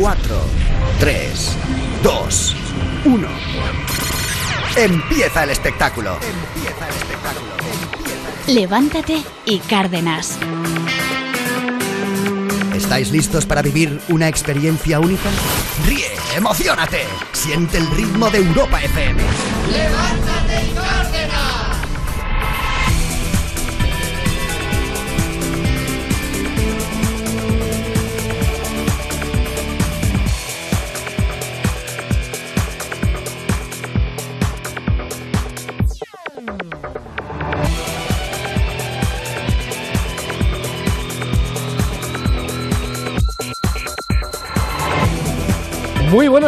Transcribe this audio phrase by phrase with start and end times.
[0.00, 0.34] 4,
[0.98, 1.56] 3,
[2.02, 2.56] 2,
[3.04, 3.28] 1.
[4.76, 6.14] Empieza el espectáculo.
[6.14, 7.52] Empieza el espectáculo.
[8.46, 10.38] Levántate y Cárdenas.
[12.74, 15.28] ¿Estáis listos para vivir una experiencia única?
[15.86, 19.22] Ríe, emocionate, siente el ritmo de Europa FM.
[19.70, 20.39] ¡Levántate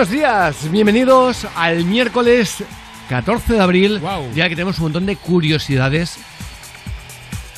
[0.03, 2.65] buenos días, bienvenidos al miércoles
[3.09, 4.01] 14 de abril,
[4.35, 6.19] ya que tenemos un montón de curiosidades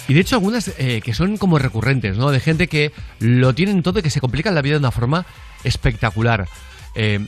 [0.09, 2.31] y de hecho algunas eh, que son como recurrentes, ¿no?
[2.31, 5.25] De gente que lo tienen todo y que se complican la vida de una forma
[5.63, 6.47] espectacular.
[6.95, 7.27] Eh,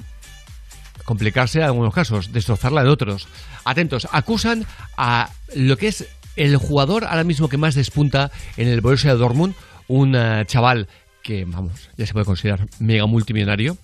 [1.07, 3.26] complicarse en algunos casos, destrozarla de otros.
[3.65, 4.66] Atentos, acusan
[4.98, 9.54] a lo que es el jugador ahora mismo que más despunta en el Borussia Dortmund,
[9.88, 10.88] un eh, chaval
[11.23, 13.79] que, vamos, ya se puede considerar mega multimillonario.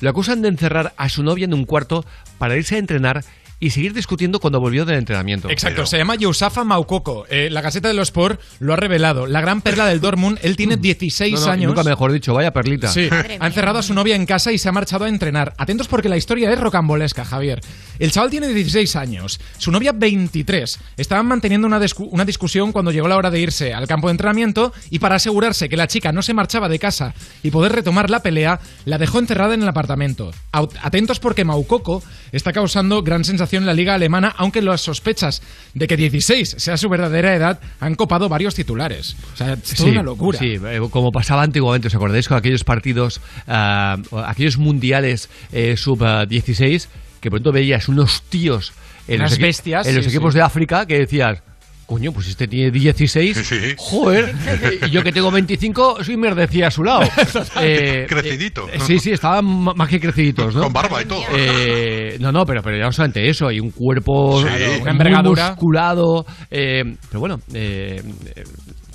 [0.00, 2.04] Lo acusan de encerrar a su novia en un cuarto
[2.38, 3.24] para irse a entrenar
[3.58, 5.48] y seguir discutiendo cuando volvió del entrenamiento.
[5.48, 7.24] Exacto, se llama Yousafa Maukoko.
[7.30, 9.26] Eh, la Gaceta de los Sport lo ha revelado.
[9.26, 11.68] La gran perla del Dortmund, él tiene 16 No, no, años.
[11.68, 12.88] Nunca mejor dicho, vaya perlita.
[12.88, 13.08] Sí,
[13.40, 15.54] ha encerrado a su novia en casa y se ha marchado a entrenar.
[15.56, 17.60] Atentos porque la historia es rocambolesca, Javier.
[17.98, 20.78] El chaval tiene 16 años, su novia 23.
[20.98, 24.12] Estaban manteniendo una, discu- una discusión cuando llegó la hora de irse al campo de
[24.12, 28.10] entrenamiento y para asegurarse que la chica no se marchaba de casa y poder retomar
[28.10, 30.30] la pelea, la dejó encerrada en el apartamento.
[30.52, 35.42] Atentos porque Maukoko está causando gran sensación en la liga alemana, aunque las sospechas
[35.74, 39.16] de que 16 sea su verdadera edad han copado varios titulares.
[39.34, 40.38] O sea, es toda una locura.
[40.38, 46.88] Sí, eh, como pasaba antiguamente, ¿os acordáis con aquellos partidos, ah, aquellos mundiales eh, sub-16,
[47.20, 48.72] que pronto veías unos tíos
[49.08, 50.38] en Unas los, bestias, en los sí, equipos sí.
[50.38, 51.42] de África que decías,
[51.86, 53.74] coño, pues este tiene 16, Sí.
[53.78, 54.34] joder,
[54.86, 57.08] y yo que tengo 25 soy merdecía a su lado.
[57.60, 58.68] Eh, Crecidito.
[58.68, 60.62] eh, sí, sí, estaban más que creciditos, ¿no?
[60.64, 61.22] Con barba y todo.
[61.34, 64.48] Eh, no, no, pero, pero ya no solamente eso, hay un cuerpo Sí.
[64.50, 66.26] eh, muy musculado.
[66.50, 67.40] eh, pero bueno,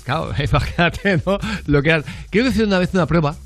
[0.04, 1.38] claro, imagínate, ¿no?
[1.66, 3.36] Lo que Creo que hice una vez una prueba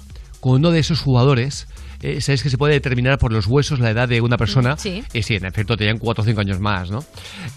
[0.40, 1.66] con uno de esos jugadores.
[2.02, 4.76] eh, Sabes que se puede determinar por los huesos la edad de una persona.
[4.76, 5.02] Sí.
[5.12, 7.00] Y sí, en efecto, tenían 4 o 5 años más, ¿no?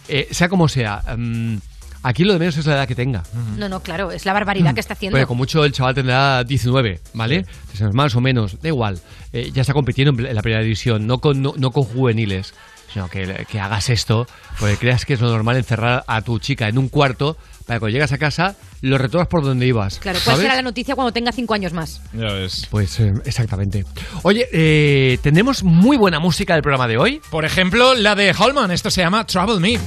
[0.07, 1.57] Eh, sea como sea, mm,
[2.03, 3.23] aquí lo de menos es la edad que tenga.
[3.57, 5.17] No, no, claro, es la barbaridad que está haciendo.
[5.17, 7.45] Oye, con mucho el chaval tendrá 19, ¿vale?
[7.61, 8.99] Entonces, más o menos, da igual.
[9.33, 12.53] Eh, ya está compitiendo en la primera división, no con, no, no con juveniles.
[12.91, 14.25] Sino que, que hagas esto,
[14.59, 17.37] porque creas que es lo normal encerrar a tu chica en un cuarto
[17.67, 19.99] para que cuando llegas a casa lo retomas por donde ibas.
[19.99, 20.47] Claro, puede ¿sabes?
[20.47, 22.01] ser la noticia cuando tenga cinco años más.
[22.13, 22.67] Ya ves.
[22.71, 23.85] Pues eh, exactamente.
[24.23, 27.21] Oye, eh, tenemos muy buena música del programa de hoy.
[27.29, 28.71] Por ejemplo, la de Holman.
[28.71, 29.79] Esto se llama Trouble Me.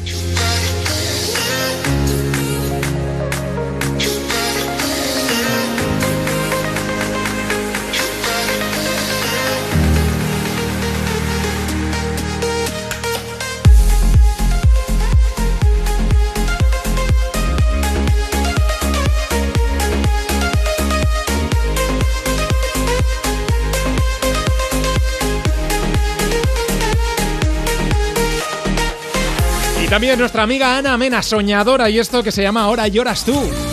[30.03, 33.72] También nuestra amiga Ana Mena, soñadora, y esto que se llama Ahora lloras tú.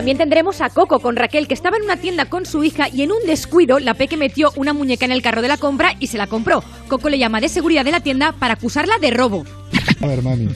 [0.00, 3.02] También tendremos a Coco con Raquel, que estaba en una tienda con su hija y
[3.02, 6.06] en un descuido la Peque metió una muñeca en el carro de la compra y
[6.06, 6.64] se la compró.
[6.88, 9.44] Coco le llama de seguridad de la tienda para acusarla de robo.
[10.02, 10.48] A ver, mami.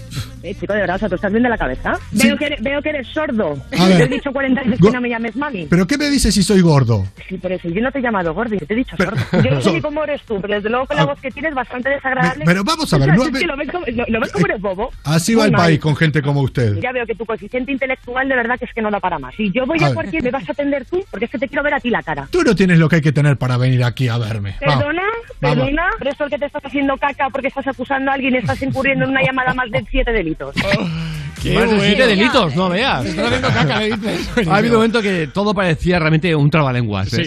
[0.43, 1.95] Eh, chico, de verdad, o sea, ¿tú estás bien de la cabeza?
[2.15, 2.27] Sí.
[2.29, 3.57] Veo, que eres, veo que eres sordo.
[3.79, 3.97] A ver.
[3.97, 5.67] Te he dicho 40 veces Go- que no me llames mami.
[5.71, 7.07] ¿Pero qué me dices si soy gordo?
[7.29, 9.43] Sí, por eso yo no te he llamado gordo, yo te he dicho Pero- sordo.
[9.43, 11.07] Yo no sé ni cómo eres tú, pero desde luego con la Ah.
[11.07, 12.45] voz que tienes es bastante desagradable.
[12.45, 14.33] Pero vamos a ver, O sea, no es que lo ves como, lo, lo ves
[14.33, 14.91] como eres bobo.
[15.05, 16.79] Así va el país con gente como usted.
[16.81, 19.35] Ya veo que tu coeficiente intelectual de verdad que es que no da para más.
[19.35, 21.49] Si yo voy A a, cualquier, me vas a atender tú, porque es que te
[21.49, 22.29] quiero ver a ti la cara.
[22.31, 24.57] Tú no tienes lo que hay que tener para venir aquí a verme.
[24.61, 25.03] Perdona,
[25.41, 25.57] Vamos.
[25.65, 28.39] perdona, pero esto es que te estás haciendo caca porque estás acusando a alguien y
[28.39, 30.55] estás incurriendo en una llamada más de siete delitos.
[31.43, 33.05] Qué Más de siete delitos, no veas.
[33.05, 34.49] Está haciendo caca, le dices.
[34.49, 37.13] Ha habido un momento que todo parecía realmente un trabalenguas.
[37.13, 37.27] ¿eh?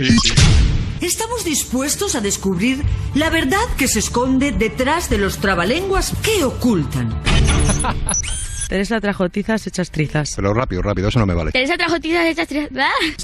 [1.01, 2.83] Estamos dispuestos a descubrir
[3.13, 7.21] la verdad que se esconde detrás de los trabalenguas que ocultan.
[8.67, 10.33] Teresa trajo tizas hechas trizas.
[10.35, 11.51] Pero rápido, rápido, eso no me vale.
[11.51, 12.69] Teresa trajo tizas hechas trizas.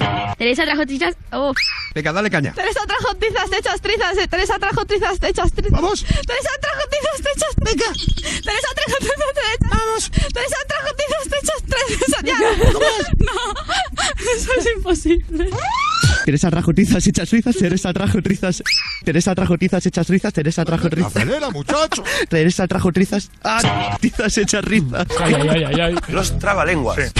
[0.00, 0.34] ¡Ah!
[0.38, 1.16] Teresa trajo tizas.
[1.32, 1.52] Oh.
[1.94, 2.52] Venga, dale caña.
[2.54, 4.16] Teresa trajo tizas hechas trizas.
[4.18, 4.26] eh.
[4.28, 5.70] Teresa trajo tizas hechas trizas.
[5.72, 6.02] Vamos.
[6.04, 7.54] Teresa trajo tizas hechas.
[7.62, 7.92] Venga.
[8.42, 9.16] Teresa trajo tizas
[9.54, 9.70] hechas.
[9.70, 10.10] Vamos.
[10.32, 12.22] Teresa trajo tizas hechas trizas.
[12.24, 12.38] Ya.
[13.24, 13.32] No.
[14.36, 15.48] Eso es imposible.
[16.24, 18.62] Teresa trajo tizas hechas trizas, Teresa trajo trizas.
[19.04, 21.14] Teresa trajo tizas hechas trizas, Teresa trajo trizas.
[21.14, 22.02] Acelera, muchacho.
[22.30, 23.30] Teresa trajo trizas.
[23.42, 23.96] ¡Ah!
[24.00, 25.06] Tizas hechas rizas.
[25.20, 25.94] Ay, ay, ay, ay, ay.
[26.08, 26.96] Los trabalenguas.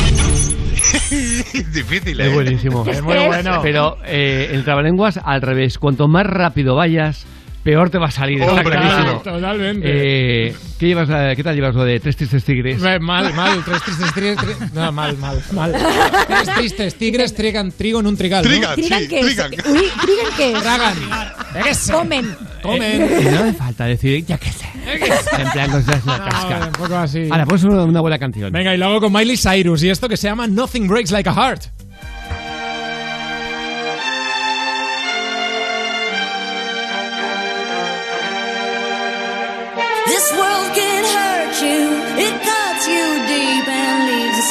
[1.73, 2.33] Difícil, Es ¿eh?
[2.33, 2.87] buenísimo.
[2.87, 3.61] Es muy bueno.
[3.63, 5.79] Pero eh, el trabalenguas al revés.
[5.79, 7.27] Cuanto más rápido vayas,
[7.65, 8.41] peor te va a salir.
[8.41, 9.21] Está Hombre, clarísimo.
[9.23, 9.87] Totalmente.
[9.91, 12.81] Eh, ¿qué, llevas, eh, ¿Qué tal llevas lo de tres tristes tigres?
[12.85, 14.37] Eh, Mal, mal, tres tristes tigres.
[14.39, 15.75] tri- No, mal, mal, mal.
[16.29, 18.45] Tres tristes tigres trigan trigo en un trigal.
[18.45, 18.51] ¿no?
[18.51, 19.27] Trigan, ¿Trigan sí, qué es?
[19.27, 19.51] trigan.
[19.53, 20.63] Uy, ¿Trigan qué es?
[20.63, 20.95] Tragan.
[21.91, 22.37] Comen.
[22.63, 23.21] Comen.
[23.21, 24.67] Y no hace falta decir, ya que sé.
[25.39, 26.67] En plan, cosas la Ah, casca.
[26.67, 27.29] un poco así.
[27.31, 28.53] Ahora, pues una, una buena canción.
[28.53, 31.33] Venga, y luego con Miley Cyrus y esto que se llama Nothing Breaks Like a
[31.35, 31.63] Heart.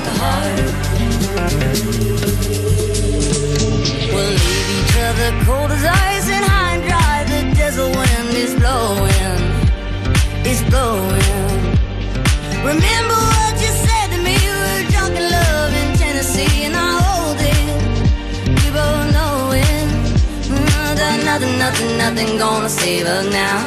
[0.00, 0.58] like a heart.
[4.14, 7.16] We'll leave each other cold as ice and high and dry.
[7.32, 9.40] The desert wind is blowing,
[10.46, 11.60] is blowing.
[12.70, 14.36] Remember what you said to me?
[14.36, 17.68] We were drunk in love in Tennessee, and I hold it.
[18.60, 19.88] We both know it.
[20.48, 23.58] Mm, nothing, nothing, nothing gonna save us now.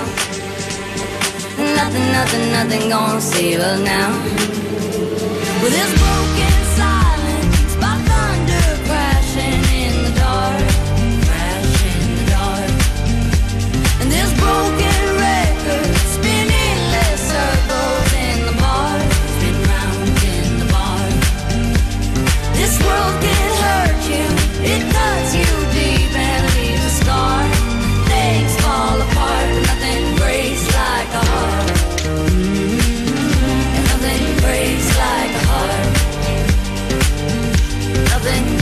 [1.78, 4.10] Nothing, nothing, nothing gonna save us now.
[5.62, 6.13] With this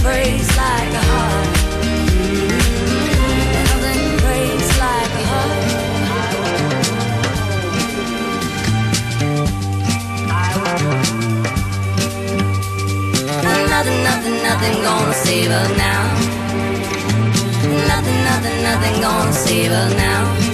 [0.01, 1.47] breaks like a heart.
[3.69, 5.61] Nothing breaks like a heart.
[13.69, 16.03] Nothing, nothing, nothing gonna save us now.
[17.87, 20.50] Nothing, nothing, nothing gonna save us now.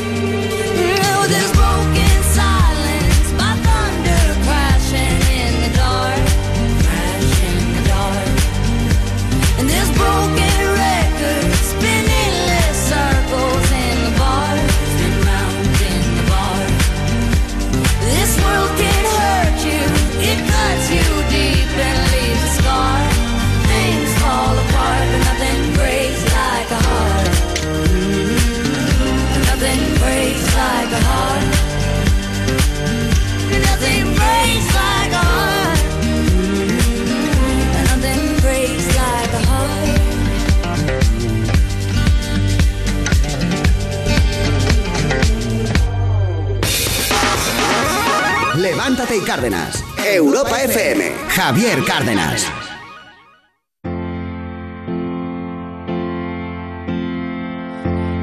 [49.07, 49.83] Ugarte y Cárdenas.
[50.05, 51.11] Europa FM.
[51.29, 52.45] Javier Cárdenas.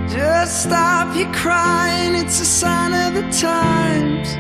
[0.09, 4.37] Just stop your crying, it's a sign of the times.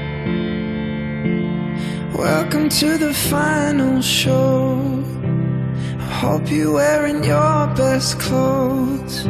[2.15, 4.79] Welcome to the final show.
[5.99, 9.25] I hope you're wearing your best clothes.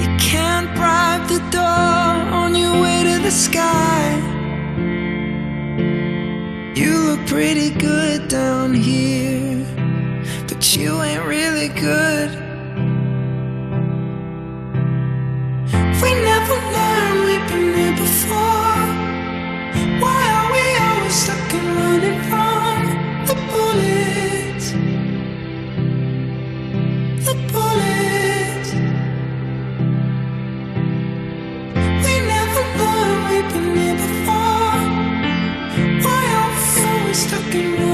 [0.00, 1.62] You can't bribe the door
[2.42, 4.33] on your way to the sky
[7.34, 9.66] pretty good down here,
[10.46, 12.30] but you ain't really good.
[16.00, 18.53] We never learned we've been here before.
[37.54, 37.93] can do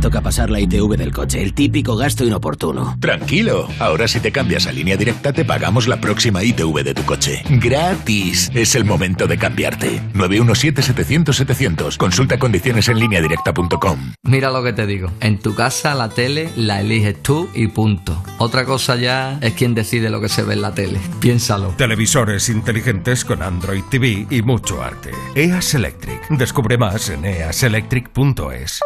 [0.00, 2.96] Toca pasar la ITV del coche, el típico gasto inoportuno.
[3.00, 7.04] Tranquilo, ahora si te cambias a línea directa te pagamos la próxima ITV de tu
[7.04, 7.42] coche.
[7.48, 8.50] Gratis.
[8.54, 10.00] Es el momento de cambiarte.
[10.14, 11.96] 917-700-700.
[11.96, 14.14] Consulta condiciones en línea directa.com.
[14.22, 15.10] Mira lo que te digo.
[15.20, 18.22] En tu casa la tele la eliges tú y punto.
[18.38, 20.98] Otra cosa ya es quien decide lo que se ve en la tele.
[21.20, 21.74] Piénsalo.
[21.76, 25.10] Televisores inteligentes con Android TV y mucho arte.
[25.34, 26.28] EAS Electric.
[26.30, 28.80] Descubre más en easelectric.es.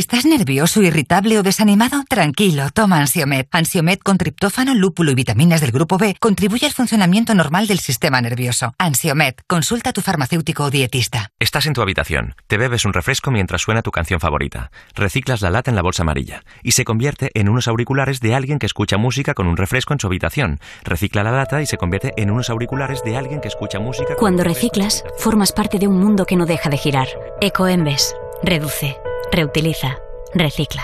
[0.00, 2.04] ¿Estás nervioso, irritable o desanimado?
[2.08, 3.44] Tranquilo, toma Ansiomed.
[3.50, 8.18] Ansiomed con triptófano, lúpulo y vitaminas del grupo B contribuye al funcionamiento normal del sistema
[8.22, 8.72] nervioso.
[8.78, 11.32] Ansiomed, consulta a tu farmacéutico o dietista.
[11.38, 15.50] Estás en tu habitación, te bebes un refresco mientras suena tu canción favorita, reciclas la
[15.50, 18.96] lata en la bolsa amarilla y se convierte en unos auriculares de alguien que escucha
[18.96, 20.60] música con un refresco en su habitación.
[20.82, 24.14] Recicla la lata y se convierte en unos auriculares de alguien que escucha música.
[24.14, 27.08] con Cuando reciclas, formas parte de un mundo que no deja de girar.
[27.42, 28.14] Ecoembes.
[28.42, 28.96] Reduce.
[29.32, 29.96] Reutiliza.
[30.34, 30.82] Recicla.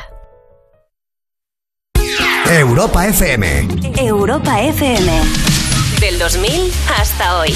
[2.48, 3.68] Europa FM.
[3.98, 5.10] Europa FM.
[6.00, 7.52] Del 2000 hasta hoy.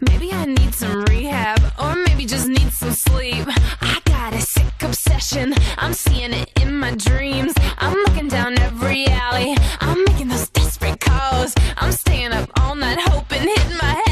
[0.00, 3.46] Maybe I need some rehab, or maybe just need some sleep.
[3.80, 7.52] I got a sick obsession, I'm seeing it in my dreams.
[7.78, 11.54] I'm looking down every alley, I'm making those desperate calls.
[11.76, 14.11] I'm staying up all night hoping, hitting my head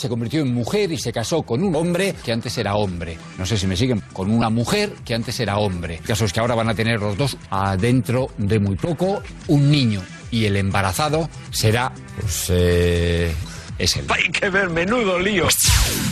[0.00, 3.18] se convirtió en mujer y se casó con un hombre que antes era hombre.
[3.38, 5.96] No sé si me siguen, con una mujer que antes era hombre.
[5.96, 9.70] El caso es que ahora van a tener los dos adentro de muy poco un
[9.70, 10.00] niño.
[10.30, 13.34] Y el embarazado será, pues, eh,
[13.78, 14.06] es él.
[14.08, 15.48] Hay que ver, menudo lío.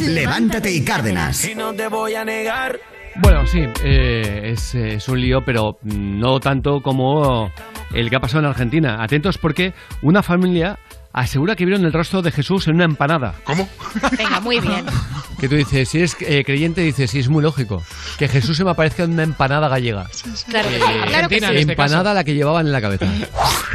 [0.01, 1.45] Levántate y Cárdenas.
[1.45, 2.79] Y no te voy a negar.
[3.21, 7.51] Bueno, sí, eh, es, es un lío, pero no tanto como
[7.95, 9.03] el que ha pasado en Argentina.
[9.03, 9.73] Atentos porque
[10.03, 10.79] una familia
[11.13, 13.35] asegura que vieron el rostro de Jesús en una empanada.
[13.45, 13.69] ¿Cómo?
[14.17, 14.85] Venga, muy bien.
[15.41, 17.83] Que tú dices, si eres eh, creyente, dices, sí, es muy lógico.
[18.19, 20.09] Que Jesús se me aparezca en una empanada gallega.
[20.49, 20.83] Claro que sí.
[20.83, 21.47] Eh, Claro que sí.
[21.71, 23.07] empanada la que llevaban en la cabeza.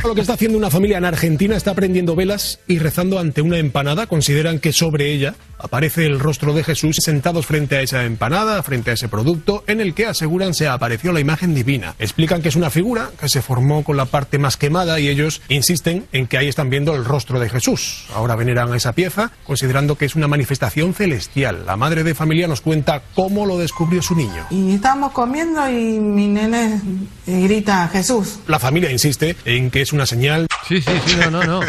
[0.03, 3.57] Lo que está haciendo una familia en Argentina está prendiendo velas y rezando ante una
[3.59, 4.07] empanada.
[4.07, 8.91] Consideran que sobre ella aparece el rostro de Jesús sentados frente a esa empanada, frente
[8.91, 11.95] a ese producto, en el que aseguran se apareció la imagen divina.
[11.99, 15.41] Explican que es una figura que se formó con la parte más quemada y ellos
[15.47, 18.05] insisten en que ahí están viendo el rostro de Jesús.
[18.15, 21.65] Ahora veneran esa pieza, considerando que es una manifestación celestial.
[21.65, 24.45] La madre de familia nos cuenta cómo lo descubrió su niño.
[24.49, 26.81] Y estábamos comiendo y mi nene
[27.25, 28.39] grita Jesús.
[28.47, 30.47] La familia insiste en que es una señal.
[30.67, 31.59] Sí, sí, sí, no, no, no.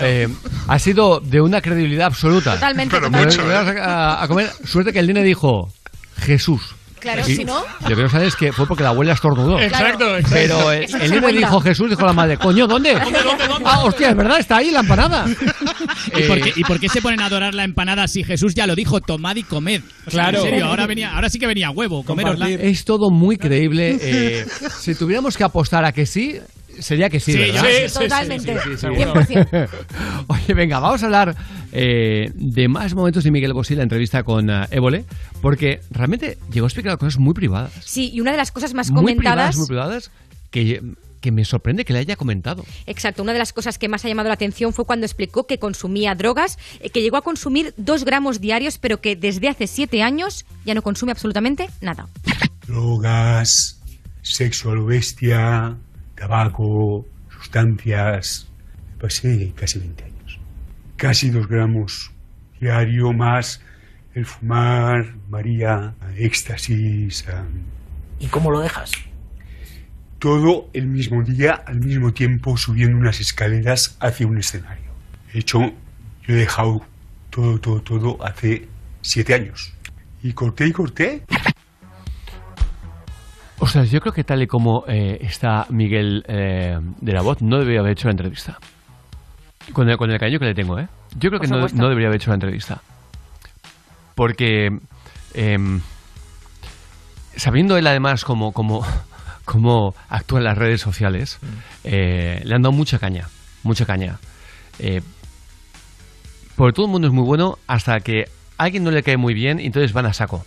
[0.00, 0.28] Eh,
[0.68, 2.54] ha sido de una credibilidad absoluta.
[2.54, 3.36] Totalmente, Pero totalmente.
[3.42, 3.80] mucho, ¿eh?
[3.80, 4.50] a, a comer.
[4.64, 5.72] Suerte que el nene dijo
[6.18, 6.74] Jesús.
[7.00, 7.62] Claro, si no.
[7.88, 9.58] Lo que no sabes es que fue porque la abuela estornudó.
[9.60, 10.30] Exacto, exacto.
[10.34, 12.96] Pero el, el dijo Jesús, dijo la madre, coño, ¿dónde?
[13.64, 15.26] Ah, hostia, es verdad, está ahí la empanada.
[16.16, 18.66] ¿Y por, qué, y por qué se ponen a adorar la empanada si Jesús ya
[18.66, 19.82] lo dijo, tomad y comed?
[20.06, 20.38] O sea, Claro.
[20.38, 22.48] En serio, ahora, venía, ahora sí que venía huevo, comerosla.
[22.50, 23.98] Es todo muy creíble.
[24.00, 24.46] eh,
[24.80, 26.38] si tuviéramos que apostar a que sí,
[26.80, 27.64] sería que sí, Sí, ¿verdad?
[27.64, 28.54] sí, sí, Totalmente.
[28.62, 29.68] Sí, sí, sí, 100%.
[30.28, 31.36] Oye, venga, vamos a hablar
[31.72, 35.04] eh, de más momentos de Miguel Bosé, la entrevista con eh, Évole,
[35.40, 37.72] porque realmente llegó a explicar cosas muy privadas.
[37.84, 39.54] Sí, y una de las cosas más Muy comentadas.
[39.54, 40.10] privadas, muy privadas,
[40.50, 40.82] que,
[41.20, 42.64] que me sorprende que le haya comentado.
[42.86, 45.58] Exacto, una de las cosas que más ha llamado la atención fue cuando explicó que
[45.58, 50.02] consumía drogas, eh, que llegó a consumir dos gramos diarios, pero que desde hace siete
[50.02, 52.08] años ya no consume absolutamente nada.
[52.66, 53.80] drogas,
[54.22, 55.76] sexo a lo bestia,
[56.18, 58.48] tabaco, sustancias.
[59.00, 60.40] Pasé casi 20 años.
[60.96, 62.10] Casi dos gramos
[62.60, 63.62] diario más
[64.14, 67.44] el fumar, María, éxtasis, ah,
[68.18, 68.90] ¿Y cómo lo dejas?
[70.18, 74.90] todo el mismo día, al mismo tiempo, subiendo unas escaleras hacia un escenario.
[75.32, 76.84] De hecho, yo he dejado
[77.30, 78.66] todo, todo, todo hace
[79.00, 79.72] siete años.
[80.22, 81.22] Y corté y corté.
[83.60, 87.58] Ostras, yo creo que tal y como eh, está Miguel eh, de la Voz, no
[87.58, 88.56] debería haber hecho la entrevista.
[89.72, 90.86] Con el, con el cariño que le tengo, ¿eh?
[91.18, 92.80] Yo creo que no, no debería haber hecho la entrevista.
[94.14, 94.68] Porque,
[95.34, 95.80] em,
[97.36, 98.86] sabiendo él además cómo, cómo,
[99.44, 101.40] cómo actúa en las redes sociales,
[101.82, 103.26] eh, le han dado mucha caña,
[103.64, 104.18] mucha caña.
[106.56, 109.34] Porque todo el mundo es muy bueno hasta que a alguien no le cae muy
[109.34, 110.44] bien y entonces van a saco.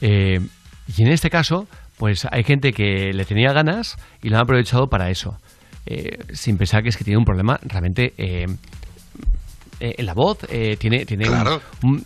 [0.00, 1.66] Y en este caso,
[1.98, 5.38] pues hay gente que le tenía ganas y lo han aprovechado para eso.
[5.86, 8.46] Eh, sin pensar que es que tiene un problema realmente eh,
[9.80, 11.60] eh, en la voz, eh, tiene, tiene un- Claro.
[11.82, 12.02] un,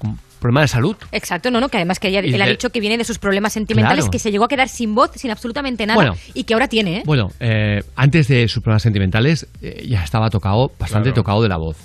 [0.00, 0.96] un problema de salud.
[1.12, 3.52] Exacto, no, no, que además que ella- él ha dicho que viene de sus problemas
[3.54, 4.10] sentimentales, Claro.
[4.10, 6.14] que se llegó a quedar sin voz, sin absolutamente nada, Bueno.
[6.34, 7.02] y que ahora tiene, ¿eh?
[7.06, 11.22] Bueno, eh, antes de sus problemas sentimentales eh, ya estaba tocado, bastante Claro.
[11.22, 11.76] tocado de la voz.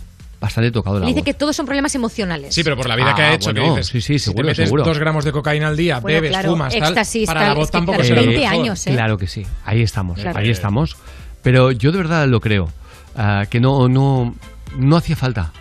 [0.41, 1.25] Bastante tocado la dice voz.
[1.25, 2.53] que todos son problemas emocionales.
[2.53, 4.25] Sí, pero por la vida Ah, que ha hecho, bueno, que dices, sí, sí, si
[4.25, 4.83] seguro, te metes seguro.
[4.83, 7.53] dos gramos de cocaína al día, Bueno, bebes, claro, fumas, tal, éxtasis, para tal, la
[7.55, 8.59] voz tampoco claro, será lo 20 mejor.
[8.59, 8.91] años, ¿eh?
[8.91, 10.39] Claro que sí, ahí estamos, Claro.
[10.39, 10.97] ahí estamos.
[11.43, 12.69] Pero yo de verdad lo creo,
[13.15, 14.33] ah, que no, no,
[14.77, 15.53] no hacía falta,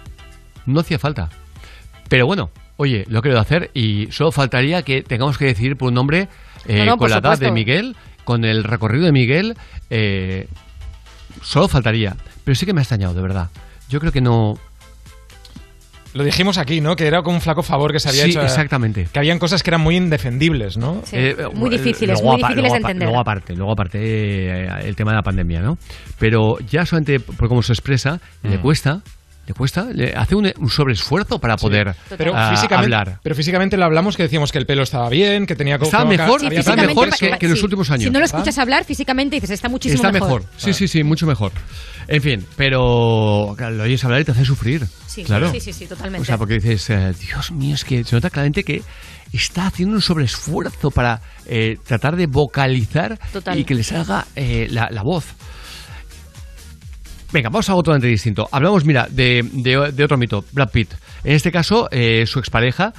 [0.64, 1.28] no hacía falta.
[2.08, 5.88] Pero bueno, oye, lo he querido hacer y solo faltaría que tengamos que decidir por
[5.88, 6.28] un nombre
[6.66, 7.50] eh, No, no, por con la edad de.
[7.52, 9.56] Miguel, con el recorrido de Miguel,
[9.90, 10.48] eh,
[11.42, 12.16] solo faltaría.
[12.44, 13.50] Pero sí que me ha extrañado, de verdad.
[13.90, 14.58] Yo creo que no...
[16.14, 16.96] Lo dijimos aquí, ¿no?
[16.96, 18.40] Que era como un flaco favor que se había Sí, hecho.
[18.40, 19.06] eh, exactamente.
[19.12, 21.02] Que habían cosas que eran muy indefendibles, ¿no?
[21.04, 21.16] Sí,
[21.54, 23.06] muy eh, difíciles, muy difíciles de entender.
[23.08, 25.78] Luego aparte, luego aparte eh, el tema de la pandemia, ¿no?
[26.18, 28.62] Pero ya solamente por cómo se expresa, le Mm.
[28.62, 29.00] cuesta,
[29.46, 33.18] le cuesta, le hace un, un sobreesfuerzo para poder Pero físicamente, hablar.
[33.22, 36.44] pero físicamente lo hablamos que decíamos que el pelo estaba bien, que tenía que mejor,
[36.44, 38.04] había está mejor que, que en los últimos años.
[38.04, 40.42] Si no lo escuchas hablar, físicamente dices, está muchísimo Está mejor.
[40.42, 40.54] mejor.
[40.56, 41.52] Sí, sí, sí, mucho mejor.
[42.06, 44.86] En fin, pero claro, lo oyes hablar y te hace sufrir.
[45.06, 45.50] Sí, claro.
[45.50, 46.22] sí, sí, sí, totalmente.
[46.22, 48.82] O sea, porque dices, eh, Dios mío, es que se nota claramente que
[49.32, 53.58] está haciendo un sobreesfuerzo para eh, tratar de vocalizar Total.
[53.58, 55.24] y que le salga eh, la, la voz.
[57.32, 58.48] Venga, vamos a algo totalmente distinto.
[58.50, 60.92] Hablamos, mira, de, de- otro mito, Brad Pitt.
[61.22, 62.92] En este caso, eh, su expareja,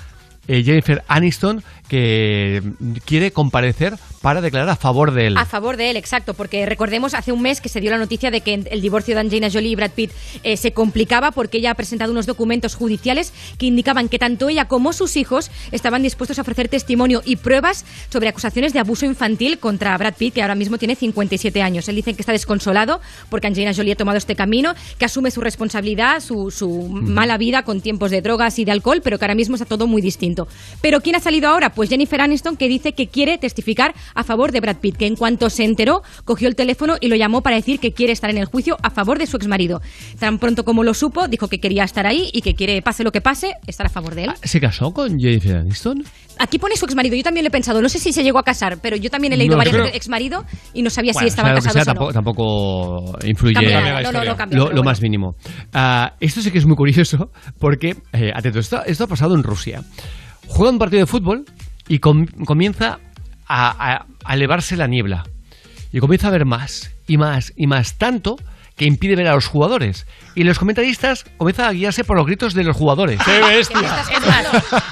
[0.48, 2.64] eh, Jennifer Aniston, que
[3.04, 5.38] quiere comparecer para declarar a favor de él.
[5.38, 8.32] A favor de él, exacto, porque recordemos hace un mes que se dio la noticia
[8.32, 10.12] de que el divorcio de Angelina Jolie y Brad Pitt
[10.44, 14.70] eh, se complicaba porque ella ha presentado unos documentos judiciales que indicaban que tanto ella
[14.70, 19.60] como sus hijos estaban dispuestos a ofrecer testimonio y pruebas sobre acusaciones de abuso infantil
[19.60, 21.90] contra Brad Pitt, que ahora mismo tiene 57 años.
[21.90, 25.42] Él dice que está desconsolado porque Angelina Jolie ha tomado este camino, que asume su
[25.42, 29.36] responsabilidad, su, su mala vida con tiempos de drogas y de alcohol, pero que ahora
[29.36, 30.48] mismo está todo muy distinto.
[30.80, 31.74] Pero ¿quién ha salido ahora?
[31.74, 35.16] Pues Jennifer Aniston, que dice que quiere testificar a favor de Brad Pitt, que en
[35.16, 38.38] cuanto se enteró, cogió el teléfono y lo llamó para decir que quiere estar en
[38.38, 39.82] el juicio a favor de su exmarido.
[40.20, 43.12] Tan pronto como lo supo, dijo que quería estar ahí y que quiere, pase lo
[43.12, 44.32] que pase, estar a favor de él.
[44.44, 46.04] ¿Se casó con Jennifer Aniston?
[46.40, 48.44] Aquí pone su exmarido, yo también lo he pensado, no sé si se llegó a
[48.44, 51.30] casar, pero yo también he leído No, varias creo- exmarido y no sabía Bueno, si
[51.30, 52.14] estaban sea lo que casados sea, o no.
[52.14, 54.36] tampoco, influye Cambia no, no, no historia.
[54.36, 54.84] cambia, lo, lo bueno.
[54.84, 55.36] más mínimo.
[55.74, 59.44] Ah, esto sí que es muy curioso porque, eh, atento, esto, esto ha pasado en
[59.44, 59.84] Rusia.
[60.48, 61.46] Juega un partido de fútbol
[61.88, 63.00] y com- comienza
[63.48, 65.26] a elevarse la niebla.
[65.92, 68.38] Y comienza a ver más y más y más, tanto
[68.78, 70.08] que impide ver a los jugadores.
[70.36, 73.20] Y los comentaristas comienzan a guiarse por los gritos de los jugadores.
[73.52, 74.10] Es más,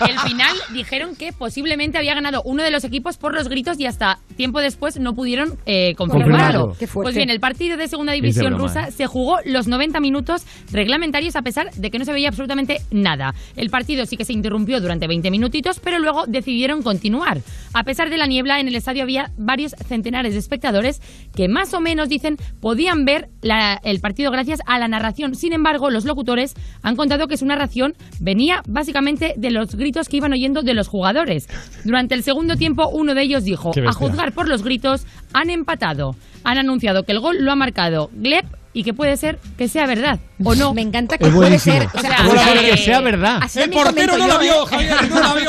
[0.10, 3.86] el final dijeron que posiblemente había ganado uno de los equipos por los gritos y
[3.86, 6.76] hasta tiempo después no pudieron eh, confirmarlo.
[6.78, 6.88] Qué.
[6.88, 8.92] Pues bien, el partido de segunda división rusa ¿eh?
[8.92, 13.34] se jugó los 90 minutos reglamentarios a pesar de que no se veía absolutamente nada.
[13.56, 17.40] El partido sí que se interrumpió durante 20 minutitos, pero luego decidieron continuar.
[17.74, 21.02] A pesar de la niebla, en el estadio había varios centenares de espectadores
[21.36, 25.29] que más o menos dicen podían ver la- el partido gracias a la narración.
[25.36, 30.18] Sin embargo, los locutores han contado que su narración venía básicamente de los gritos que
[30.18, 31.48] iban oyendo de los jugadores.
[31.84, 36.16] Durante el segundo tiempo, uno de ellos dijo, a juzgar por los gritos, han empatado.
[36.44, 39.86] Han anunciado que el gol lo ha marcado Gleb y que puede ser que sea
[39.88, 40.74] verdad o no.
[40.74, 41.88] Me encanta que puede ser.
[41.94, 43.40] O sea, Puede ser que sea verdad.
[43.42, 44.90] así también comento yo, ¿eh?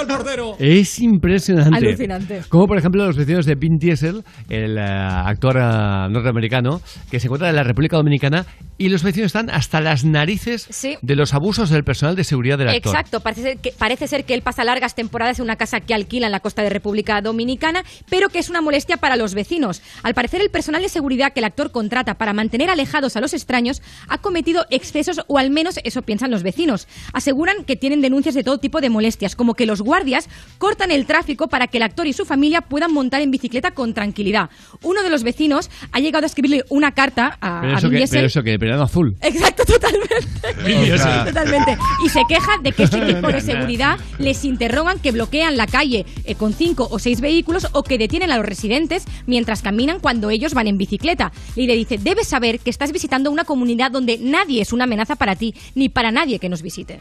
[0.01, 0.57] el portero.
[0.59, 1.77] Es impresionante.
[1.77, 2.43] Alucinante.
[2.49, 6.81] Como por ejemplo los vecinos de Vin Diesel, el eh, actor eh, norteamericano,
[7.11, 8.47] que se encuentra en la República Dominicana,
[8.79, 10.97] y los vecinos están hasta las narices Sí.
[11.03, 12.93] de los abusos del personal de seguridad del actor.
[12.95, 15.95] Exacto, parece ser, que, parece ser que él pasa largas temporadas en una casa que
[15.95, 19.83] alquila en la costa de República Dominicana, pero que es una molestia para los vecinos.
[20.03, 23.23] Al parecer, el personal de seguridad que el actor contrata para mantener alejados a a
[23.23, 26.89] los extraños, ha cometido excesos o al menos eso piensan los vecinos.
[27.13, 30.29] Aseguran que tienen denuncias de todo tipo de molestias, como que los guardias
[30.59, 33.95] cortan el tráfico para que el actor y su familia puedan montar en bicicleta con
[33.95, 34.51] tranquilidad.
[34.83, 37.93] Uno de los vecinos ha llegado a escribirle una carta a, Pero a eso, Vin
[37.93, 38.19] que, Diesel.
[38.19, 39.17] pero eso que, verano azul.
[39.21, 40.11] Exacto, totalmente.
[41.31, 41.77] Totalmente.
[42.05, 46.07] Y se queja de que su equipo de seguridad les interrogan que bloquean la calle
[46.25, 50.31] eh, con cinco o seis vehículos o que detienen a los residentes mientras caminan cuando
[50.31, 51.33] ellos van en bicicleta.
[51.57, 55.17] Y le dice, debes saber que estás visitando una comunidad donde nadie es una amenaza
[55.17, 57.01] para ti, ni para nadie que nos visite.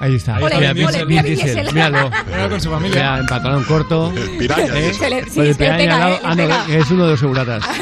[0.00, 0.38] Ahí está.
[0.38, 1.66] Ole, Mira, ole, Vin- mira Diesel.
[1.72, 2.10] Míralo.
[2.26, 2.94] Míralo con su familia.
[2.96, 4.12] Mira, en pantalón corto.
[4.38, 4.78] Piraña.
[4.78, 4.92] ¿eh?
[4.92, 6.14] Se le- sí, Con el piraña pega, al lado.
[6.14, 6.36] ¿eh?
[6.36, 7.64] Le Ah, no, es uno de los seguratas.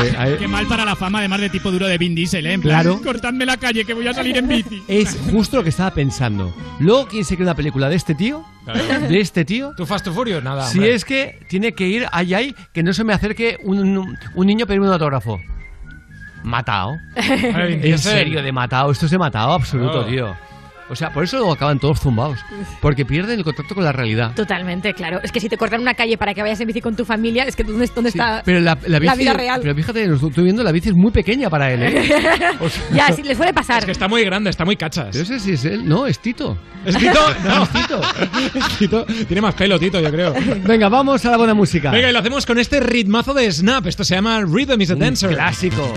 [0.00, 2.52] Eh, Qué mal para la fama, además de tipo duro de Vin Diesel, ¿eh?
[2.54, 3.00] En plan, Claro.
[3.02, 4.82] cortadme la calle que voy a salir en bici.
[4.88, 6.54] Es justo lo que estaba pensando.
[6.78, 8.44] Luego, ¿quién se cree una película de este tío?
[9.08, 9.72] De este tío.
[9.76, 10.42] ¿Tú Fast and Furious?
[10.42, 10.66] Nada.
[10.66, 10.94] Si hombre.
[10.94, 14.66] es que tiene que ir allá ahí, que no se me acerque un, un niño
[14.66, 15.38] pedirme un autógrafo.
[17.66, 18.90] Vin en serio, de matado.
[18.90, 20.06] Esto es de matado absoluto, Claro.
[20.08, 20.36] tío.
[20.90, 22.38] O sea, por eso luego acaban todos zumbados.
[22.80, 24.34] Porque pierden el contacto con la realidad.
[24.34, 25.20] Totalmente, claro.
[25.22, 27.44] Es que si te cortan una calle para que vayas en bici con tu familia,
[27.44, 29.60] es que ¿dónde, dónde está Pero la, la bici, vida real?
[29.62, 32.10] Pero fíjate, lo estoy viendo, la bici es muy pequeña para él, ¿eh?
[32.92, 33.78] ya, sí, le suele pasar.
[33.78, 35.14] Es que está muy grande, está muy cachas.
[35.16, 35.88] No sé si es él.
[35.88, 36.56] No, es Tito.
[36.84, 37.20] ¿Es Tito?
[37.44, 38.00] No, es Tito.
[38.54, 39.04] Es Tito.
[39.26, 40.34] Tiene más pelo, Tito, yo creo.
[40.64, 41.90] Venga, vamos a la buena música.
[41.90, 43.86] Venga, y lo hacemos con este ritmazo de Snap.
[43.86, 45.30] Esto se llama Rhythm is a Un Dancer.
[45.30, 45.92] clásico.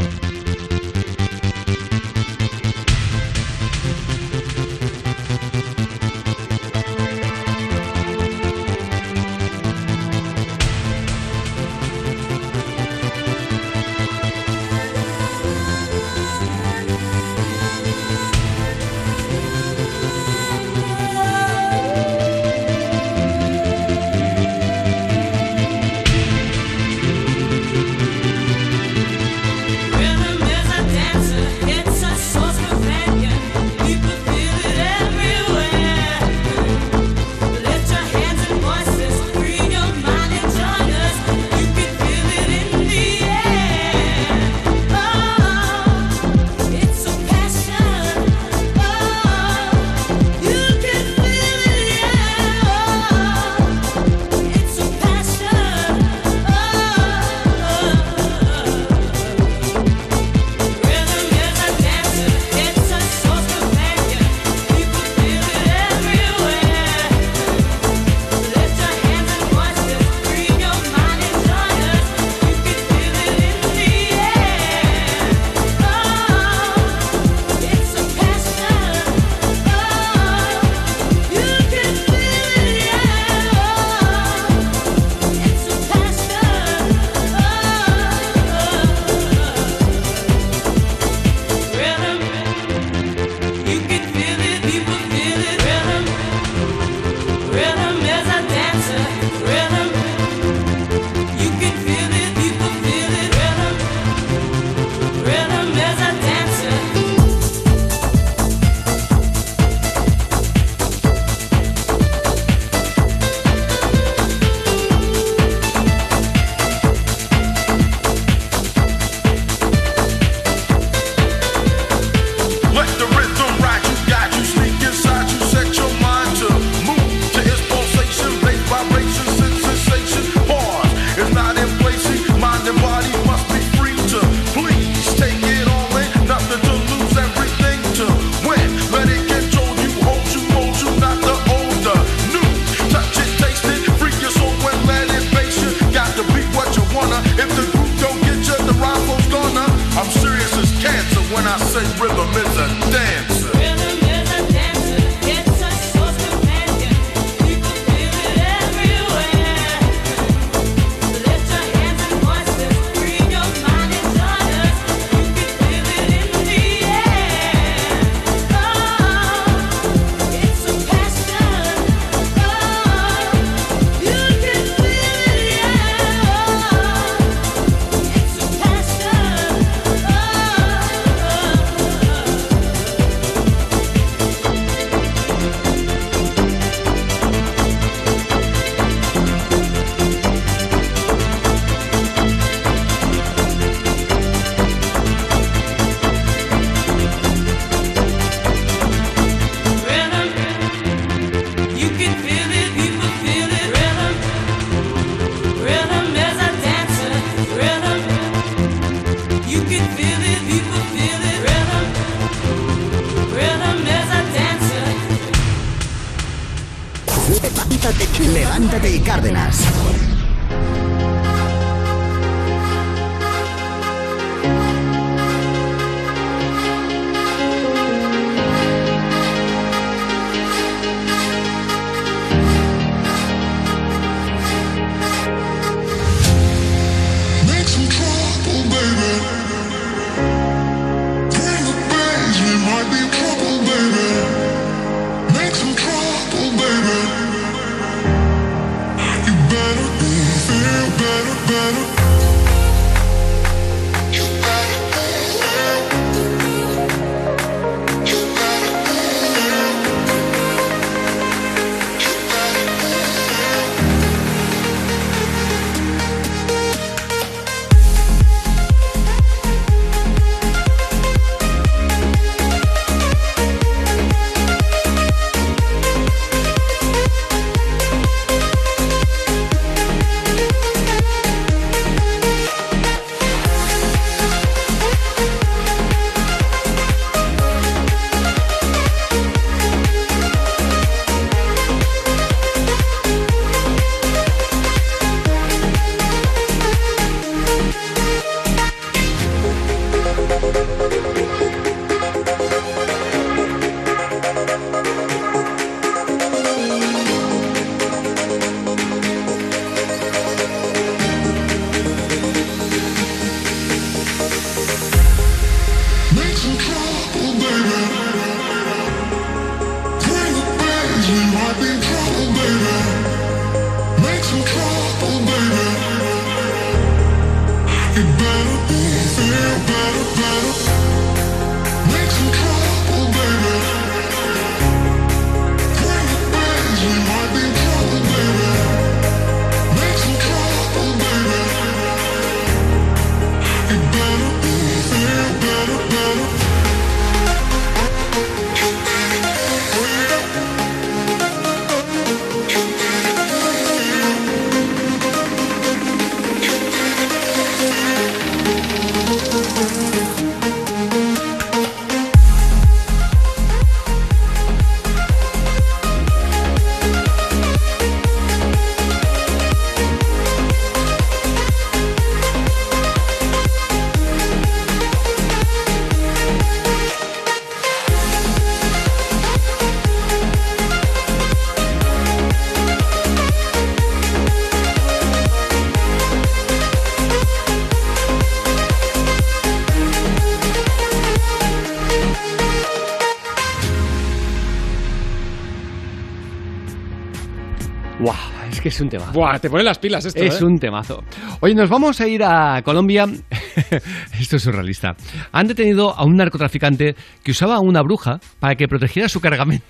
[398.84, 399.12] Un tema.
[399.12, 400.46] Buah, te ponen las pilas esto, Es ¿eh?
[400.46, 401.04] un temazo.
[401.42, 403.06] Oye, nos vamos a ir a Colombia.
[404.20, 404.96] Esto es surrealista.
[405.32, 409.66] Han detenido a un narcotraficante que usaba a una bruja para que protegiera su cargamento.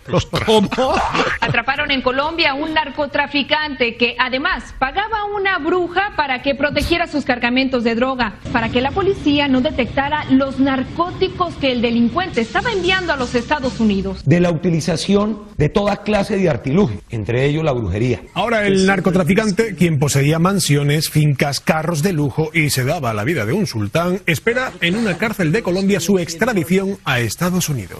[0.45, 0.69] ¿Cómo?
[1.41, 7.07] Atraparon en Colombia a un narcotraficante que además pagaba a una bruja para que protegiera
[7.07, 12.41] sus cargamentos de droga, para que la policía no detectara los narcóticos que el delincuente
[12.41, 14.23] estaba enviando a los Estados Unidos.
[14.25, 18.21] de la utilización de toda clase de artilugio, entre ellos la brujería.
[18.43, 23.45] Ahora el narcotraficante, quien poseía mansiones, fincas, carros de lujo y se daba la vida
[23.45, 27.99] de un sultán, espera en una cárcel de Colombia su extradición a Estados Unidos.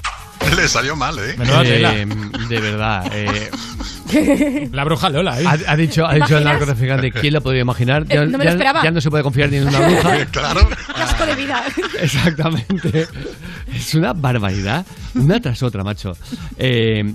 [0.53, 1.37] Le salió mal, ¿eh?
[1.63, 2.05] Eh,
[2.49, 3.09] de verdad.
[3.13, 5.45] eh, La bruja Lola, ¿eh?
[5.47, 8.05] ha, ha dicho, ha ¿Te dicho el narcotraficante, ¿quién lo podía imaginar?
[8.09, 8.83] Eh, no me lo esperaba.
[8.83, 10.25] ya no se puede confiar ni en una bruja.
[10.31, 10.67] claro.
[10.93, 11.63] Casco de vida.
[12.01, 13.07] Exactamente.
[13.73, 14.85] Es una barbaridad.
[15.15, 16.17] Una tras otra, macho.
[16.57, 17.13] Eh,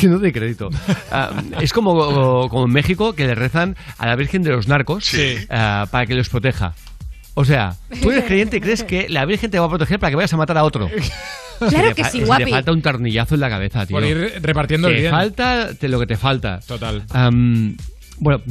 [0.00, 0.70] que no doy crédito.
[1.12, 5.10] Ah, es como, como en México que le rezan a la Virgen de los Narcos
[5.50, 6.74] ah, para que los proteja.
[7.34, 10.10] O sea, tú eres creyente y crees que la Virgen te va a proteger para
[10.10, 10.88] que vayas a matar a otro.
[11.68, 12.44] Claro te que sí, si guapi.
[12.44, 13.94] Te falta un tornillazo en la cabeza, tío.
[13.94, 15.12] Por ir repartiendo el te bien.
[15.12, 16.58] falta de lo que te falta.
[16.66, 17.04] Total.
[18.18, 18.42] Bueno,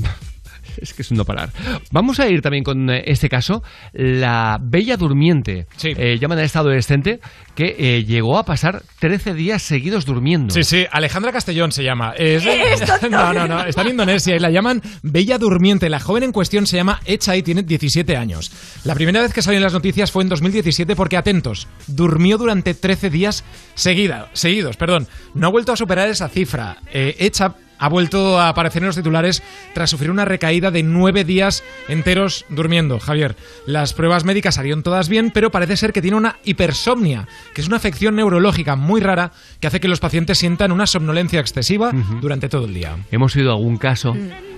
[0.77, 1.49] es que es un no parar.
[1.91, 5.67] Vamos a ir también con eh, este caso, la Bella Durmiente.
[5.83, 7.19] Eh, llaman a esta adolescente
[7.55, 10.53] que eh, llegó a pasar 13 días seguidos durmiendo.
[10.53, 12.13] Sí, sí, Alejandra Castellón se llama.
[12.17, 12.43] Es-
[13.09, 15.89] no, no, no, está en Indonesia y la llaman Bella Durmiente.
[15.89, 18.51] La joven en cuestión se llama Echa y tiene 17 años.
[18.85, 22.73] La primera vez que salió en las noticias fue en 2017 porque, atentos, durmió durante
[22.73, 23.43] 13 días
[23.75, 24.77] seguida, seguidos.
[24.77, 25.07] Perdón.
[25.33, 26.77] No ha vuelto a superar esa cifra.
[26.93, 29.41] Eh, Echa ha vuelto a aparecer en los titulares
[29.73, 32.99] tras sufrir una recaída de nueve días enteros durmiendo.
[32.99, 37.61] Javier, las pruebas médicas salieron todas bien, pero parece ser que tiene una hipersomnia, que
[37.61, 41.91] es una afección neurológica muy rara que hace que los pacientes sientan una somnolencia excesiva
[42.21, 42.97] durante todo el día.
[43.11, 44.15] Hemos oído algún caso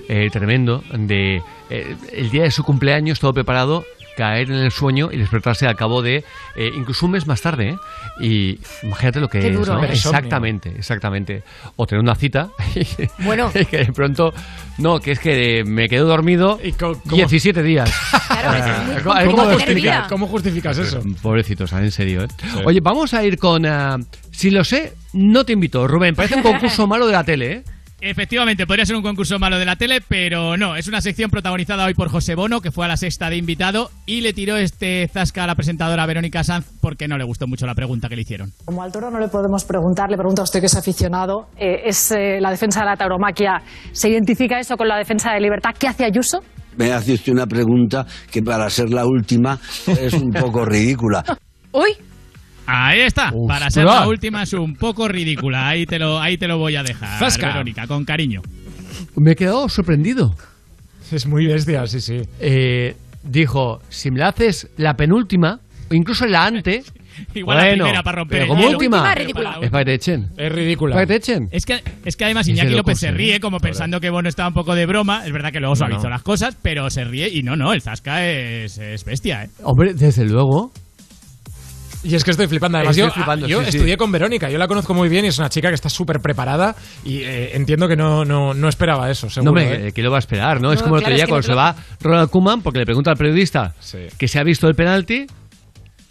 [0.08, 3.84] eh, tremendo de eh, el día de su cumpleaños, todo preparado,
[4.22, 7.70] caer en el sueño y despertarse al cabo de eh, incluso un mes más tarde.
[7.70, 7.76] ¿eh?
[8.20, 9.54] Y imagínate lo que Qué es.
[9.56, 9.84] duro, ¿no?
[9.84, 9.88] ¿eh?
[9.90, 11.42] Exactamente, exactamente.
[11.74, 12.48] O tener una cita.
[13.18, 13.50] Bueno.
[13.54, 14.32] y que de pronto,
[14.78, 16.58] no, que es que me quedo dormido
[17.04, 17.90] 17 días.
[18.28, 19.34] Claro, muy
[20.08, 21.02] ¿Cómo- justificas eso?
[21.20, 22.22] Pobrecitos, en serio.
[22.24, 22.28] ¿eh?
[22.64, 23.66] Oye, vamos a ir con...
[23.66, 23.98] ah,
[24.30, 25.86] si lo sé, no te invito.
[25.88, 27.64] Rubén, parece un concurso malo de la tele, ¿eh?
[28.04, 31.84] Efectivamente, podría ser un concurso malo de la tele, pero no, es una sección protagonizada
[31.84, 35.06] hoy por José Bono, que fue a la sexta de invitado y le tiró este
[35.06, 38.22] zasca a la presentadora Verónica Sanz porque no le gustó mucho la pregunta que le
[38.22, 38.50] hicieron.
[38.64, 41.82] Como al toro no le podemos preguntar, le pregunto a usted que es aficionado, eh,
[41.84, 43.62] ¿es eh, la defensa de la tauromaquia?
[43.92, 45.70] ¿Se identifica eso con la defensa de libertad?
[45.78, 46.40] ¿Qué hace Ayuso?
[46.76, 51.22] Me hace usted una pregunta que para ser la última es un poco ridícula.
[51.70, 51.92] Uy,
[52.66, 56.46] Ahí está, para ser la última es un poco ridícula, ahí te lo, ahí te
[56.46, 57.48] lo voy a dejar, Zasca.
[57.48, 58.40] Verónica, con cariño.
[59.16, 60.34] Me he quedado sorprendido.
[61.10, 62.22] Es muy bestia, sí, sí.
[62.40, 62.94] Eh,
[63.24, 65.58] dijo, si me la haces la penúltima,
[65.90, 66.82] incluso la ante...
[67.34, 69.58] Igual la bueno, primera para romper pero como última, Última, ridícula.
[69.60, 70.28] es para que te echen.
[70.38, 70.94] Es ridícula.
[70.94, 71.48] Para que te echen.
[71.50, 74.30] Es que, es que además Es de Iñaki López se ríe como pensando que Bono
[74.30, 75.26] estaba un poco de broma.
[75.26, 76.08] Es verdad que luego suavizó No.
[76.08, 79.48] las cosas, pero se ríe y no, no, el Zasca es, es bestia, ¿eh?
[79.62, 80.72] Hombre, desde luego.
[82.04, 82.78] Y es que estoy flipando.
[82.78, 83.76] Además, Estoy yo, flipando, yo sí, sí.
[83.76, 86.20] estudié con Verónica, yo la conozco muy bien y es una chica que está súper
[86.20, 86.74] preparada
[87.04, 89.52] y eh, entiendo que no, no, no esperaba eso, seguro.
[89.52, 89.92] no, ¿eh?
[89.94, 90.72] que lo va a esperar, ¿no?
[90.72, 92.80] es como el claro, otro día es que cuando no se va Ronald Koeman porque
[92.80, 93.98] le pregunta al periodista Sí.
[94.18, 95.26] que se ha visto el penalti,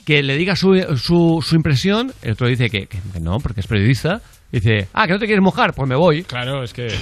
[0.06, 3.68] que le diga su, su, su impresión, el otro dice que- que no, porque es
[3.68, 4.22] periodista,
[4.52, 6.24] dice, ah, que no te quieres mojar, pues me voy.
[6.24, 7.00] Claro, es que Es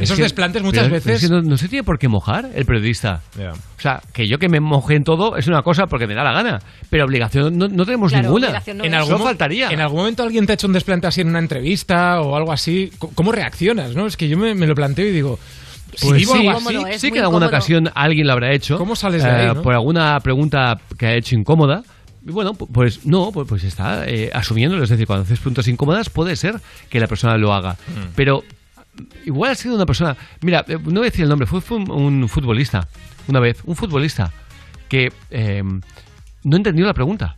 [0.00, 1.22] esos que- desplantes muchas pero- pero veces...
[1.24, 3.20] es que no, no se tiene por qué mojar el periodista.
[3.38, 3.50] Ya.
[3.52, 6.22] O sea, que yo que me moje en todo es una cosa porque me da
[6.24, 6.58] la gana,
[6.90, 8.46] pero obligación no, no tenemos Claro, ninguna.
[8.48, 9.70] obligación no En algún, faltaría.
[9.70, 12.52] ¿En algún momento alguien te ha hecho un desplante así en una entrevista o algo
[12.52, 12.90] así?
[13.14, 13.94] ¿Cómo reaccionas?
[13.96, 14.06] no?
[14.06, 15.38] Es que yo me, me lo planteo y digo...
[15.96, 18.52] Si Pues sí, algo así, Incómodo, es sí que en alguna ocasión alguien lo habrá
[18.52, 18.78] hecho.
[18.78, 19.62] ¿Cómo sales de ahí, no?
[19.62, 21.84] Por alguna pregunta que ha hecho incómoda.
[22.26, 24.82] Y bueno, pu- pues no, pues, está eh, asumiéndolo.
[24.82, 26.54] Es decir, cuando haces preguntas incómodas puede ser
[26.88, 27.72] que la persona lo haga.
[27.72, 28.12] Mm.
[28.16, 28.42] Pero
[29.26, 30.16] igual ha sido una persona...
[30.42, 32.86] Mira, eh, no voy a decir el nombre, fue, fue un, un futbolista,
[33.28, 34.32] una vez, un futbolista
[34.88, 35.62] que eh,
[36.44, 37.36] no entendió la pregunta.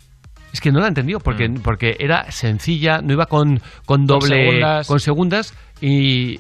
[0.53, 4.29] Es que no la entendió porque, porque era sencilla, no iba con, con doble...
[4.29, 4.87] segundas.
[4.87, 5.89] con segundas y,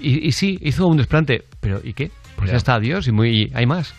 [0.01, 1.45] y- y sí, hizo un desplante.
[1.61, 2.11] Pero ¿y qué?
[2.37, 2.57] Pues ya, Ya.
[2.59, 3.95] está, adiós y muy, hay más.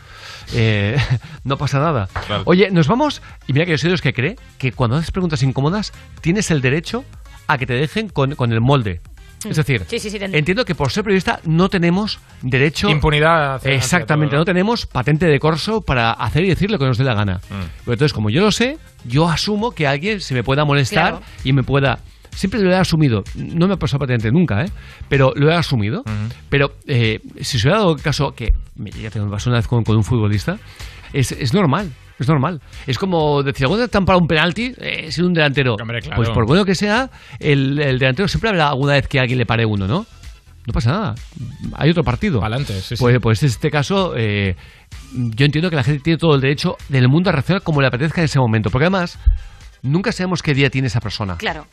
[0.53, 0.97] Eh,
[1.43, 2.07] no pasa nada.
[2.27, 2.43] Claro.
[2.45, 3.21] Oye, nos vamos.
[3.47, 6.51] Y mira que yo soy de los que cree que cuando haces preguntas incómodas tienes
[6.51, 7.03] el derecho
[7.47, 9.01] a que te dejen con, con el molde.
[9.47, 10.65] Es decir, Sí, sí, sí, te entiendo.
[10.65, 12.89] que por ser periodista no tenemos derecho.
[12.89, 16.79] Impunidad hacia- hacia Exactamente, todo, no tenemos patente de corso para hacer y decir lo
[16.79, 17.35] que nos dé la gana.
[17.35, 17.61] Mm.
[17.85, 21.21] Pero entonces, como yo lo sé, yo asumo que alguien se me pueda molestar Claro.
[21.43, 21.99] y me pueda.
[22.37, 23.23] Siempre lo he asumido.
[23.35, 24.69] No me ha pasado patente nunca, ¿eh?
[25.09, 26.03] Pero lo he asumido.
[26.49, 29.57] Pero eh, si se hubiera dado el caso que me- ya tengo me pasó una
[29.57, 30.57] vez con, con un futbolista,
[31.13, 31.91] es, es normal.
[32.19, 32.61] Es normal.
[32.85, 35.75] Es como decir, ¿alguna vez te han parado un penalti eh, sin un delantero?
[35.81, 36.15] Hombre, claro.
[36.17, 37.09] Pues por bueno que sea,
[37.39, 40.05] el, el delantero siempre habrá alguna vez que alguien le pare uno, ¿no?
[40.67, 41.15] No pasa nada.
[41.73, 42.39] Hay otro partido.
[42.39, 42.95] Pa'lante, sí, sí.
[42.99, 44.55] Pues, pues en este caso, eh,
[45.13, 47.87] yo entiendo que la gente tiene todo el derecho del mundo a reaccionar como le
[47.87, 48.69] apetezca en ese momento.
[48.69, 49.17] Porque además,
[49.81, 51.37] nunca sabemos qué día tiene esa persona.
[51.37, 51.65] Claro.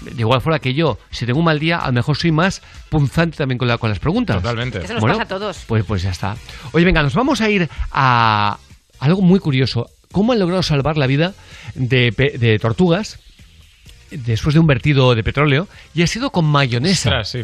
[0.00, 2.62] De igual forma que yo, si tengo un mal día, a lo mejor soy más
[2.88, 4.36] punzante también con, la- con las preguntas.
[4.36, 4.78] Totalmente.
[4.84, 5.58] Eso nos pasa a todos.
[5.66, 6.36] Pues, pues ya está.
[6.72, 8.58] Oye, venga, nos vamos a ir a
[9.00, 9.88] algo muy curioso.
[10.12, 11.34] ¿Cómo han logrado salvar la vida
[11.74, 13.18] de, pe- de tortugas
[14.10, 15.68] después de un vertido de petróleo?
[15.94, 17.08] Y ha sido con mayonesa.
[17.10, 17.42] Ostras, sí.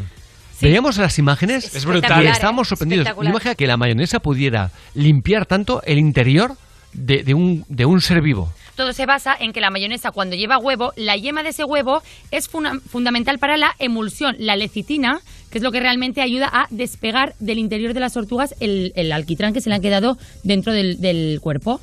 [0.60, 2.24] Veíamos las imágenes Es brutal.
[2.24, 2.70] y estábamos ¿eh?
[2.70, 3.08] sorprendidos.
[3.22, 6.56] Imagina que la mayonesa pudiera limpiar tanto el interior
[6.92, 8.52] de, de un, de un ser vivo.
[8.76, 12.02] Todo se basa en que la mayonesa cuando lleva huevo, la yema de ese huevo
[12.30, 15.20] es fundamental para la emulsión, la lecitina,
[15.50, 19.12] que es lo que realmente ayuda a despegar del interior de las tortugas el, el
[19.12, 21.80] alquitrán que se le ha quedado dentro del cuerpo.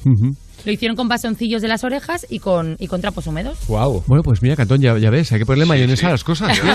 [0.65, 3.57] Lo hicieron con bastoncillos de las orejas y con, y con trapos húmedos.
[3.67, 4.03] Wow.
[4.07, 6.55] Bueno, pues mira, Cantón, ya, ya ves, hay que ponerle mayonesa a las cosas.
[6.57, 6.71] Yo, yo-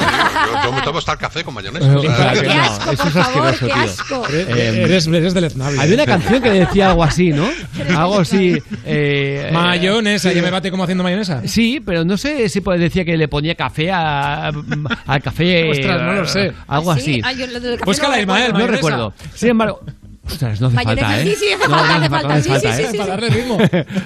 [0.65, 1.95] yo me tomo hasta el café con mayonesa.
[1.95, 3.75] Claro, que- no, asco, eso es asqueroso, tío.
[3.75, 4.23] asco.
[4.33, 5.81] Eh, eres, eres deleznable.
[5.81, 7.47] Había una canción que decía algo así, ¿no?
[7.97, 8.57] Algo así.
[8.85, 11.43] eh, Mayonesa, ¿ya me bate como haciendo mayonesa?
[11.47, 15.71] Sí, pero no sé si pues decía que le ponía café a- al café.
[15.71, 16.53] Ostras, no lo sé.
[16.67, 17.15] Algo ¿Ah, así.
[17.15, 17.21] sí?
[17.25, 18.53] Ah, yo lo café Búscala, no Ismael.
[18.53, 19.13] No recuerdo.
[19.35, 19.81] Sin embargo.
[20.29, 21.37] Ostras, no hace Mayonesa, falta, ¿eh?
[21.39, 22.85] sí, No, hace falta, sí, falta, sí, ¿eh?
[22.87, 22.99] sí, sí.
[22.99, 23.59] Para darle ritmo.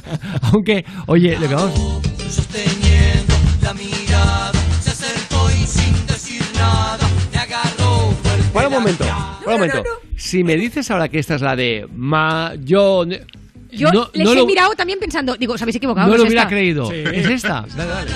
[0.52, 2.00] Aunque, oye, que vamos.
[2.28, 4.52] Sosteniendo la mirada,
[4.82, 6.98] se acercó y sin decir nada,
[7.32, 9.04] me agarró fuerte Para un la momento,
[9.46, 9.82] un momento.
[10.16, 13.04] Si me dices ahora que esta es la de Ma, yo...
[13.72, 16.08] Yo no, les no he lo, mirado también pensando, digo, os habéis equivocado.
[16.08, 16.50] no es lo hubiera esta.
[16.50, 16.90] creído.
[16.90, 17.04] Sí.
[17.12, 17.64] ¿Es esta?
[17.76, 18.10] Dale, dale.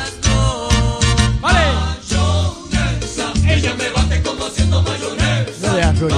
[3.46, 4.44] Ella me bate como
[4.82, 5.92] mayonesa.
[5.92, 6.08] No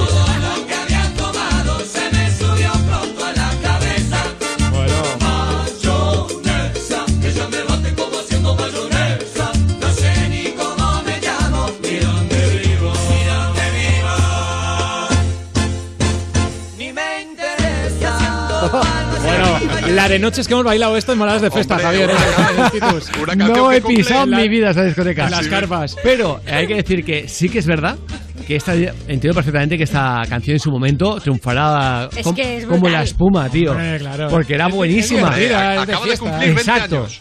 [19.95, 22.09] la de noches que hemos bailado esto en moradas de festa, Hombre, Javier.
[23.23, 25.25] una- No he pisado en la- mi vida esa discoteca.
[25.25, 25.49] en las Sí.
[25.49, 25.95] carpas.
[26.03, 27.97] Pero hay que decir que sí que es verdad
[28.45, 32.65] que esta, entiendo perfectamente que esta canción en su momento triunfará Es com- que es
[32.65, 33.71] como la espuma, tío.
[33.71, 34.29] Hombre, claro.
[34.29, 35.37] Porque era buenísima.
[35.37, 36.19] Eh, es de acaba de fiesta.
[36.29, 36.97] cumplir 20 Exacto.
[36.99, 37.19] años.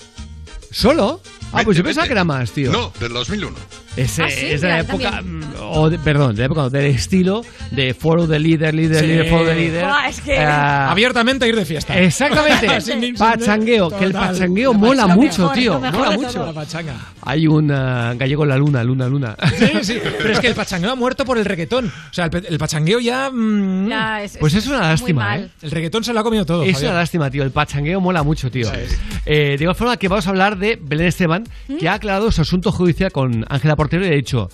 [0.71, 1.21] ¿Solo?
[1.53, 2.09] Ah, pues yo 20, pensaba 20.
[2.09, 2.73] que era más, tío.
[2.73, 3.57] No, del 2001.
[3.97, 5.51] Es, Ah, sí, es de la ya, época, también.
[5.59, 9.07] Mm, o de- perdón, de del estilo de follow the leader, leader, Sí.
[9.07, 9.85] leader, follow the leader.
[9.85, 11.99] Buah, es que- Ah, Abiertamente ir de fiesta.
[11.99, 12.81] Exactamente.
[12.81, 14.29] Sin- sin- pachangueo, que el Total.
[14.33, 15.15] pachangueo La mola pachanga.
[15.15, 15.81] mucho, mejor, tío.
[15.81, 16.47] Mola de mucho.
[16.47, 16.95] La pachanga.
[17.23, 19.37] Hay un ah, gallego en la luna, luna, luna.
[19.59, 21.87] Sí, sí, pero es que el pachangueo ha muerto por el reggaetón.
[21.87, 23.31] O sea, el, el pachangueo ya...
[23.33, 25.41] mm, Ya, es- Pues es una muy lástima, mal.
[25.41, 25.49] ¿eh?
[25.63, 26.63] El reggaetón se lo ha comido todo.
[26.63, 26.91] Es Javier.
[26.91, 27.43] una lástima, tío.
[27.43, 28.73] El pachangueo mola mucho, tío.
[28.73, 28.99] Es.
[29.25, 31.45] Eh, de igual forma que vamos a hablar de Belén Esteban,
[31.79, 34.49] que ha aclarado su asunto judicial con Ángela Portero y ha dicho: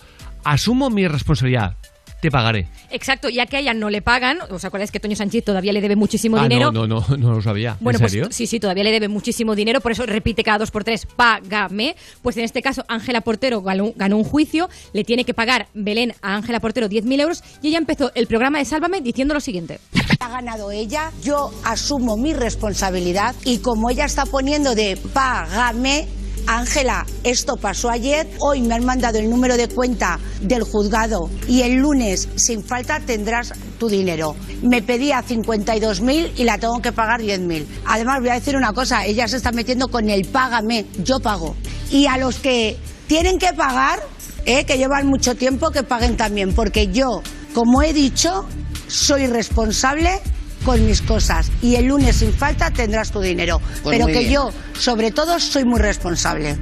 [0.45, 1.77] Asumo mi responsabilidad,
[2.21, 2.69] te pagaré.
[2.91, 5.81] Exacto, ya que a ella no le pagan, ¿os acordáis que Toño Sánchez todavía le
[5.81, 6.71] debe muchísimo ah, dinero?
[6.71, 7.77] no, no, no, no lo sabía.
[7.81, 8.29] Bueno, ¿En pues serio?
[8.31, 11.97] sí, sí, todavía le debe muchísimo dinero, por eso repite cada dos por tres, págame.
[12.23, 16.15] Pues en este caso, Ángela Portero ganó, ganó un juicio, le tiene que pagar Belén
[16.23, 19.81] a Ángela Portero 10.000 euros y ella empezó el programa de Sálvame diciendo lo siguiente.
[20.21, 26.07] Ha ganado ella, yo asumo mi responsabilidad y como ella está poniendo de págame,
[26.47, 31.63] Ángela, esto pasó ayer, hoy me han mandado el número de cuenta del juzgado y
[31.63, 34.35] el lunes, sin falta, tendrás tu dinero.
[34.63, 37.67] Me pedía 52.000 y la tengo que pagar 10.000.
[37.87, 41.57] Además, voy a decir una cosa, ella se está metiendo con el págame, yo pago.
[41.91, 42.77] Y a los que
[43.07, 44.01] tienen que pagar,
[44.45, 47.23] eh, que llevan mucho tiempo, que paguen también, porque yo,
[47.55, 48.47] como he dicho,
[48.89, 50.21] soy responsable
[50.65, 53.61] con mis cosas y el lunes sin falta tendrás tu dinero.
[53.83, 54.33] Pues Pero que bien.
[54.33, 56.57] yo, sobre todo, soy muy responsable.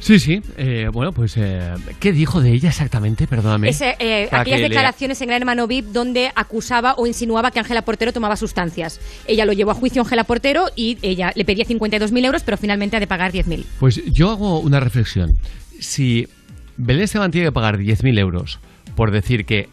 [0.00, 0.40] Sí, sí.
[0.56, 3.26] eh, bueno, pues, eh, ¿qué dijo de ella exactamente?
[3.26, 3.68] Perdóname.
[3.68, 8.12] Ese, eh, aquellas declaraciones en Gran Hermano VIP donde acusaba o insinuaba que Ángela Portero
[8.12, 9.00] tomaba sustancias.
[9.26, 12.56] Ella lo llevó a juicio a Ángela Portero y ella le pedía 52.000 euros, pero
[12.56, 13.64] finalmente ha de pagar 10.000.
[13.80, 15.36] Pues yo hago una reflexión.
[15.80, 16.28] Si
[16.76, 18.60] Belén Esteban tiene que pagar 10.000 euros
[18.94, 19.68] por decir que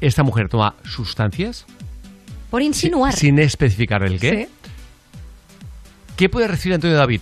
[0.00, 1.66] esta mujer toma sustancias,
[2.50, 3.12] Por insinuar.
[3.14, 4.68] sin especificar el qué, Sí.
[6.16, 7.20] ¿qué puede recibir Antonio David?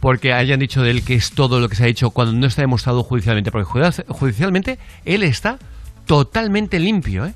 [0.00, 2.46] Porque hayan dicho de él que es todo lo que se ha dicho cuando no
[2.46, 3.50] está demostrado judicialmente.
[3.50, 5.58] Porque judici- judicialmente él está
[6.06, 7.26] totalmente limpio.
[7.26, 7.34] ¿eh?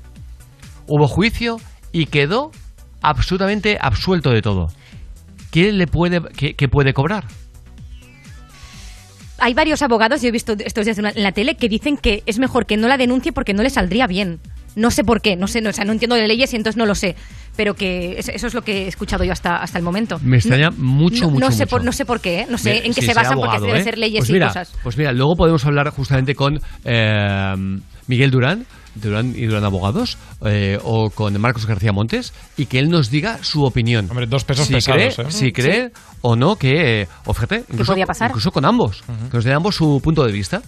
[0.87, 1.59] Hubo juicio
[1.91, 2.51] y quedó
[3.01, 4.71] absolutamente absuelto de todo.
[5.51, 7.25] ¿Qué le puede, qué- qué puede cobrar?
[9.39, 12.39] Hay varios abogados, yo he visto estos días en la tele, que dicen que es
[12.39, 14.39] mejor que no la denuncie porque no le saldría bien.
[14.75, 16.77] No sé por qué, no sé, no, o sea, no entiendo de leyes y entonces
[16.77, 17.15] no lo sé.
[17.55, 20.19] Pero que es- eso es lo que he escuchado yo hasta, hasta el momento.
[20.23, 21.69] Me extraña No- mucho, no, mucho, no sé mucho.
[21.69, 22.47] Por, no sé por qué, ¿eh?
[22.49, 23.83] no sé Me- en qué se basan porque deben ¿eh?
[23.83, 24.73] ser leyes pues y mira, cosas.
[24.81, 27.53] Pues mira, luego podemos hablar justamente con eh,
[28.07, 28.65] Miguel Durán,
[28.95, 33.37] Durán y Durán Abogados, eh, o con Marcos García Montes, y que él nos diga
[33.43, 34.07] su opinión.
[34.09, 35.31] Hombre, dos pesos si pesados, cree, ¿eh?
[35.31, 38.29] Si cree o no que, eh, o fíjate, incluso, podía pasar?
[38.31, 40.61] incluso con ambos, que nos den ambos su punto de vista,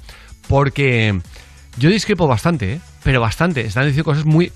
[0.48, 1.20] porque
[1.78, 2.80] yo discrepo bastante, ¿eh?
[3.04, 3.62] pero bastante.
[3.62, 4.52] Están diciendo cosas muy...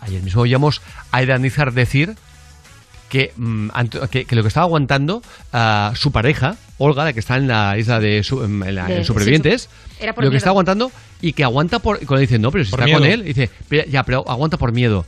[0.00, 2.14] Ayer mismo oíamos a Nizar decir
[3.08, 3.68] que, mm,
[4.10, 7.76] que, que lo que estaba aguantando ah, su pareja, Olga, la que está en la
[7.78, 9.68] isla de, su- en la- De- en Supervivientes, sí,
[9.98, 11.98] su- era por lo que está aguantando y que aguanta por...
[12.06, 14.72] Cuando dice, no, pero si Por está con él, dice, "Pero- ya, pero aguanta por
[14.72, 15.04] miedo.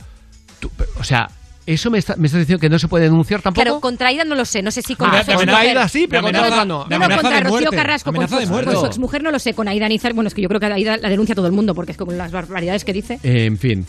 [0.59, 1.29] Tú- o sea,
[1.65, 3.63] eso me está, me está diciendo que no se puede denunciar tampoco.
[3.63, 5.87] Claro, contra Aida no lo sé, no sé si con Ah, su con exmujer- Aida
[5.89, 6.85] sí, pero De con amenaza- Olga no.
[6.87, 7.71] No, no, contra Rocío.
[7.71, 10.41] Carrasco, con su, con su exmujer no lo sé, con Aida Nizar, bueno, es que
[10.43, 12.85] yo creo que Aida la denuncia a todo el mundo, porque es con las barbaridades
[12.85, 13.19] que dice.
[13.23, 13.85] Eh, en fin,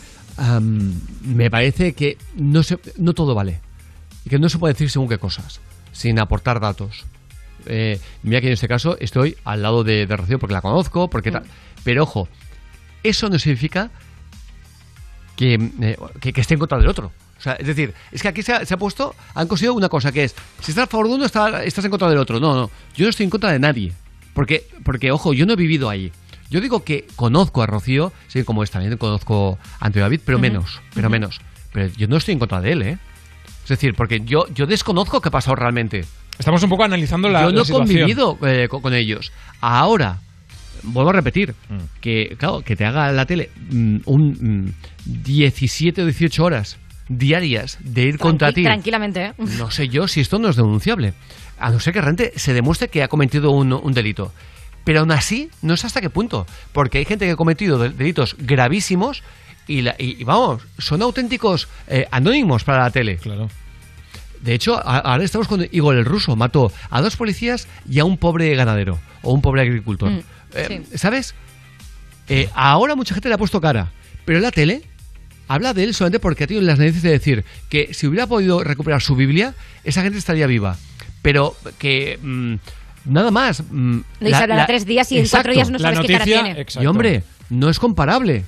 [1.23, 3.61] me parece que no, se, no todo vale.
[4.25, 5.59] Y que no se puede decir según qué cosas,
[5.91, 7.05] sin aportar datos.
[7.67, 11.09] Eh, mira que en este caso estoy al lado de, de Rocío porque la conozco,
[11.09, 11.43] porque tal.
[11.83, 12.27] Pero ojo,
[13.03, 13.91] eso no significa
[15.35, 17.11] que, eh, que, que esté en contra del otro.
[17.37, 19.89] O sea, es decir, es que aquí se ha, se ha puesto, han conseguido una
[19.89, 22.39] cosa que es, si estás a favor de uno, está- estás en contra del otro.
[22.39, 23.93] No, no, yo no estoy en contra de nadie.
[24.33, 26.11] Porque, porque ojo, yo no he vivido ahí.
[26.49, 30.39] Yo digo que conozco a Rocío, sí, como es también conozco a Antonio David, pero
[30.39, 31.41] menos, pero menos.
[31.73, 32.97] Pero yo no estoy en contra de él, ¿eh?
[33.63, 36.05] Es decir, porque yo, yo desconozco qué ha pasado realmente.
[36.39, 39.31] Estamos un poco analizando la, yo no he convivido eh, con, con ellos.
[39.59, 40.19] Ahora,
[40.83, 41.77] vuelvo a repetir, Mm.
[41.99, 44.73] que claro, que te haga la tele mm, un mm,
[45.23, 46.77] 17 o 18 horas
[47.09, 48.63] diarias de ir contra Tranqui- ti.
[48.63, 49.33] Tranquilamente, ¿eh?
[49.37, 51.13] No sé yo si esto no es denunciable.
[51.59, 54.31] A no ser que realmente se demuestre que ha cometido un, un delito.
[54.83, 56.45] Pero aún así, no sé hasta qué punto.
[56.71, 59.23] Porque hay gente que ha cometido de- delitos gravísimos
[59.67, 63.17] y, la- y- y vamos, son auténticos eh, anónimos para la tele.
[63.17, 63.49] Claro.
[64.41, 66.35] De hecho, ahora estamos con Igor el ruso.
[66.35, 70.11] Mató a dos policías y a un pobre ganadero o un pobre agricultor.
[70.11, 70.19] Mm,
[70.53, 71.35] Eh, ¿Sabes?
[72.29, 73.91] Eh, ahora mucha gente le ha puesto cara.
[74.25, 74.83] Pero en la tele
[75.47, 78.63] habla de él solamente porque ha tenido las narices de decir que si hubiera podido
[78.63, 80.77] recuperar su Biblia, esa gente estaría viva.
[81.21, 82.19] Pero que...
[82.21, 82.55] mm,
[83.05, 83.63] nada más.
[83.69, 86.25] mm, No, y se hablará tres días y en cuatro días no sabes qué cara
[86.25, 86.65] tiene.
[86.79, 88.45] Y hombre, no es comparable.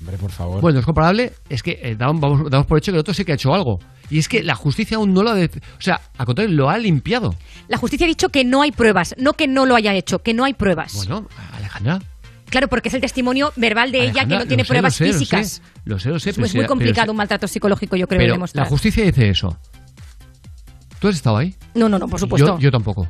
[0.00, 0.60] Hombre, por favor.
[0.60, 3.24] Bueno, es comparable, es que eh, damos, vamos- damos por hecho que el otro sí
[3.24, 3.80] que ha hecho algo.
[4.10, 5.34] Y es que la justicia aún no lo ha...
[5.34, 7.34] de- O sea, al contrario, lo ha limpiado.
[7.68, 10.32] La justicia ha dicho que no hay pruebas, no que no lo haya hecho, que
[10.34, 10.94] no hay pruebas.
[10.94, 12.00] Bueno, Alejandra.
[12.50, 15.06] Claro, porque es el testimonio verbal de ella que no tiene sé, pruebas lo sé,
[15.06, 15.18] lo sé.
[15.18, 15.62] físicas.
[15.84, 16.30] Lo sé, lo sé.
[16.30, 18.64] Es pero muy complicado un maltrato psicológico, yo creo, Pero demostrar.
[18.66, 19.58] la justicia dice eso.
[20.98, 21.54] ¿Tú has estado ahí?
[21.74, 22.54] No, no, no, por supuesto.
[22.56, 23.08] Yo, yo tampoco.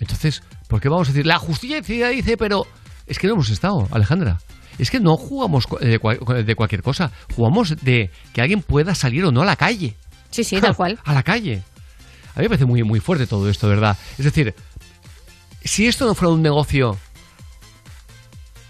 [0.00, 1.26] Entonces, ¿por qué vamos a decir?
[1.26, 2.66] La justicia dice, pero
[3.06, 4.40] es que no hemos estado, Alejandra.
[4.78, 6.00] Es que no jugamos co- de,
[6.44, 7.12] de cualquier cosa.
[7.36, 9.94] Jugamos de que alguien pueda salir o no a la calle.
[10.30, 10.98] Sí, sí, tal cual.
[11.04, 11.62] A la calle.
[12.34, 13.96] A mí me parece muy, muy fuerte todo esto, ¿verdad?
[14.18, 14.54] Es decir,
[15.62, 16.96] si esto no fuera un negocio,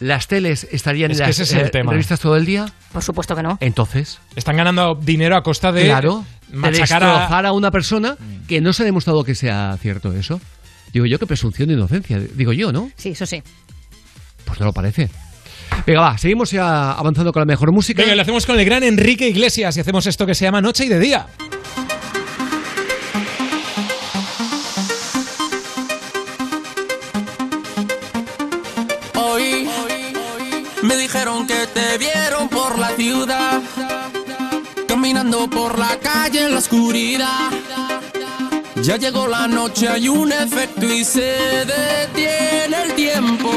[0.01, 1.93] ¿las teles estarían Es en las ese es el eh, tema.
[1.93, 2.67] revistas todo el día?
[2.93, 3.59] Por supuesto que no.
[3.61, 7.27] Entonces, Están ganando dinero a costa de claro, de a...
[7.27, 8.17] a una persona
[8.49, 10.41] que no se ha demostrado que sea cierto eso.
[10.93, 12.91] Digo yo que presunción de inocencia, digo yo, ¿no?
[12.97, 13.43] Sí, eso sí.
[14.45, 15.09] Pues no lo parece.
[15.87, 18.03] Venga, va, seguimos ya avanzando con la mejor música.
[18.03, 20.87] Venga, lo hacemos con el gran Enrique Iglesias y hacemos esto que se llama Noche
[20.87, 21.27] y de Día.
[31.91, 33.61] Te vieron por la ciudad,
[34.87, 37.51] caminando por la calle en la oscuridad.
[38.77, 41.33] Ya llegó la noche, hay un efecto y se
[41.67, 43.51] detiene el tiempo.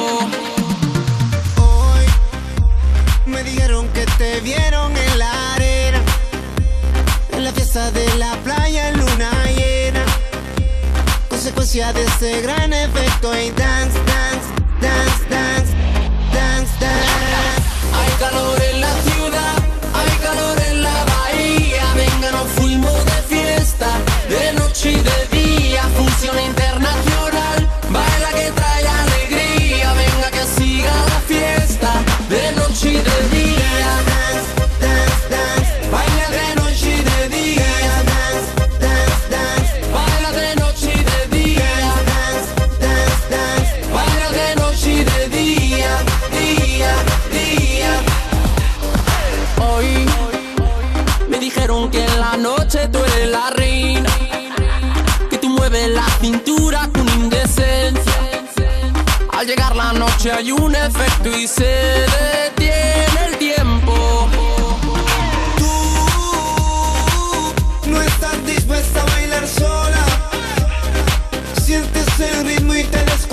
[3.28, 6.02] Me dijeron que te vieron en la arena,
[7.34, 10.06] en la fiesta de la playa en luna llena.
[11.30, 14.48] Consecuencia de ese gran efecto y dance, dance,
[14.82, 15.63] dance, dance,
[22.56, 23.88] fuimos de fiesta,
[24.30, 25.54] de noche y de día.
[59.44, 64.30] Al llegar la noche hay un efecto y se detiene el tiempo.
[67.86, 70.06] No estás dispuesta a bailar sola.
[71.62, 73.33] Sientes el ritmo y te descontrolas.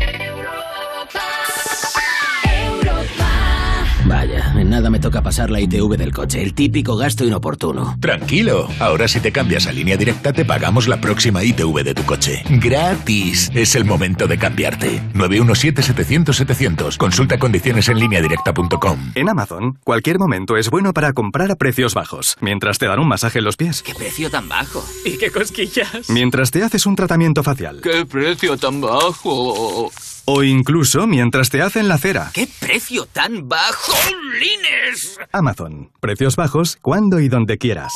[5.11, 7.97] Toca pasar la ITV del coche, el típico gasto inoportuno.
[7.99, 12.03] Tranquilo, ahora si te cambias a línea directa te pagamos la próxima ITV de tu
[12.03, 12.41] coche.
[12.49, 13.51] Gratis.
[13.53, 15.01] Es el momento de cambiarte.
[15.13, 16.95] 917-700-700.
[16.95, 19.11] Consulta condiciones en línea directa.com.
[19.15, 23.09] En Amazon, cualquier momento es bueno para comprar a precios bajos, mientras te dan un
[23.09, 24.81] masaje en los pies, ¿Qué precio tan bajo?
[25.03, 26.09] ¿Y qué cosquillas?
[26.09, 29.91] mientras te haces un tratamiento facial, ¡Qué precio tan bajo!
[30.33, 32.31] O incluso mientras te hacen la cera.
[32.33, 33.93] ¿Qué precio tan bajo?
[34.39, 35.19] ¡Lines!
[35.31, 37.93] Amazon, precios bajos cuando y donde quieras.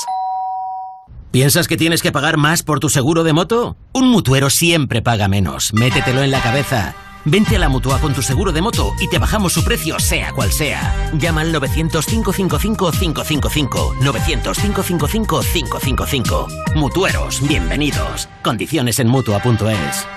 [1.32, 3.78] ¿Piensas que tienes que pagar más por tu seguro de moto?
[3.94, 5.74] Un mutuero siempre paga menos.
[5.74, 6.96] Métetelo en la cabeza.
[7.26, 10.34] Vente a la mutua con tu seguro de moto y te bajamos su precio, sea
[10.34, 11.12] cual sea.
[11.18, 13.98] Llama al 900-555-555.
[14.00, 16.76] 900-555-555.
[16.76, 18.30] Mutueros, bienvenidos.
[18.44, 20.08] Condiciones en mutua.es.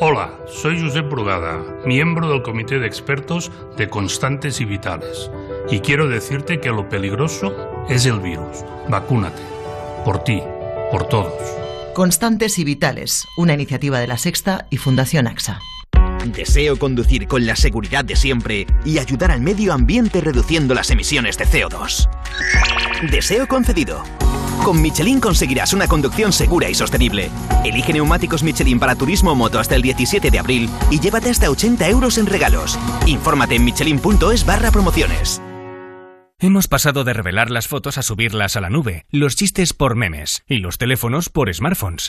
[0.00, 5.30] Hola, soy Josep Brugada, miembro del Comité de Expertos de Constantes y Vitales.
[5.70, 7.54] Y quiero decirte que lo peligroso
[7.90, 8.64] es el virus.
[8.88, 9.42] Vacúnate.
[10.04, 10.42] Por ti,
[10.90, 11.34] por todos.
[11.94, 15.60] Constantes y Vitales, una iniciativa de la Sexta y Fundación AXA.
[16.24, 21.36] Deseo conducir con la seguridad de siempre y ayudar al medio ambiente reduciendo las emisiones
[21.36, 22.08] de CO2.
[23.10, 24.02] Deseo concedido.
[24.64, 27.30] Con Michelin conseguirás una conducción segura y sostenible.
[27.64, 31.50] Elige neumáticos Michelin para turismo o moto hasta el 17 de abril y llévate hasta
[31.50, 32.78] 80 euros en regalos.
[33.06, 35.40] Infórmate en michelin.es barra promociones.
[36.38, 40.42] Hemos pasado de revelar las fotos a subirlas a la nube, los chistes por memes
[40.48, 42.08] y los teléfonos por smartphones.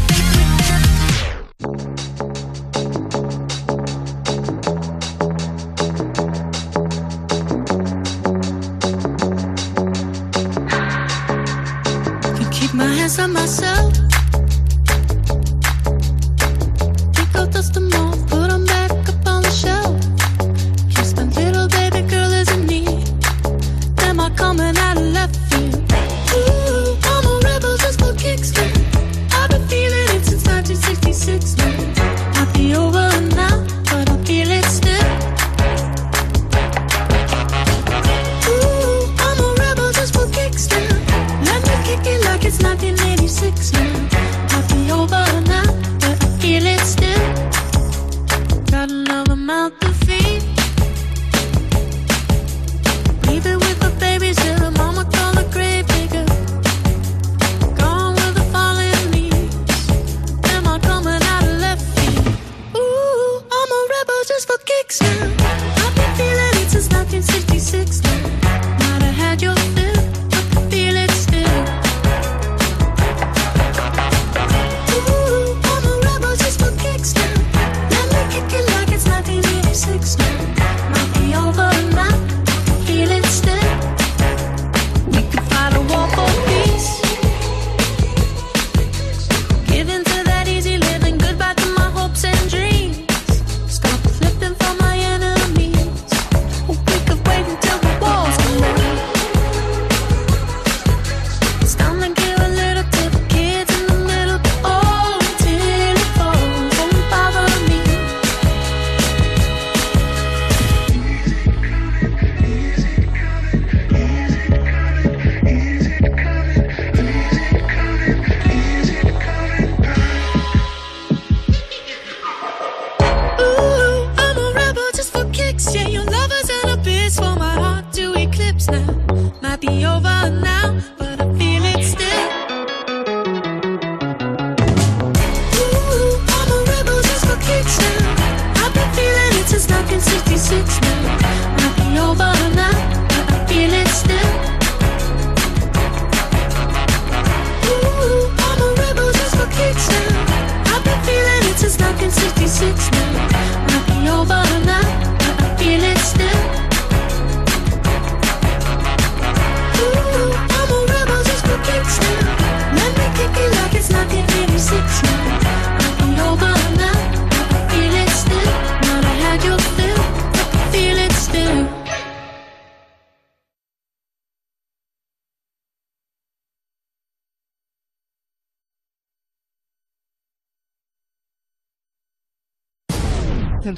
[13.21, 13.90] from myself.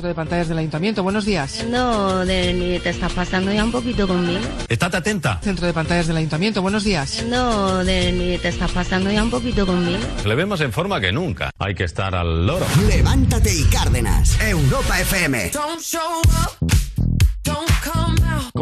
[0.03, 1.65] Centro de pantallas del Ayuntamiento, buenos días.
[1.69, 4.41] No, de, te estás pasando ya un poquito conmigo.
[4.67, 5.39] Estate atenta.
[5.41, 7.23] Centro de pantallas del Ayuntamiento, buenos días.
[7.29, 9.99] No, de, te estás pasando ya un poquito conmigo.
[10.25, 11.51] Le vemos en forma que nunca.
[11.57, 12.65] Hay que estar al loro.
[12.85, 15.51] Levántate y Cárdenas, Europa FM.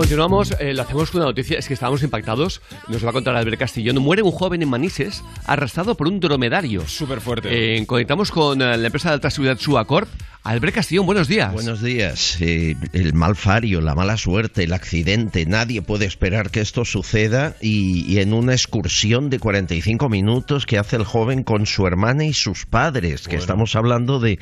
[0.01, 2.59] Continuamos, eh, lo hacemos con una noticia, es que estábamos impactados.
[2.87, 3.99] Nos va a contar Albert Castillón.
[3.99, 6.87] Muere un joven en Manises arrastrado por un dromedario.
[6.87, 7.77] Súper fuerte.
[7.77, 10.09] Eh, conectamos con eh, la empresa de alta seguridad Suacorp.
[10.43, 11.53] Albert Castillón, buenos días.
[11.53, 12.37] Buenos días.
[12.41, 17.55] Eh, el mal fario, la mala suerte, el accidente, nadie puede esperar que esto suceda
[17.61, 22.25] y, y en una excursión de 45 minutos que hace el joven con su hermana
[22.25, 24.39] y sus padres, que estamos hablando de,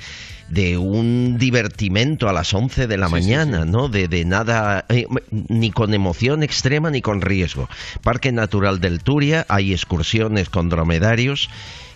[0.47, 3.89] de un divertimento a las 11 de la mañana, ¿no?
[3.89, 5.05] De, de nada, eh,
[5.49, 7.67] ni con emoción extrema ni con riesgo.
[8.01, 11.49] Parque Natural del Turia, hay excursiones con dromedarios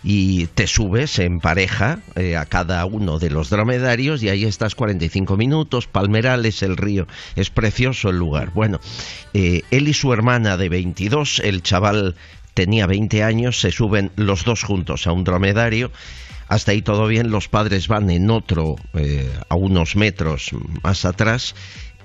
[0.04, 4.76] y te subes en pareja eh, a cada uno de los dromedarios y ahí estás
[4.76, 8.52] 45 minutos, Palmerales, el río, es precioso el lugar.
[8.54, 8.80] Bueno,
[9.34, 12.16] eh, él y su hermana de 22, el chaval
[12.54, 15.92] tenía 20 años, se suben los dos juntos a un dromedario.
[16.50, 20.52] Hasta ahí todo bien, los padres van en otro eh, a unos metros
[20.84, 21.56] más atrás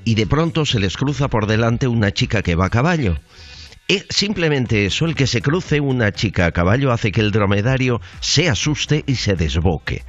[0.08, 3.18] y de pronto se les cruza por delante una chica que va a caballo.
[3.88, 8.00] Eh, simplemente eso, el que se cruce una chica a caballo hace que el dromedario
[8.20, 10.04] se asuste y se desboque.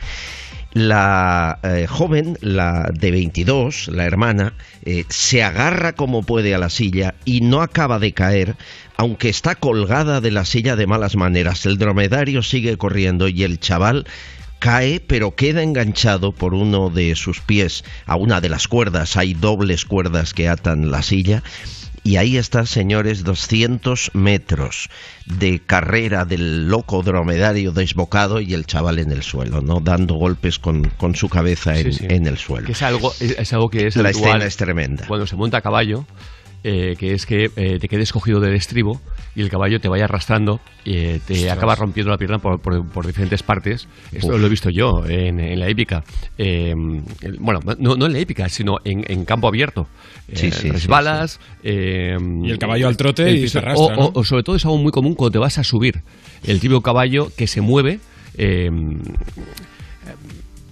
[0.71, 4.53] La eh, joven, la de 22, la hermana,
[4.85, 8.55] eh, se agarra como puede a la silla y no acaba de caer,
[8.95, 11.65] aunque está colgada de la silla de malas maneras.
[11.65, 14.05] El dromedario sigue corriendo y el chaval
[14.59, 19.17] cae pero queda enganchado por uno de sus pies a una de las cuerdas.
[19.17, 21.43] Hay dobles cuerdas que atan la silla.
[22.01, 24.89] Y ahí está, señores, 200 metros
[25.25, 29.81] de carrera del loco dromedario desbocado y el chaval en el suelo, ¿no?
[29.81, 32.05] Dando golpes con, con su cabeza en, Sí, sí.
[32.09, 32.67] en el suelo.
[32.67, 35.07] Que es algo, es, es algo que es La habitual escena es tremenda.
[35.07, 36.05] Cuando se monta a caballo,
[36.63, 38.99] eh, que es que eh, te quedes cogido del estribo
[39.35, 41.57] y el caballo te vaya arrastrando y eh, te Ostras.
[41.57, 43.87] acaba rompiendo la pierna por, por- por diferentes partes.
[44.11, 44.39] Esto Uf.
[44.39, 46.03] lo he visto yo en, en la épica.
[46.37, 46.73] Eh,
[47.21, 49.87] el- bueno, no, no en la épica, sino en, en campo abierto.
[50.33, 51.39] Sí, Eh, sí, sí, resbalas.
[51.63, 54.05] eh, Y el caballo al trote el y piso- se arrastra, o- ¿no?
[54.07, 56.01] o- o sobre todo es algo muy común cuando te vas a subir.
[56.45, 57.99] El típico caballo que se mueve.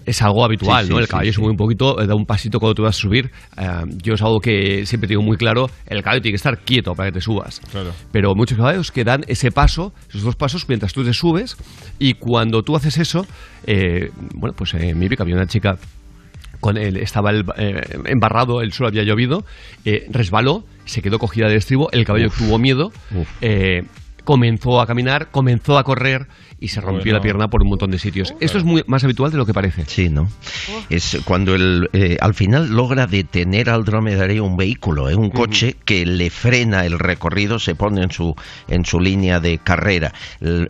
[0.08, 0.96] Es algo habitual, Sí, ¿no?
[0.98, 1.40] sí, El caballo sí.
[1.40, 3.30] mueve un poquito, eh, da un pasito cuando tú vas a subir.
[3.58, 3.68] Eh,
[4.02, 7.10] yo es algo que siempre tengo muy claro, el caballo tiene que estar quieto para
[7.10, 7.60] que te subas.
[7.72, 7.92] Claro.
[8.12, 11.58] Pero muchos caballos que dan ese paso, esos dos pasos, mientras tú te subes,
[12.00, 13.28] y cuando tú haces eso,
[13.66, 15.78] eh, bueno, pues eh, en mi pica había una chica
[16.60, 19.46] con él estaba el- eh, embarrado, el suelo había llovido,
[19.86, 22.92] eh, resbaló, se quedó cogida del estribo, el caballo tuvo miedo,
[23.42, 23.84] eh,
[24.28, 26.28] comenzó a caminar, comenzó a correr
[26.60, 27.20] y se rompió Bueno.
[27.20, 28.34] la pierna por un montón de sitios.
[28.42, 29.86] Esto es muy más habitual de lo que parece.
[29.86, 30.28] Sí, ¿no?
[30.90, 35.16] Es cuando el, eh, al final logra detener al dromedario un vehículo, ¿eh?
[35.16, 38.36] un coche que le frena el recorrido, se pone en su,
[38.68, 40.12] en su línea de carrera.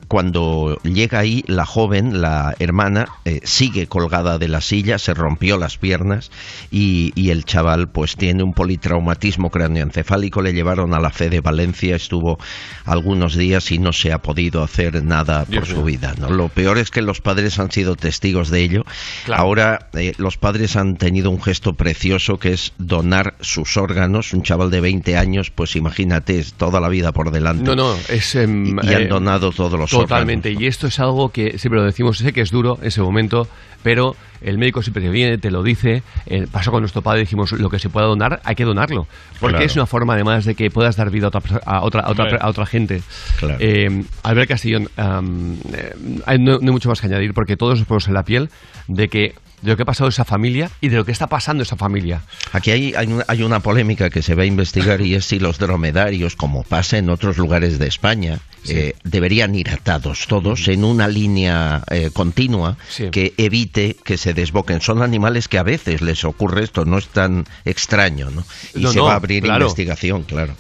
[0.08, 5.58] Cuando llega ahí, la joven, la hermana, eh, sigue colgada de la silla, se rompió
[5.58, 6.30] las piernas
[6.70, 11.42] y, y el chaval pues tiene un politraumatismo cráneoencefálico, le llevaron a la fe de
[11.42, 12.38] Valencia, estuvo
[12.86, 16.14] algunos días y no se ha podido hacer nada por su vida.
[16.20, 16.30] ¿no?
[16.30, 18.86] Lo peor es que los padres han sido testigos de ello.
[19.26, 19.42] Claro.
[19.42, 24.34] Ahora eh, los padres han tenido un gesto precioso que es donar sus órganos.
[24.34, 27.64] Un chaval de 20 años, pues imagínate, es toda la vida por delante.
[27.64, 28.36] No, no, es...
[28.36, 31.80] em, Y, y han eh, donado todos los Totalmente, y esto es algo que siempre
[31.80, 33.48] lo decimos, sé que es duro ese momento,
[33.84, 36.04] pero el médico siempre te viene, te lo dice.
[36.26, 39.08] eh, pasó con nuestro padre, dijimos, lo que se pueda donar, hay que donarlo.
[39.40, 39.66] Porque Claro.
[39.66, 42.38] es una forma, además, de que puedas dar vida a otra, a otra, a otra,
[42.38, 43.02] a otra gente.
[43.40, 43.58] Claro.
[43.60, 47.88] Eh, Albert Castillón, am, eh, no, no hay mucho más que añadir, porque todos nos
[47.88, 48.50] ponemos en la piel
[48.88, 51.64] de que de lo que ha pasado esa familia y de lo que está pasando
[51.64, 52.22] esa familia.
[52.54, 55.40] Aquí hay, hay, una, hay una polémica que se va a investigar y es si
[55.40, 58.40] los dromedarios, como pasa en otros lugares de España,
[58.70, 63.10] eh, deberían ir atados todos en una línea eh, continua Sí.
[63.12, 64.82] que evite que se desboquen.
[64.82, 68.44] Son animales que a veces les ocurre esto, no es tan extraño, ¿no?
[68.76, 69.66] Y No, se no, va a abrir claro.
[69.66, 70.54] investigación, claro.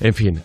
[0.00, 0.40] En fin,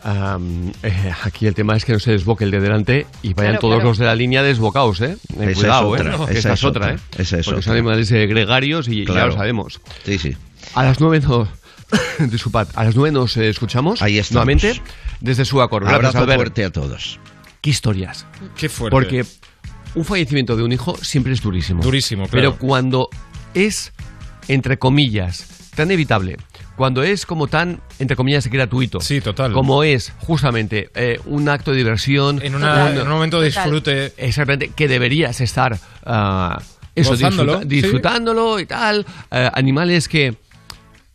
[0.83, 3.59] eh, aquí el tema es que no se desboque el de delante y vayan Claro,
[3.61, 3.89] todos claro.
[3.89, 5.15] los de la línea desbocados, ¿eh?
[5.39, 6.37] Eh, Esa Cuidado, es otra, ¿eh?
[6.37, 6.97] esa es otra, ¿eh?
[7.17, 7.73] esa es Porque son otra.
[7.73, 9.79] animales eh, gregarios y ya lo sabemos.
[10.03, 10.35] Sí, sí.
[10.73, 11.47] A las nueve nos...
[12.31, 14.45] Disculpad, a las nueve nos eh, escuchamos Ahí estamos.
[14.45, 14.81] nuevamente
[15.21, 15.87] desde su acuerdo.
[15.89, 17.19] Abrazo fuerte a todos.
[17.61, 18.25] Qué historias.
[18.57, 18.91] Qué fuerte.
[18.91, 19.25] Porque
[19.95, 21.81] un fallecimiento de un hijo siempre es durísimo.
[21.81, 22.51] Durísimo, claro.
[22.51, 23.07] Pero cuando
[23.53, 23.93] es,
[24.49, 26.35] entre comillas, tan evitable,
[26.75, 28.99] cuando es como tan, entre comillas, gratuito.
[29.01, 29.53] Sí, total.
[29.53, 32.41] Como es, justamente, eh, un acto de diversión.
[32.43, 34.13] En una- en un momento de disfrute.
[34.17, 35.77] Exactamente, que deberías estar...
[36.05, 36.61] ah,
[36.95, 37.67] eso, disfruta- sí.
[37.67, 39.05] disfrutándolo y tal.
[39.31, 40.35] eh, animales que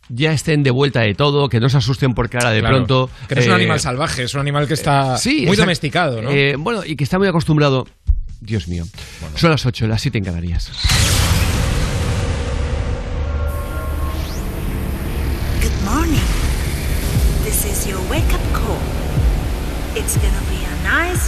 [0.09, 3.09] ya estén de vuelta de todo, que no se asusten porque ahora de Claro, pronto...
[3.29, 6.21] Que no es un eh, animal salvaje, es un animal que está sí, muy domesticado,
[6.21, 6.29] ¿no?
[6.31, 7.87] Eh, bueno, y que está muy acostumbrado...
[8.41, 8.85] Dios mío.
[9.35, 10.71] Son las 8, las 7 en Canarias.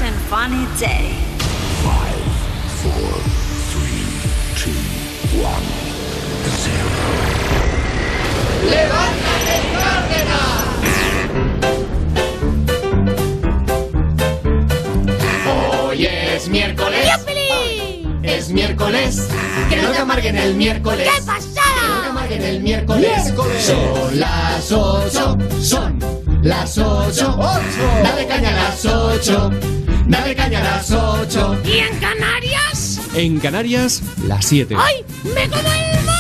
[0.04, 1.16] And funny day.
[1.82, 2.24] Five,
[2.84, 3.14] four,
[3.72, 4.04] three,
[4.60, 4.76] two,
[5.42, 5.64] one,
[6.60, 7.04] zero.
[15.88, 17.08] Hoy es miércoles.
[18.24, 19.28] Es miércoles.
[19.70, 21.08] Que no te amarguen el miércoles.
[21.08, 21.64] ¡Qué pasada!
[21.80, 23.34] Que no te amarguen el miércoles.
[23.60, 25.38] Son las ocho.
[25.62, 26.00] Son
[26.42, 27.38] las ocho.
[28.04, 29.50] Dale caña a las ocho.
[30.08, 31.58] Dale caña a las ocho.
[31.66, 33.00] ¿Y en Canarias?
[33.16, 34.76] En Canarias, las 7.
[34.78, 35.06] ¡Ay!
[35.24, 36.13] ¡Me como el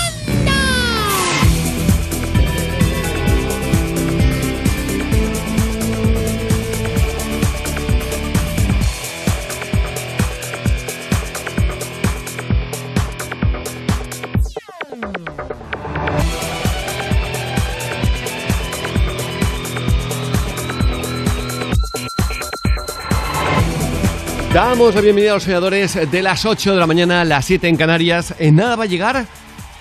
[24.53, 27.75] Damos la bienvenida a los soñadores de las 8 de la mañana, las 7 en
[27.75, 28.35] Canarias.
[28.37, 29.25] En nada va a llegar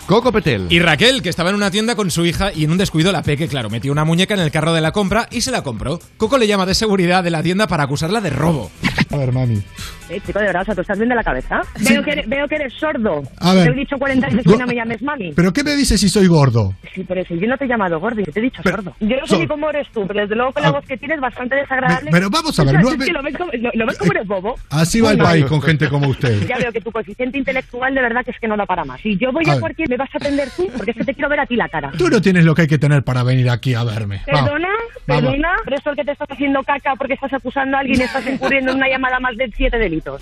[0.06, 0.66] Coco Petel.
[0.70, 3.22] Y Raquel, que estaba en una tienda con su hija y en un descuido la
[3.22, 6.00] peque, claro, metió una muñeca en el carro de la compra y se la compró.
[6.16, 8.70] Coco le llama de seguridad de la tienda para acusarla de robo.
[9.12, 9.62] A ver, mami.
[10.08, 11.60] Eh, chico, de verdad, o sea, ¿tú estás bien de la cabeza?
[11.88, 13.22] Veo, que eres, veo que eres sordo.
[13.38, 13.64] A ver.
[13.66, 15.32] Te he dicho 40 veces que no me llames mami.
[15.32, 16.74] ¿Pero qué me dices si soy gordo?
[16.94, 18.94] Sí, pero si yo no te he llamado gordo, yo te he dicho sordo.
[19.00, 20.72] Yo no sé Sor- ni cómo eres tú, pero desde luego con la Ah.
[20.72, 22.10] voz que tienes bastante desagradable.
[22.10, 24.12] Pero vamos a ver, Es no que me- lo ves como, lo, lo ves como
[24.12, 24.54] eres bobo.
[24.70, 26.46] Así va el país con gente como usted.
[26.46, 29.00] Ya veo que tu coeficiente intelectual de verdad que es que no da para más.
[29.00, 31.14] Si yo voy A a, cualquier, me vas a atender tú, porque es que te
[31.14, 31.90] quiero ver a ti la cara.
[31.96, 34.20] Tú no tienes lo que hay que tener para venir aquí a verme.
[34.26, 34.68] Perdona,
[35.06, 35.22] Vamos.
[35.32, 38.26] perdona, pero esto que te estás haciendo caca porque estás acusando a alguien y estás
[38.30, 40.20] incurriendo en una llamada más de siete delitos.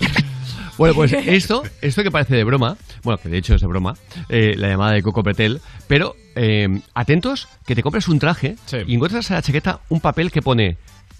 [0.77, 3.95] Bueno, pues esto, esto que parece de broma, bueno, que de hecho es de broma,
[4.29, 8.55] eh, la llamada de Coco Petel, pero eh, atentos que te compras un traje
[8.87, 10.77] y encuentras en la chaqueta un papel que pone,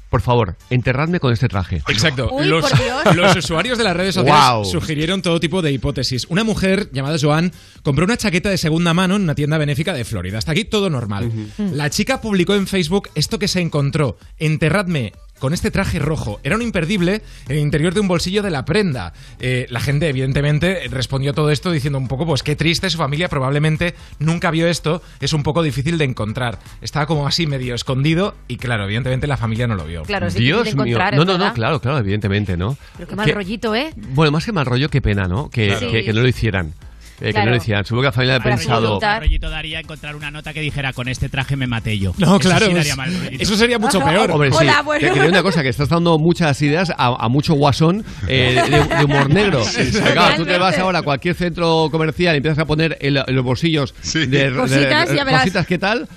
[0.10, 1.84] por favor, enterradme con este traje.
[1.90, 2.30] Exacto.
[2.32, 3.16] Uy, los, por Dios.
[3.16, 6.26] los usuarios de las redes sociales sugirieron todo tipo de hipótesis.
[6.30, 7.52] Una mujer llamada Joan
[7.84, 10.38] compró una chaqueta de segunda mano en una tienda benéfica de Florida.
[10.38, 11.32] Hasta aquí todo normal.
[11.58, 14.18] La chica publicó en Facebook esto que se encontró.
[14.40, 16.40] Enterradme con este traje rojo.
[16.44, 19.12] Era un imperdible en el interior de un bolsillo de la prenda.
[19.40, 23.00] Eh, la gente, evidentemente, respondió a todo esto diciendo un poco, pues qué triste, su
[23.00, 26.60] familia probablemente nunca vio esto, es un poco difícil de encontrar.
[26.82, 30.04] Estaba como así medio escondido y claro, evidentemente la familia no lo vio.
[30.04, 31.00] Claro, es difícil Dios de mío.
[31.14, 32.78] No, no, no, claro, claro, evidentemente, ¿no?
[32.96, 33.92] Pero qué mal Que- rollito, ¿eh?
[33.96, 35.50] Bueno, más que mal rollo, qué pena, ¿no?
[35.50, 36.74] Que- que no lo hicieran.
[37.22, 37.46] Eh, Que Claro.
[37.46, 37.86] no lo hicieran.
[37.86, 39.00] Supongo que la familia ha pensado...
[39.00, 42.14] Mal rollito daría encontrar una nota que dijera con este traje me maté yo.
[42.18, 44.32] No, Eso claro, sí daría mal eso sería mucho peor.
[44.32, 44.58] Hombre, sí.
[44.60, 45.14] Hola, bueno.
[45.28, 49.30] Una cosa, que estás dando muchas ideas a, a mucho guasón eh, de, de humor
[49.30, 49.64] negro.
[49.72, 53.14] Sí, claro, tú te vas ahora a cualquier centro comercial y empiezas a poner en,
[53.14, 55.42] los bolsillos de, de- Cositas, de- verás.
[55.42, 56.08] cositas, ¿qué tal?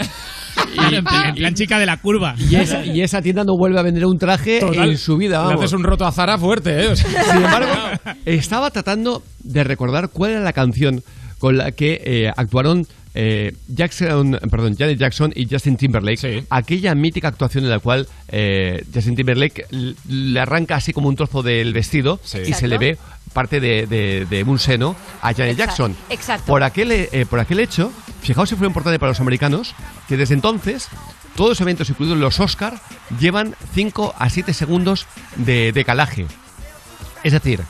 [0.92, 2.34] En, plan, plan chica de la curva.
[2.38, 4.90] Y esa, y esa tienda no vuelve a vender un traje Total.
[4.90, 5.38] en su vida.
[5.38, 5.60] Le Vamos.
[5.62, 6.88] haces un roto a Zara fuerte, ¿eh?
[6.88, 7.72] O sea, Sin embargo,
[8.24, 11.02] estaba tratando de recordar cuál era la canción
[11.38, 16.44] con la que eh, actuaron eh, Jackson, perdón, Janet Jackson y Justin Timberlake.
[16.50, 19.66] Aquella mítica actuación en la cual eh, Justin Timberlake
[20.08, 22.98] le arranca así como un trozo del vestido y se le ve
[23.34, 25.96] parte de, de- de un seno a Janet Exacto, Jackson.
[26.08, 26.46] exacto.
[26.46, 29.74] Por aquel, eh, por aquel hecho, fijaos si fue importante para los americanos,
[30.08, 30.88] que desde entonces
[31.36, 32.80] todos los eventos, incluidos los Oscar,
[33.20, 35.06] llevan 5 a 7 segundos
[35.36, 36.26] de decalaje.
[37.24, 37.60] Es decir,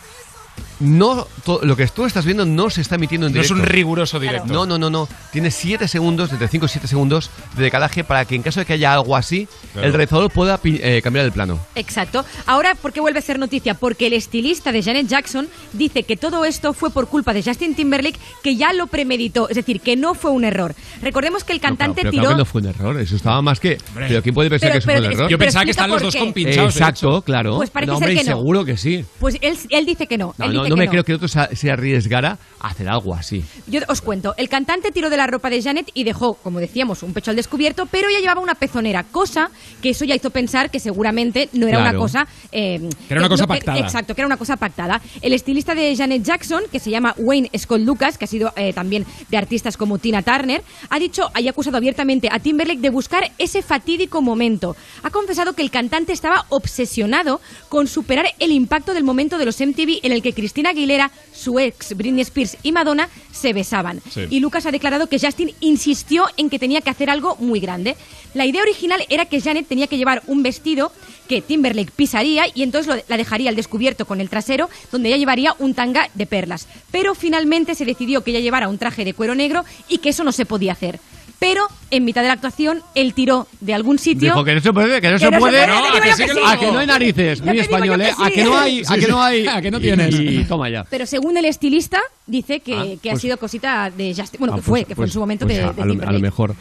[0.81, 1.27] no
[1.63, 3.63] lo que tú estás viendo no se está emitiendo en No es directo.
[3.63, 4.53] un riguroso directo.
[4.53, 5.09] No, no, no, no.
[5.33, 8.67] Tiene 7 segundos, entre 5 y 7 segundos de decalaje para que en caso de
[8.67, 9.89] que haya algo así, Claro.
[9.89, 11.59] el realizador pueda eh, cambiar el plano.
[11.75, 12.25] Exacto.
[12.47, 13.75] Ahora, ¿por qué vuelve a ser noticia?
[13.75, 17.75] Porque el estilista de Janet Jackson dice que todo esto fue por culpa de Justin
[17.75, 20.75] Timberlake, que ya lo premeditó, es decir, que no fue un error.
[21.03, 22.23] Recordemos que el cantante pero tiró...
[22.23, 23.79] claro que no fue un error, eso estaba más que...
[23.95, 25.31] Pero ¿quién puede pensar Pero- que eso pero fue un es- error?
[25.31, 27.57] Yo pensaba que estaban los dos compinchados, Exacto, claro.
[27.57, 28.37] Pues parece no, ser hombre, que no.
[28.37, 29.05] seguro que sí.
[29.19, 30.35] Pues él, él dice que no.
[30.39, 30.91] No, él no, dice no que me no.
[30.91, 33.45] creo que otro se, arriesgara a hacer algo así.
[33.67, 37.03] Yo os cuento, el cantante tiró de la ropa de Janet y dejó, como decíamos,
[37.03, 39.51] un pecho al descubierto, pero ella llevaba una pezonera, cosa
[39.83, 41.91] que eso ya hizo pensar que seguramente no era Claro.
[41.91, 42.27] una cosa...
[42.53, 43.79] eh, Que era una cosa no, pactada.
[43.79, 45.01] exacto, que era una cosa pactada.
[45.21, 48.73] El estilista de Janet Jackson, que se llama Wayne Scott Lucas, que ha sido eh,
[48.73, 52.91] también de artistas como Tina Turner, ha dicho y ha acusado abiertamente a Timberlake de
[52.91, 54.77] buscar ese fatídico momento.
[55.03, 59.61] Ha confesado que el cantante estaba obsesionado con superar el impacto del momento de los
[59.61, 64.01] MTV en el que Cristina Cristina Aguilera, su ex Britney Spears y Madonna se besaban.
[64.09, 64.21] Sí.
[64.31, 67.97] Y Lucas ha declarado que Justin insistió en que tenía que hacer algo muy grande.
[68.35, 70.93] La idea original era que Janet tenía que llevar un vestido
[71.29, 75.19] que Timberlake pisaría y entonces lo- la dejaría al descubierto con el trasero, donde ella
[75.19, 76.69] llevaría un tanga de perlas.
[76.93, 80.23] Pero finalmente se decidió que ella llevara un traje de cuero negro y que eso
[80.23, 81.01] no se podía hacer.
[81.39, 84.33] Pero en mitad de la actuación, él tiró de algún sitio.
[84.33, 85.67] Dijo que no se puede, que no se puede.
[85.67, 85.77] digo
[86.17, 86.41] yo que.
[86.45, 87.43] A no hay narices.
[87.43, 88.11] Muy español, ¿eh?
[88.19, 88.33] A sí.
[88.33, 89.47] que no hay, a Sí, que no hay.
[89.47, 90.15] A que no Y- tienes.
[90.15, 90.85] Y, toma ya.
[90.85, 94.39] Pero según el estilista, dice que, Ah, que ha pues- sido cosita de Justin.
[94.39, 95.83] Bueno, Ah, que fue, pues- que fue en pues- su momento pues de, a, de
[95.83, 96.55] a lo, a lo mejor.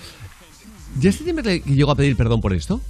[1.01, 2.82] ¿Justin Timberlake llegó a pedir perdón por esto?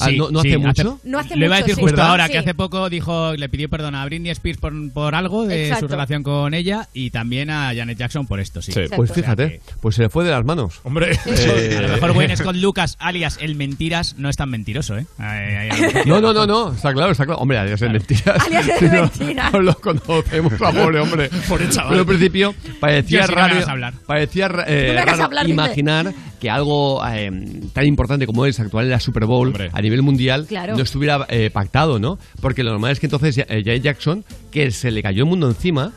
[0.00, 1.00] Ah, Sí, ¿no, no sí, hace mucho?
[1.04, 1.80] No hace Lo iba a decir sí.
[1.80, 2.10] justo ¿Verdad?
[2.10, 2.32] ahora, Sí.
[2.32, 5.86] que hace poco dijo, le pidió perdón a Britney Spears por, por algo de Exacto.
[5.86, 8.72] su relación con ella y también a Janet Jackson por esto, sí.
[8.94, 10.80] Pues fíjate, pues se le fue de las manos.
[10.84, 15.06] Hombre, A lo mejor Wayne Scott Lucas, alias el mentiras, no es tan mentiroso, ¿eh?
[15.18, 16.02] Ay, ay, ay.
[16.06, 17.40] No, no, no, no, está claro, está claro.
[17.40, 18.44] Hombre, alias es mentiras.
[18.46, 19.52] Alias Si no- mentiras.
[19.52, 21.30] No lo conocemos, a pobre hombre.
[21.48, 21.90] Pobre chaval.
[21.90, 27.30] Pero al principio parecía no raro, parecía eh, No raro hablar, imaginar que algo eh,
[27.72, 29.70] tan importante como es actuar en la Super Bowl Hombre.
[29.72, 30.76] a nivel mundial Claro.
[30.76, 32.18] no estuviera eh, pactado, ¿no?
[32.40, 35.48] Porque lo normal es que entonces eh, Janet Jackson, que se le cayó el mundo
[35.48, 35.92] encima,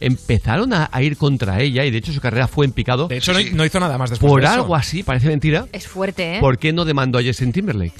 [0.00, 3.08] empezaron a, a ir contra ella y de hecho su carrera fue en picado.
[3.08, 4.54] De hecho, no, no hizo nada más después por de eso.
[4.56, 5.66] algo así, parece mentira.
[5.72, 6.40] Es fuerte, ¿eh?
[6.40, 7.94] ¿Por qué no demandó a Justin Timberlake?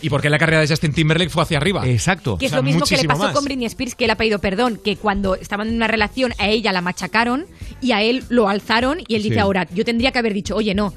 [0.00, 1.84] ¿Y por qué la carrera de Justin Timberlake fue hacia arriba?
[1.84, 2.38] Exacto.
[2.38, 3.32] Que es O sea, lo mismo que le pasó más.
[3.34, 6.46] con Britney Spears, que él ha pedido perdón, que cuando estaban en una relación a
[6.48, 7.46] ella la machacaron
[7.80, 10.72] y a él lo alzaron y él dice ahora, yo tendría que haber dicho, oye,
[10.74, 10.94] no.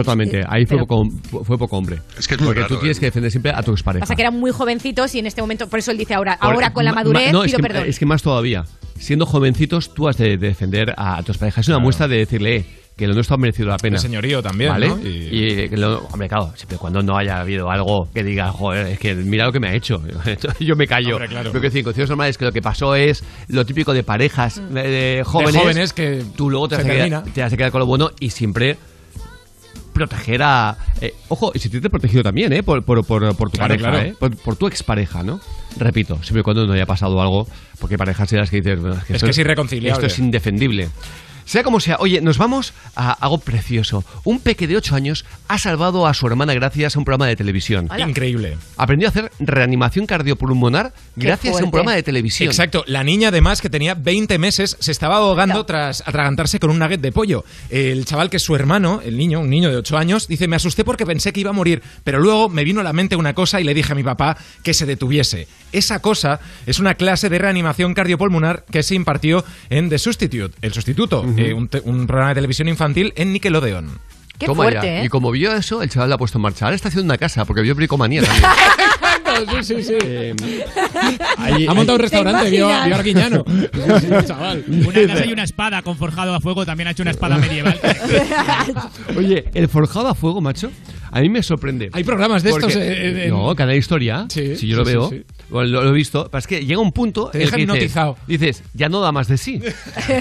[0.00, 1.98] Totalmente, ahí fue Pero- poco, fue poco hombre.
[2.18, 3.00] Es que es muy Porque raro, tú tienes ¿eh?
[3.00, 4.00] que defender siempre a tu expareja.
[4.02, 6.72] Pasa que eran muy jovencitos y en este momento, por eso él dice ahora, ahora
[6.72, 7.84] con la ma- madurez ma- no, es pido que, perdón.
[7.88, 8.64] Es que más todavía.
[8.98, 11.64] Siendo jovencitos, tú has de defender a, tus parejas.
[11.64, 12.66] Es una muestra de decirle eh,
[12.96, 13.96] que lo nuestro ha merecido la pena.
[13.96, 14.88] El señorío también, ¿Vale?
[14.88, 14.98] ¿no?
[15.02, 15.28] Y,
[15.64, 18.86] Y- que lo- hombre, claro, siempre y cuando no haya habido algo que diga, joder,
[18.86, 20.00] es que mira lo que me ha hecho.
[20.60, 21.16] Yo me callo.
[21.16, 21.50] Hombre, claro.
[21.50, 24.62] Pero que decir, en condiciones normales, que lo que pasó es lo típico de parejas
[24.72, 25.52] de, de jóvenes.
[25.52, 27.22] De jóvenes que tú luego te quedar, termina.
[27.22, 28.78] te has de quedar con lo bueno y siempre
[29.96, 30.76] proteger a...
[31.00, 32.62] eh, ojo, y si te he protegido también, ¿eh?
[32.62, 34.08] Por, por, por, por tu Claro, pareja, claro.
[34.08, 34.14] ¿eh?
[34.18, 35.40] Por, por tu expareja, ¿no?
[35.78, 37.48] Repito, siempre y cuando no haya pasado algo,
[37.80, 38.80] porque parejas las que dices...
[38.80, 39.92] "Bueno, Es esto que es irreconciliable".
[39.92, 40.88] Esto es indefendible.
[41.46, 44.04] Sea como sea, oye, nos vamos a algo precioso.
[44.24, 47.36] Un peque de 8 años ha salvado a su hermana gracias a un programa de
[47.36, 47.86] televisión.
[47.88, 48.08] Hola.
[48.08, 48.58] Increíble.
[48.76, 52.48] Aprendió a hacer reanimación cardiopulmonar gracias a un programa de televisión.
[52.48, 56.80] Exacto, la niña además que tenía 20 meses se estaba ahogando tras atragantarse con un
[56.80, 57.44] nugget de pollo.
[57.70, 60.56] El chaval que es su hermano, el niño, un niño de 8 años, dice, me
[60.56, 63.34] asusté porque pensé que iba a morir, pero luego me vino a la mente una
[63.34, 65.46] cosa y le dije a mi papá que se detuviese.
[65.70, 70.72] Esa cosa es una clase de reanimación cardiopulmonar que se impartió en The Substitute, el
[70.72, 73.98] sustituto, eh, un, te- un programa de televisión infantil en Nickelodeon.
[74.38, 75.00] Qué Toma fuerte, ya.
[75.00, 75.04] ¿eh?
[75.06, 76.66] Y como vio eso, el chaval la ha puesto en marcha.
[76.66, 78.44] Ahora está haciendo una casa, porque vio bricomanía también.
[79.62, 79.94] sí, sí, sí.
[80.02, 80.34] Eh,
[81.38, 83.44] ahí- Ha montado un restaurante, vio, vio a Arguiñano.
[83.46, 83.60] Sí,
[84.00, 84.64] sí, chaval.
[84.68, 87.78] Una casa y una espada con forjado a fuego, también ha hecho una espada medieval.
[89.16, 90.70] Oye, el forjado a fuego, macho,
[91.10, 91.90] a mí me sorprende.
[91.92, 94.26] Hay programas de estos en- en- No, cada historia.
[94.28, 95.24] Sí, si yo lo veo, sí, sí.
[95.50, 96.28] bueno, lo, lo he visto.
[96.30, 98.16] Pero es que llega un punto Te en el deja que dices, hipnotizado.
[98.26, 99.60] dices, ya no da más de sí.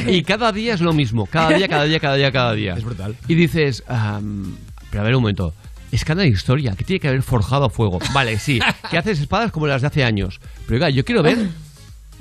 [0.08, 1.26] y cada día es lo mismo.
[1.26, 2.74] Cada día, cada día, cada día, cada día.
[2.78, 3.16] Es brutal.
[3.28, 4.56] Y dices, am,
[4.90, 5.54] pero a ver un momento.
[5.96, 8.00] Es cada historia, que tiene que haber forjado a fuego.
[8.14, 8.60] Vale, sí,
[8.92, 10.40] que haces espadas como las de hace años.
[10.66, 11.38] Pero oiga, yo quiero ver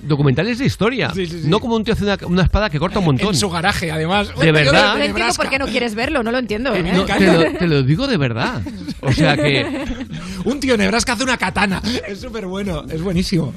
[0.02, 1.10] documentales de historia.
[1.14, 1.48] Sí, sí, sí.
[1.48, 3.28] No como un tío hace una, una espada que corta un montón.
[3.28, 4.28] En su garaje, además.
[4.38, 4.96] De verdad.
[4.98, 6.74] No entiendo por qué no quieres verlo, no lo entiendo.
[6.74, 6.82] ¿eh?
[6.82, 8.60] No, te, lo, te lo digo de verdad.
[9.00, 9.84] O sea que
[10.44, 11.80] Un tío Nebraska hace una katana.
[12.06, 13.54] Es súper bueno, es buenísimo.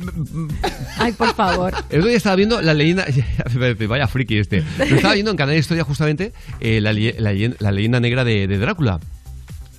[0.97, 1.73] Ay, por favor.
[1.89, 3.05] El otro día estaba viendo la leyenda.
[3.89, 4.63] Vaya friki este.
[4.77, 6.31] Lo estaba viendo en Canal de Historia justamente
[6.61, 8.99] eh, la, le- la leyen- la leyenda negra de, de Drácula.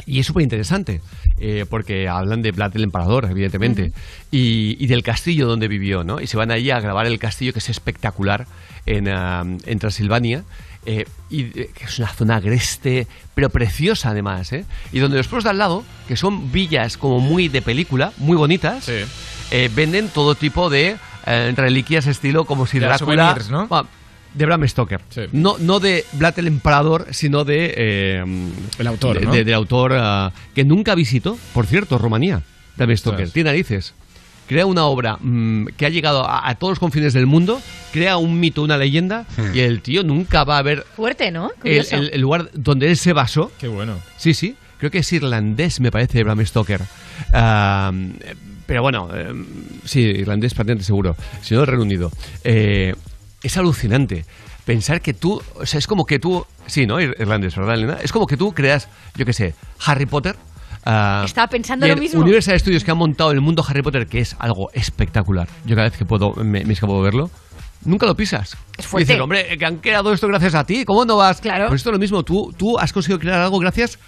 [0.08, 1.00] Y es súper interesante,
[1.38, 3.92] eh, porque hablan de Vlad el Emperador, evidentemente,
[4.30, 6.20] y, y del castillo donde vivió, ¿no?
[6.20, 8.46] Y se van ahí a grabar el castillo, que es espectacular,
[8.86, 10.44] en, ah, en Transilvania,
[10.86, 14.64] eh, y eh, que es una zona agreste, pero preciosa además, ¿eh?
[14.92, 18.36] Y donde los pueblos de al lado, que son villas como muy de película, muy
[18.36, 23.34] bonitas, eh, venden todo tipo de reliquias estilo como si Drácula...
[23.34, 23.66] souvenirs, ¿no?
[23.66, 23.86] Bueno,
[24.38, 25.00] de Bram Stoker.
[25.32, 27.74] No, no de Vlad el Emperador, sino de...
[27.76, 28.24] eh,
[28.78, 29.32] El autor, de- ¿no?
[29.32, 32.42] de- del autor ah, que nunca visitó, por cierto, Rumanía.
[32.76, 33.30] Bram Stoker.
[33.30, 33.94] Tiene narices.
[34.46, 37.60] Crea una obra mm, que ha llegado a, a todos los confines del mundo,
[37.92, 41.50] crea un mito, una leyenda, y el tío nunca va a ver Fuerte, ¿no?
[41.50, 41.96] el, Curioso.
[41.96, 43.52] el- el lugar donde él se basó.
[43.58, 43.98] Qué bueno.
[44.16, 44.56] Sí, sí.
[44.78, 46.80] Creo que es irlandés, me parece, Bram Stoker.
[48.66, 49.32] Pero bueno, eh,
[49.84, 51.16] sí, irlandés patente seguro.
[51.42, 52.10] Si no, el Reino Unido.
[52.44, 52.94] Eh,
[53.42, 54.24] es alucinante.
[54.64, 57.00] Pensar que tú, o sea, es como que tú, sí, ¿no?
[57.00, 57.98] Ir- Irlandés, ¿verdad, Elena?
[58.02, 59.54] Es como que tú creas, yo qué sé,
[59.86, 60.36] Harry Potter.
[60.84, 62.20] ah, Estaba pensando lo mismo.
[62.20, 65.48] Universal Studios que han montado el mundo Harry Potter, que es algo espectacular.
[65.64, 67.30] Yo cada vez que puedo me, me escapo de verlo.
[67.84, 68.56] nunca lo pisas.
[68.76, 69.12] Es fuerte.
[69.12, 71.40] Dices, hombre, que han creado esto gracias a ti, ¿cómo no vas?
[71.40, 71.68] Claro.
[71.68, 73.98] Pues esto es lo mismo, tú, tú has conseguido crear algo gracias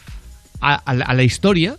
[0.61, 1.77] a, a la, a la historia.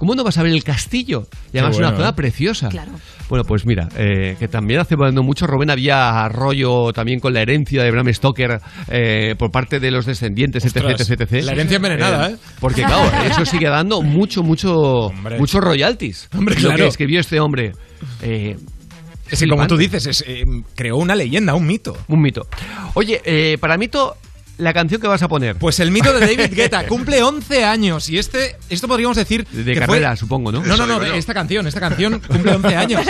[0.00, 1.26] ¿Cómo no vas a ver el castillo?
[1.52, 2.12] Y además es una zona ¿eh?
[2.14, 2.70] preciosa.
[2.70, 2.92] Claro.
[3.28, 7.82] Bueno, pues mira, eh, que también hace mucho Rubén había rollo también con la herencia
[7.82, 11.44] de Bram Stoker eh, por parte de los descendientes, etc, Ostras, etc, etc.
[11.44, 12.36] la herencia envenenada, ¿eh?
[12.60, 15.36] Porque claro, eso sigue dando mucho, mucho, Hombre.
[15.38, 16.30] muchos royalties.
[16.34, 16.84] Hombre, Lo claro.
[16.84, 17.72] que escribió este hombre.
[18.22, 18.56] Eh,
[19.30, 20.44] Es que como tú dices, es, eh,
[20.74, 21.94] creó una leyenda, un mito.
[22.08, 22.46] Un mito.
[22.94, 24.16] Oye, eh, para mito,
[24.60, 25.56] la canción que vas a poner.
[25.56, 29.74] Pues el mito de David Guetta cumple 11 años y este, esto podríamos decir De
[29.74, 30.62] que carrera, fue- supongo, ¿no?
[30.62, 33.02] No, no, no, esta canción, esta canción cumple 11 años.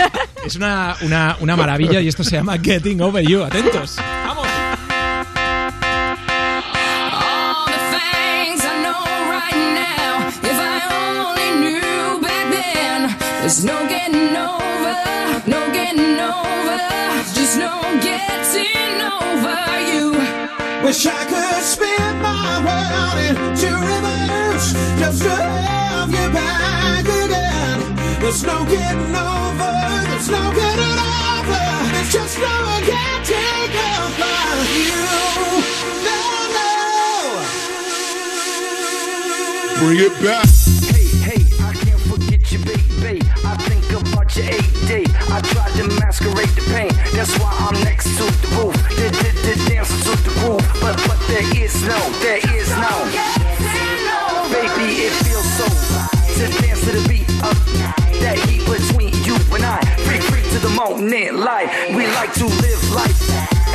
[0.45, 3.43] Es una, una, una maravilla y esto se llama Getting Over You.
[3.43, 3.97] Atentos.
[4.25, 4.47] Vamos.
[13.41, 14.95] There's no getting over,
[15.47, 16.77] no getting over,
[17.35, 19.50] just no getting over you.
[20.83, 27.95] Wish I could spin my world into reverse just to have you back again.
[28.19, 29.71] There's no getting over,
[30.09, 31.63] there's no getting over,
[31.93, 34.35] there's just no getting over
[34.73, 35.01] you.
[36.07, 36.19] No,
[36.57, 36.69] no.
[39.79, 40.49] Bring it back.
[40.89, 43.21] Hey, hey, I can't forget you, baby.
[43.45, 44.45] I think about your
[44.91, 45.07] AD.
[45.31, 46.91] I tried to masquerade the pain.
[47.15, 48.75] That's why I'm next to the roof.
[48.99, 50.65] Did, did, did dancing to the groove.
[50.81, 52.93] But, but there is no, there is no.
[54.51, 55.67] Baby, it feels so
[56.35, 57.55] to dance to the beat of
[58.19, 59.79] that heat between you and I.
[60.03, 61.69] Free, free to the moment, light.
[61.95, 63.19] We like to live life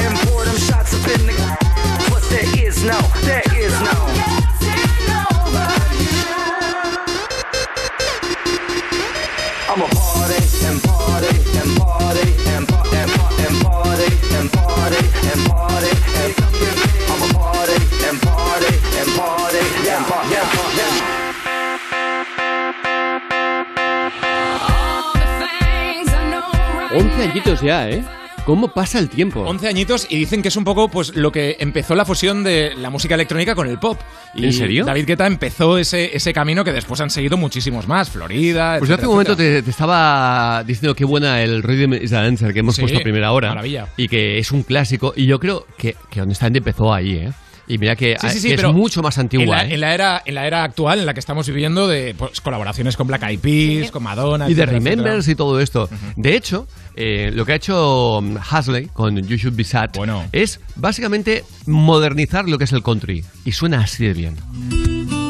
[0.01, 1.35] and pour them shots up in the.
[2.11, 4.46] But there is no, there is no.
[26.99, 28.05] 11 añitos ya, ¿eh?
[28.47, 29.41] ¿Cómo pasa el tiempo?
[29.41, 32.75] 11 añitos y dicen que es un poco pues lo que empezó la fusión de
[32.77, 33.99] la música electrónica con el pop.
[34.37, 34.85] Y ¿En serio?
[34.85, 38.09] David Guetta empezó ese, ese camino que después han seguido muchísimos más.
[38.09, 38.77] Florida.
[38.79, 42.17] Pues yo hace un momento te, te estaba diciendo qué buena el Rhythm is the
[42.19, 43.49] Answer que hemos Sí, puesto a primera hora.
[43.49, 43.89] maravilla.
[43.97, 45.13] Y que es un clásico.
[45.17, 47.33] Y yo creo que, que honestamente empezó ahí, ¿eh?
[47.69, 49.75] Y mira que, Sí, sí, sí, que pero es mucho más antigua, en la, ¿eh?
[49.75, 52.97] en la era, en la era actual, en la que estamos viviendo, de pues, colaboraciones
[52.97, 54.49] con Black Eyed Peas, con Madonna.
[54.49, 55.33] y de Remembers etcétera.
[55.33, 55.89] y todo esto.
[56.17, 59.91] De hecho, eh, lo que ha hecho um, Hasley con You Should Be Sad
[60.33, 63.25] es básicamente modernizar lo que es el country.
[63.45, 65.26] Y suena así de bien.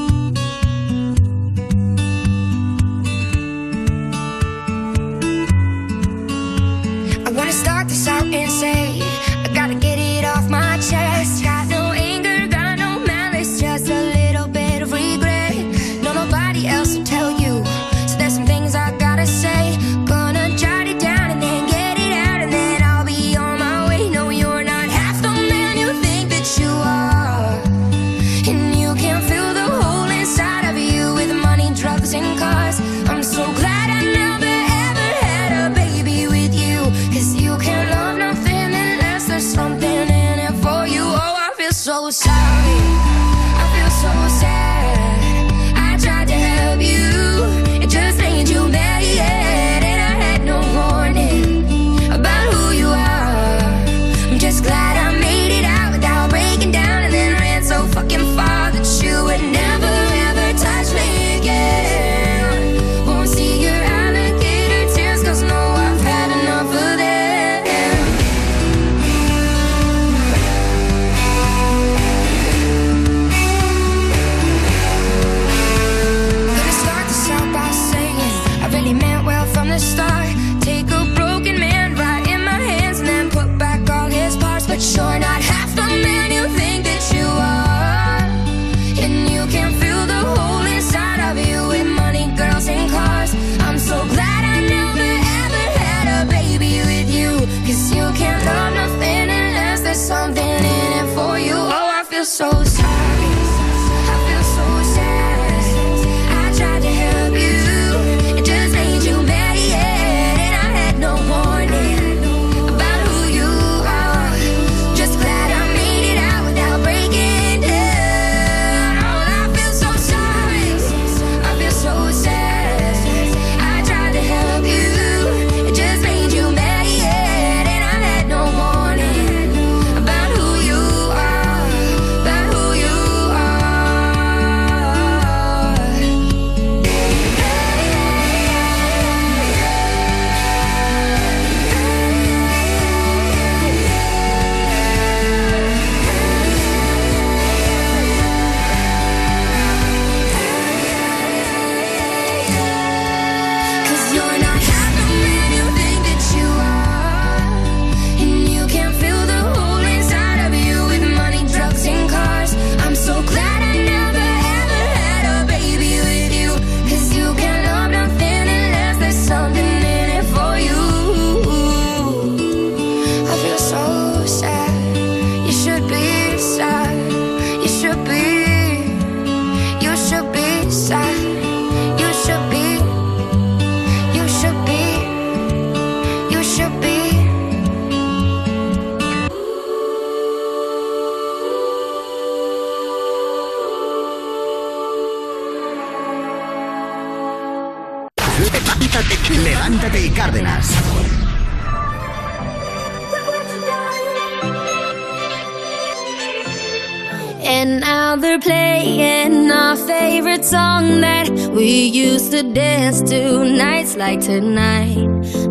[211.56, 215.06] We used to dance to nights like tonight.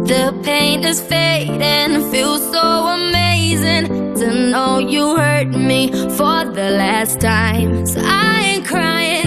[0.05, 7.19] The pain is fading, feels so amazing to know you hurt me for the last
[7.19, 7.87] time.
[7.87, 9.24] So I ain't crying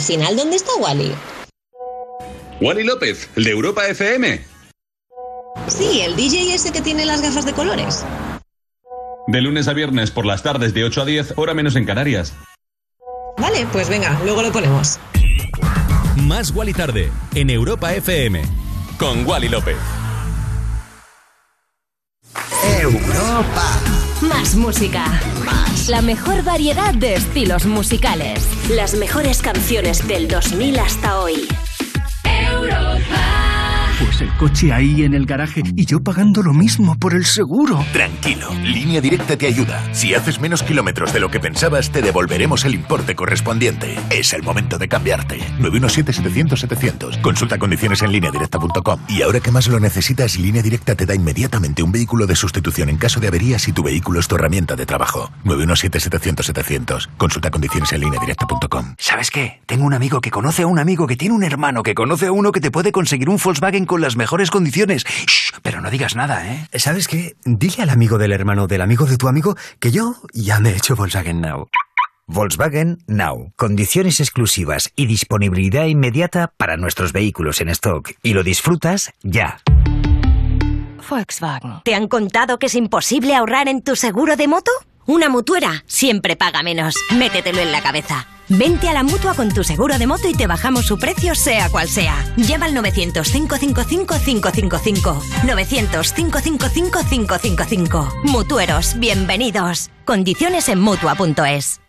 [0.00, 1.12] al final, ¿dónde está Wally?
[2.60, 4.40] Wally López, el de Europa FM.
[5.68, 8.02] Sí, el DJ ese que tiene las gafas de colores.
[9.26, 12.32] De lunes a viernes por las tardes de 8 a 10, hora menos en Canarias.
[13.36, 14.98] Vale, pues venga, luego lo ponemos.
[16.16, 18.42] Más Wally tarde en Europa FM
[18.98, 19.76] con Wally López.
[22.80, 24.09] Europa.
[24.20, 25.04] Más música.
[25.88, 28.46] La mejor variedad de estilos musicales.
[28.68, 31.48] Las mejores canciones del 2000 hasta hoy.
[34.00, 37.84] Pues el coche ahí en el garaje y yo pagando lo mismo por el seguro.
[37.92, 39.82] Tranquilo, Línea Directa te ayuda.
[39.92, 43.98] Si haces menos kilómetros de lo que pensabas, te devolveremos el importe correspondiente.
[44.08, 45.38] Es el momento de cambiarte.
[45.58, 47.20] 917-700-700.
[47.20, 49.00] Consulta condiciones en lineadirecta.com.
[49.06, 52.88] Y ahora que más lo necesitas, Línea Directa te da inmediatamente un vehículo de sustitución
[52.88, 55.30] en caso de avería si tu vehículo es tu herramienta de trabajo.
[55.44, 57.08] 917-700-700.
[57.18, 58.94] Consulta condiciones en lineadirecta.com.
[58.98, 59.60] ¿Sabes qué?
[59.66, 62.32] Tengo un amigo que conoce a un amigo que tiene un hermano que conoce a
[62.32, 65.04] uno que te puede conseguir un Volkswagen con las mejores condiciones.
[65.04, 66.68] Shh, pero no digas nada, ¿eh?
[66.78, 67.34] ¿Sabes qué?
[67.44, 70.76] Dile al amigo del hermano del amigo de tu amigo que yo ya me he
[70.76, 71.68] hecho Volkswagen Now.
[72.28, 73.52] Volkswagen Now.
[73.56, 78.12] Condiciones exclusivas y disponibilidad inmediata para nuestros vehículos en stock.
[78.22, 79.58] Y lo disfrutas ya.
[81.08, 81.82] Volkswagen.
[81.84, 84.70] ¿Te han contado que es imposible ahorrar en tu seguro de moto?
[85.10, 86.94] Una mutuera siempre paga menos.
[87.18, 88.28] Métetelo en la cabeza.
[88.48, 91.68] Vente a la mutua con tu seguro de moto y te bajamos su precio, sea
[91.68, 92.14] cual sea.
[92.36, 95.20] Llama al 900-555-555.
[95.48, 98.22] 900-555-555.
[98.22, 99.90] Mutueros, bienvenidos.
[100.04, 101.80] Condiciones en mutua.es.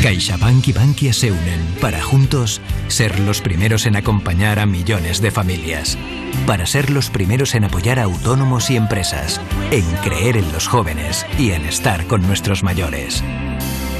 [0.00, 5.30] CaixaBank y Bankia se unen para juntos ser los primeros en acompañar a millones de
[5.30, 5.98] familias.
[6.46, 9.40] Para ser los primeros en apoyar a autónomos y empresas.
[9.70, 13.22] En creer en los jóvenes y en estar con nuestros mayores.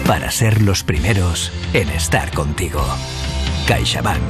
[0.06, 2.82] para ser los primeros en estar contigo.
[3.66, 4.20] CaixaBank.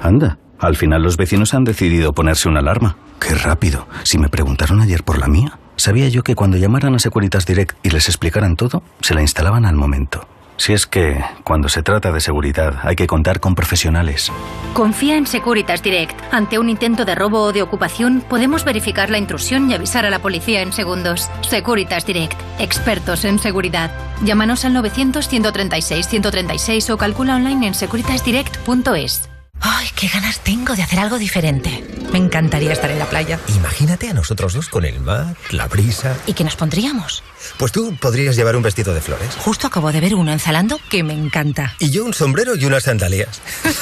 [0.00, 2.96] Anda, al final los vecinos han decidido ponerse una alarma.
[3.20, 3.88] Qué rápido.
[4.04, 7.76] Si me preguntaron ayer por la mía, sabía yo que cuando llamaran a Securitas Direct
[7.82, 10.26] y les explicaran todo, se la instalaban al momento.
[10.58, 14.32] Si es que, cuando se trata de seguridad, hay que contar con profesionales.
[14.74, 16.20] Confía en Securitas Direct.
[16.32, 20.10] Ante un intento de robo o de ocupación, podemos verificar la intrusión y avisar a
[20.10, 21.30] la policía en segundos.
[21.42, 22.34] Securitas Direct.
[22.58, 23.92] Expertos en seguridad.
[24.24, 29.28] Llámanos al 900-136-136 o calcula online en securitasdirect.es.
[29.60, 31.84] Ay, qué ganas tengo de hacer algo diferente.
[32.12, 33.38] Me encantaría estar en la playa.
[33.56, 36.16] Imagínate a nosotros dos con el mar, la brisa.
[36.26, 37.22] ¿Y qué nos pondríamos?
[37.58, 39.34] Pues tú podrías llevar un vestido de flores.
[39.36, 41.74] Justo acabo de ver uno en Zalando que me encanta.
[41.80, 43.40] Y yo un sombrero y unas sandalias.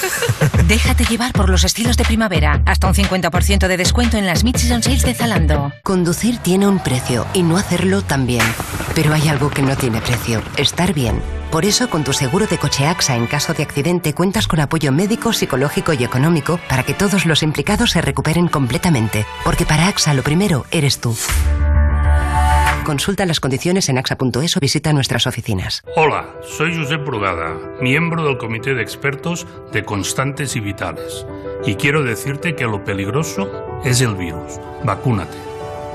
[0.66, 2.62] Déjate llevar por los estilos de primavera.
[2.65, 5.73] Hasta un 50% de descuento en las Mid-Season Sales de Zalando.
[5.82, 8.44] Conducir tiene un precio y no hacerlo también.
[8.94, 11.20] Pero hay algo que no tiene precio, estar bien.
[11.51, 14.90] Por eso, con tu seguro de coche AXA en caso de accidente, cuentas con apoyo
[14.90, 19.27] médico, psicológico y económico para que todos los implicados se recuperen completamente.
[19.45, 21.17] Porque para AXA lo primero eres tú.
[22.85, 25.83] Consulta las condiciones en axa.es o visita nuestras oficinas.
[25.97, 31.27] Hola, soy Josep Brugada, miembro del Comité de Expertos de Constantes y Vitales.
[31.67, 34.61] Y quiero decirte que lo peligroso es el virus.
[34.85, 35.37] Vacúnate.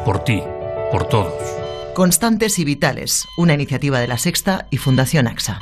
[0.04, 0.44] Por ti,
[0.92, 1.34] por todos.
[1.94, 5.62] Constantes y Vitales, una iniciativa de la Sexta y Fundación AXA.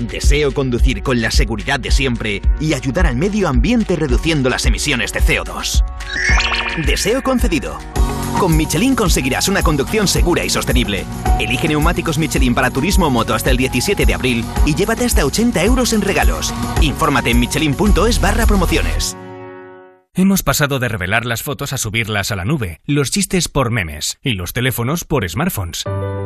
[0.00, 5.12] Deseo conducir con la seguridad de siempre y ayudar al medio ambiente reduciendo las emisiones
[5.12, 5.84] de CO2.
[6.86, 7.78] Deseo concedido.
[8.38, 11.06] Con Michelin conseguirás una conducción segura y sostenible.
[11.40, 15.24] Elige neumáticos Michelin para turismo o moto hasta el 17 de abril y llévate hasta
[15.24, 16.52] 80 euros en regalos.
[16.82, 19.16] Infórmate en michelin.es barra promociones.
[20.14, 24.18] Hemos pasado de revelar las fotos a subirlas a la nube, los chistes por memes
[24.22, 25.84] y los teléfonos por smartphones.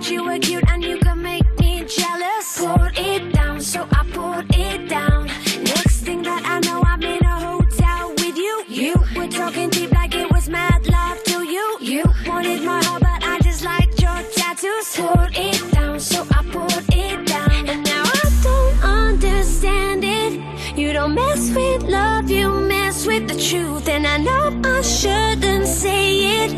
[0.00, 2.58] that you were cute and you could make me jealous.
[2.58, 5.26] Put it down, so I put it down.
[5.62, 8.64] Next thing that I know, I'm in a hotel with you.
[8.68, 11.78] You were talking deep like it was mad love to you.
[11.80, 14.96] You wanted my heart, but I just liked your tattoos.
[14.96, 17.68] Put it down, so I put it down.
[17.68, 20.78] And now I don't understand it.
[20.78, 23.88] You don't mess with love, you mess with the truth.
[23.88, 26.50] And I know I shouldn't say it,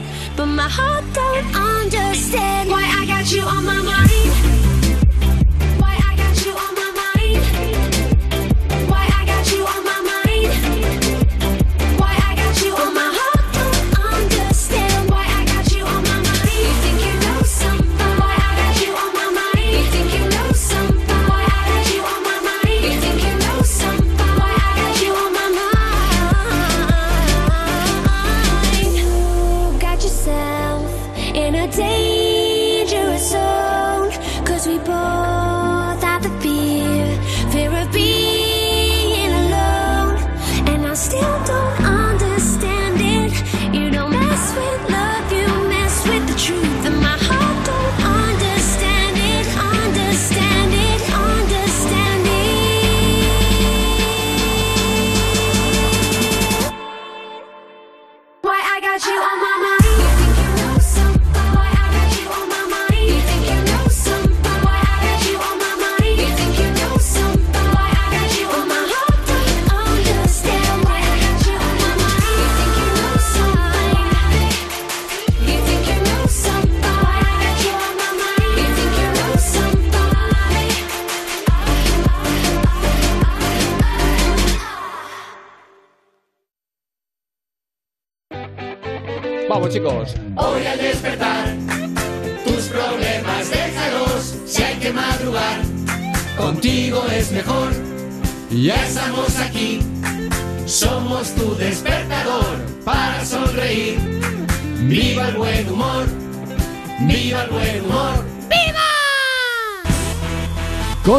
[0.43, 4.92] but my heart don't understand why I got you on my mind.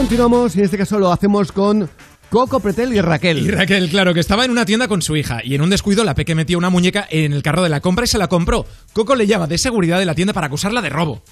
[0.03, 1.89] Continuamos y en este caso lo hacemos con
[2.29, 3.37] Coco Pretel y Raquel.
[3.37, 6.03] Y Raquel, claro, que estaba en una tienda con su hija y en un descuido
[6.03, 8.65] la peque metía una muñeca en el carro de la compra y se la compró.
[8.91, 11.23] Coco le llama de seguridad de la tienda para acusarla de robo.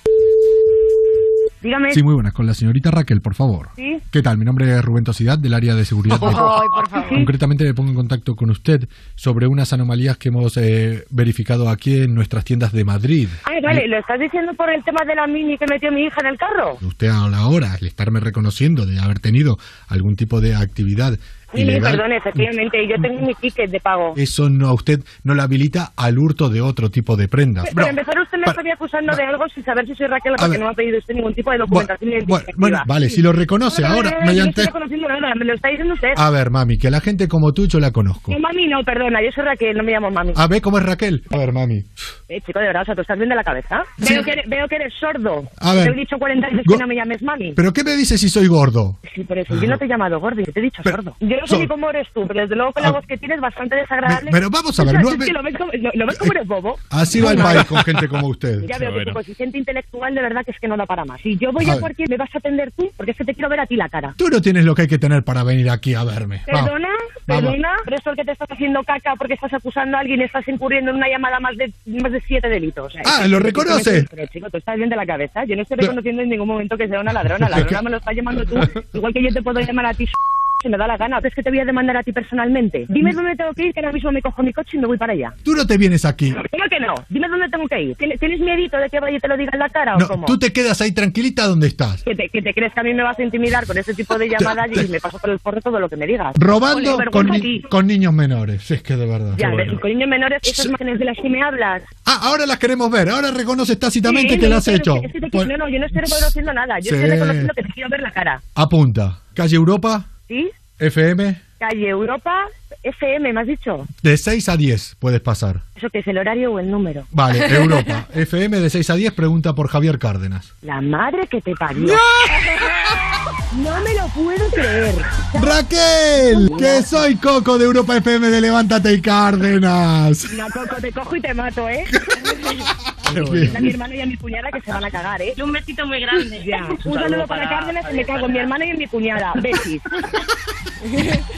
[1.62, 1.94] Dígame.
[1.94, 2.34] Sí, muy buenas.
[2.34, 3.70] Con la señorita Raquel, por favor.
[3.76, 4.00] Sí.
[4.12, 4.38] ¿Qué tal?
[4.38, 6.18] Mi nombre es Rubén Tosidad, del área de seguridad.
[6.22, 7.10] Ay, por favor.
[7.10, 12.02] Concretamente me pongo en contacto con usted sobre unas anomalías que hemos eh, verificado aquí
[12.02, 13.28] en nuestras tiendas de Madrid.
[13.46, 16.22] Ay, vale, ¿lo estás diciendo por el tema de la mini que metió mi hija
[16.22, 16.78] en el carro?
[16.82, 19.58] Usted a la hora, al estarme reconociendo de haber tenido
[19.88, 21.18] algún tipo de actividad
[21.54, 24.14] Sí, ilegal, perdón, efectivamente, yo tengo mi ticket de pago.
[24.18, 27.66] eso no a usted no le habilita al hurto de otro tipo de prendas.
[27.76, 30.60] Pero empezar usted me estaría acusando de algo sin saber si soy Raquel porque ver.
[30.60, 32.56] no me ha pedido usted ningún tipo de documentación Bueno, identificativa.
[32.58, 34.62] bueno, vale, si lo reconoce No, no, ahora no, no, mediante...
[34.64, 36.10] estoy nada, me lo está diciendo usted.
[36.16, 38.32] A ver, mami, que la gente como tú yo la conozco.
[38.32, 40.34] No, mami, no, perdona, yo soy Raquel, no me llamo mami.
[40.36, 41.24] A ver, ¿cómo es Raquel?
[41.32, 41.84] A ver, mami.
[42.30, 43.84] Eh, chico, de verdad, o sea, ¿tú estás bien de la cabeza?
[43.98, 45.44] Veo, que eres, veo que eres sordo.
[45.60, 45.86] A ver.
[45.86, 47.54] Te he dicho 40 veces Go- que no me llames mami.
[47.54, 48.98] ¿Pero qué me dices si soy gordo?
[49.14, 51.16] Sí, por eso, yo no te he llamado gordo, yo te he dicho sordo.
[51.20, 52.92] Yo no sé ni cómo eres tú, pero desde luego con la Ah.
[52.94, 54.30] voz que tienes bastante desagradable.
[54.32, 56.78] Pero vamos a ver, no me- lo ves como, lo, lo ves como eres bobo.
[56.90, 58.62] Así va el país con gente como usted.
[58.68, 61.20] Ya veo que tu coeficiente intelectual de verdad que es que no da para más.
[61.22, 63.50] Si yo voy a, cualquier, me vas a atender tú, porque es que te quiero
[63.50, 64.14] ver a ti la cara.
[64.18, 66.42] Tú no tienes lo que hay que tener para venir aquí a verme.
[66.46, 66.90] Perdona,
[67.26, 70.24] perdona, pero esto el que te estás haciendo caca porque estás acusando a alguien y
[70.24, 72.94] estás incurriendo en una llamada más de más de siete delitos.
[73.06, 74.06] Ah, ¿lo reconoce?
[74.10, 75.44] Pero chico, tú estás bien de la cabeza.
[75.46, 77.50] Yo no estoy reconociendo en ningún momento que sea una ladrona.
[77.50, 78.60] La ladrona me lo está llamando tú.
[78.94, 80.06] Igual que yo te puedo llamar a ti
[80.62, 81.20] si me da la gana.
[81.20, 82.86] ¿Crees que te voy a demandar a ti personalmente?
[82.90, 84.98] Dime dónde tengo que ir, que ahora mismo me cojo mi coche y me voy
[84.98, 85.34] para allá.
[85.44, 86.32] Tú no te vienes aquí.
[86.32, 86.96] ¿Cómo que no?
[87.10, 87.96] Dime dónde tengo que ir.
[87.96, 90.26] ¿Tienes tienes miedito de que vaya y te lo diga en la cara o cómo?
[90.26, 92.04] tú te quedas ahí tranquilita donde estás.
[92.04, 94.18] ¿Que te, que te crees que a mí me vas a intimidar con ese tipo
[94.18, 96.34] de llamadas y me paso por el forro todo lo que me digas?
[96.38, 98.70] Robando Ole, con, ni- con niños menores.
[98.72, 99.34] Es que de verdad.
[99.38, 99.80] Ya, bueno.
[99.80, 101.84] con niños menores, esas imágenes de las que me hablas.
[102.06, 103.10] Ah, ahora las queremos ver.
[103.10, 104.96] Ahora reconoces tácitamente Sí, que no, lo has hecho.
[105.04, 106.80] es que te- Pues, no, no, yo no estoy reconociendo nada.
[106.80, 106.96] Yo Sí.
[106.96, 108.42] estoy reconociendo que te quiero ver la cara.
[108.56, 109.20] apunta.
[109.34, 110.50] Calle Europa, ¿Sí?
[110.80, 112.46] FM, Calle Europa,
[112.84, 113.86] FM, ¿me has dicho?
[114.02, 115.60] de 6 a 10 puedes pasar.
[115.76, 117.06] ¿Eso que es el horario o el número?
[117.12, 118.08] Vale, Europa.
[118.14, 120.54] FM de 6 a 10 pregunta por Javier Cárdenas.
[120.62, 121.94] La madre que te parió.
[123.58, 124.96] No me lo puedo creer.
[125.42, 130.32] Raquel, que soy Coco de Europa FM de Levántate y Cárdenas.
[130.34, 131.84] No, Coco, te cojo y te mato, ¿eh?
[133.28, 133.52] bueno.
[133.54, 135.34] A mi hermano y a mi cuñada que se van a cagar, ¿eh?
[135.44, 136.42] Un besito muy grande.
[136.46, 136.66] Ya.
[136.86, 139.34] Un saludo para Cárdenas y me cago en mi hermano y en mi cuñada.
[139.36, 139.82] Besis.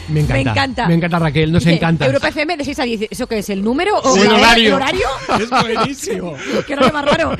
[0.07, 0.33] Me encanta.
[0.33, 0.87] Me encanta.
[0.87, 1.51] Me encanta, Raquel.
[1.51, 2.05] Nos Dice, encanta.
[2.05, 3.01] Europa FM de 6 a 10.
[3.11, 3.49] ¿Eso qué es?
[3.49, 4.67] ¿El número o O el horario.
[4.67, 5.07] ¿El horario?
[5.39, 6.35] Es buenísimo.
[6.67, 7.37] Qué horario más raro.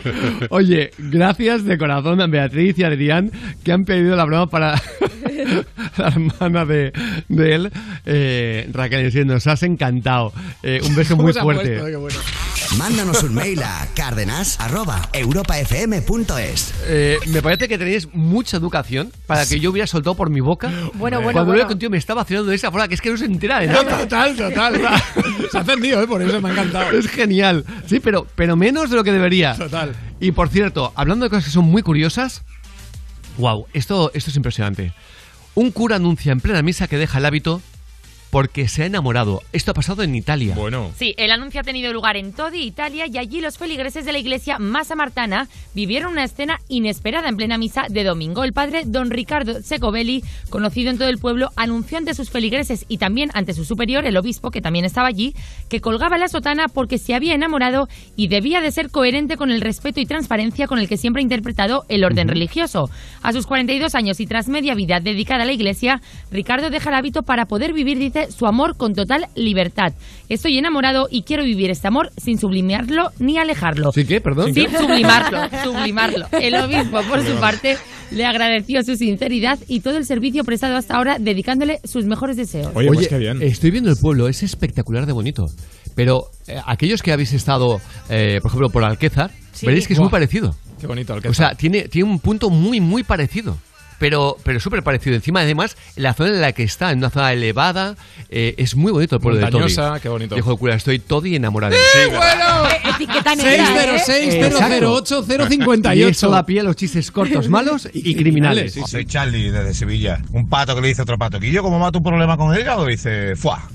[0.49, 3.31] Oye, gracias de corazón a Beatriz y a Adrián
[3.63, 4.62] que han pedido la broma para
[5.97, 6.93] la hermana de,
[7.27, 7.71] de él.
[8.05, 10.31] Eh, Raquel, diciendo, nos has encantado.
[10.61, 11.81] Eh, un beso muy fuerte.
[12.77, 16.73] Mándanos un mail a cárdenas.europafm.es.
[16.87, 20.69] Eh, me parece que tenéis mucha educación para que yo hubiera soltado por mi boca.
[20.69, 21.67] Bueno, bueno, Cuando bueno.
[21.67, 23.67] veo tío me está vacilando de esa forma, que es que no se entera de
[23.67, 23.99] nada.
[23.99, 24.73] Total, total.
[25.51, 26.07] Se ha encendido, ¿eh?
[26.07, 26.97] Por eso me ha encantado.
[26.97, 27.65] Es genial.
[27.85, 29.55] Sí, pero, pero menos de lo que debería.
[29.55, 29.93] Total.
[30.19, 32.43] Y por cierto, hablando de cosas que son muy curiosas,
[33.37, 34.93] wow, esto, esto es impresionante.
[35.55, 37.61] Un cura anuncia en plena misa que deja el hábito
[38.33, 39.43] porque se ha enamorado.
[39.51, 40.55] Esto ha pasado en Italia.
[40.55, 40.89] Bueno.
[40.97, 44.17] Sí, el anuncio ha tenido lugar en Todi, Italia, y allí los feligreses de la
[44.17, 48.43] iglesia Massa Martana vivieron una escena inesperada en plena misa de domingo.
[48.43, 52.97] El padre don Ricardo Secovelli, conocido en todo el pueblo, anunció ante sus feligreses y
[52.97, 55.35] también ante su superior, el obispo, que también estaba allí,
[55.69, 59.61] que colgaba la sotana porque se había enamorado y debía de ser coherente con el
[59.61, 62.89] respeto y transparencia con el que siempre ha interpretado el orden religioso.
[63.21, 66.01] A sus 42 años y tras media vida dedicada a la iglesia,
[66.31, 69.93] Ricardo deja el hábito para poder vivir, dice, su amor con total libertad.
[70.29, 73.91] Estoy enamorado y quiero vivir este amor sin sublimarlo ni alejarlo.
[73.91, 74.21] ¿Sí qué?
[74.21, 74.53] Perdón.
[74.53, 76.27] Sin sublimarlo, sublimarlo.
[76.31, 77.77] El obispo, por su parte,
[78.11, 82.71] le agradeció su sinceridad y todo el servicio prestado hasta ahora, dedicándole sus mejores deseos.
[82.75, 83.41] Oye, pues qué bien.
[83.41, 85.47] Estoy viendo el pueblo, es espectacular de bonito.
[85.95, 87.79] Pero eh, aquellos que habéis estado,
[88.09, 89.67] eh, por ejemplo, por Alquezar, Sí.
[89.67, 90.55] veréis que es muy parecido.
[90.81, 91.15] Qué bonito.
[91.29, 93.57] O sea, tiene, tiene un punto muy, muy parecido.
[93.99, 95.15] Pero, pero súper parecido.
[95.15, 97.95] Encima, además, la zona en la que está, en una zona elevada,
[98.29, 99.73] eh, es muy bonito el pueblo de Todi.
[100.01, 100.35] Qué bonito.
[100.35, 101.75] Dijo el cura, estoy Todi enamorado.
[102.09, 102.67] bueno!
[102.69, 104.51] Eh, Etiqueta negra, ¿eh?
[104.51, 105.95] 606-008-058.
[105.97, 108.77] Y eso da pie a los chistes cortos, malos y criminales.
[108.87, 110.21] Soy Charlie desde Sevilla.
[110.31, 111.39] Un pato que le dice a otro pato.
[111.39, 113.67] Que yo como mato un problema con el hígado, dice, ¡fuá!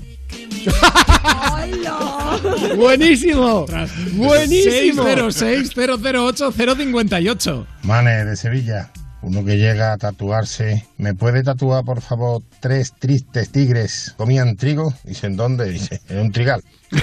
[2.75, 3.65] ¡Buenísimo!
[4.13, 5.03] ¡Buenísimo!
[5.03, 7.65] 606-008-058.
[7.83, 8.91] Mane, de Sevilla.
[9.21, 10.85] Uno que llega a tatuarse.
[10.97, 14.93] ¿Me puede tatuar, por favor, tres tristes tigres comían trigo?
[15.03, 15.69] Dice, ¿en dónde?
[15.69, 16.63] Dice, en un trigal.
[16.91, 17.01] Ay,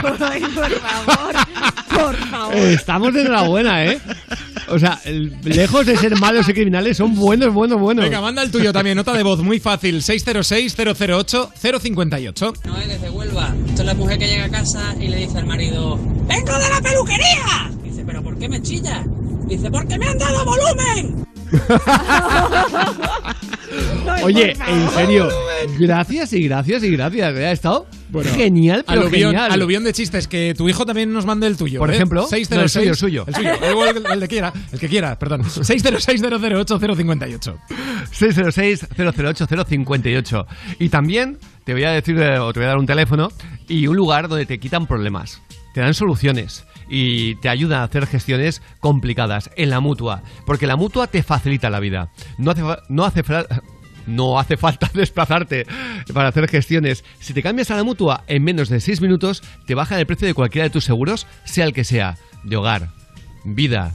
[0.00, 1.34] por favor,
[1.94, 2.54] por favor.
[2.56, 4.00] Eh, Estamos de enhorabuena, ¿eh?
[4.68, 4.98] O sea,
[5.44, 8.06] lejos de ser malos y criminales, son buenos, buenos, buenos.
[8.06, 12.54] Venga, manda el tuyo también, nota de voz muy fácil, 606-008-058.
[12.64, 13.54] No es desde Huelva.
[13.68, 16.68] Esto es la mujer que llega a casa y le dice al marido: ¡Vengo de
[16.70, 17.70] la peluquería!
[17.82, 19.04] Dice, ¿pero por qué me chilla?
[19.46, 21.24] Dice, porque me han dado volumen.
[24.22, 25.28] Oye, en serio,
[25.78, 27.36] gracias y gracias y gracias.
[27.36, 27.46] ¿eh?
[27.46, 27.86] Ha estado
[28.36, 29.52] genial, pero aluvión, genial.
[29.52, 31.78] aluvión de chistes, que tu hijo también nos mande el tuyo.
[31.80, 31.94] Por ¿eh?
[31.96, 33.54] ejemplo, 606, no, el suyo, El el suyo.
[33.56, 35.42] suyo, el, el- el de quiera, el que quiera, perdón.
[35.44, 37.56] 606-008-058.
[38.12, 40.46] 606-008-058.
[40.78, 43.28] Y también te voy a decir, eh, o te voy a dar un teléfono
[43.68, 45.42] y un lugar donde te quitan problemas.
[45.74, 50.22] Te dan soluciones y te ayudan a hacer gestiones complicadas en la mutua.
[50.46, 52.10] Porque la mutua te facilita la vida.
[52.38, 53.22] No hace, no hace
[54.06, 55.66] No hace falta desplazarte
[56.12, 57.04] para hacer gestiones.
[57.20, 60.26] Si te cambias a la mutua en menos de 6 minutos, te bajan el precio
[60.26, 62.90] de cualquiera de tus seguros, sea el que sea, de hogar,
[63.44, 63.94] vida,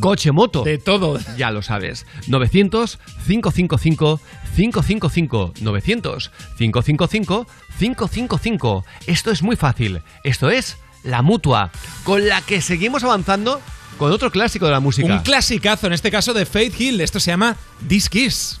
[0.00, 0.62] coche, moto.
[0.62, 1.18] De todo.
[1.36, 2.06] Ya lo sabes.
[2.26, 4.20] 900 555
[4.56, 7.46] 555 900 555
[7.78, 8.84] 555.
[9.06, 10.02] Esto es muy fácil.
[10.24, 11.70] Esto es la mutua,
[12.04, 13.60] con la que seguimos avanzando
[13.98, 15.12] con otro clásico de la música.
[15.12, 17.00] Un clasicazo, en este caso de Faith Hill.
[17.00, 17.56] Esto se llama
[17.88, 18.60] This Kiss.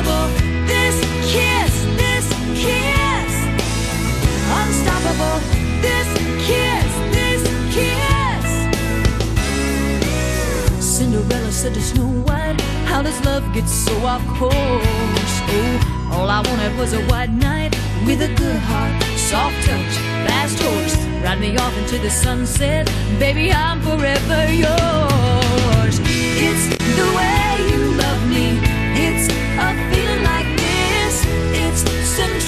[0.00, 0.28] Impossible.
[0.66, 0.96] This
[1.30, 3.32] kiss, this kiss,
[4.60, 5.40] unstoppable.
[5.82, 6.08] This
[6.46, 7.42] kiss, this
[7.74, 8.46] kiss.
[10.82, 14.52] Cinderella said to Snow White, How does love get so off course?
[15.52, 19.94] Oh, all I wanted was a white knight with a good heart, soft touch,
[20.26, 20.96] fast horse.
[21.22, 22.86] Ride me off into the sunset,
[23.18, 26.00] baby, I'm forever yours.
[26.02, 27.39] It's the way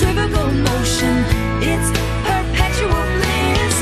[0.02, 1.14] centrifugal motion,
[1.62, 1.90] it's
[2.26, 3.76] perpetual bliss.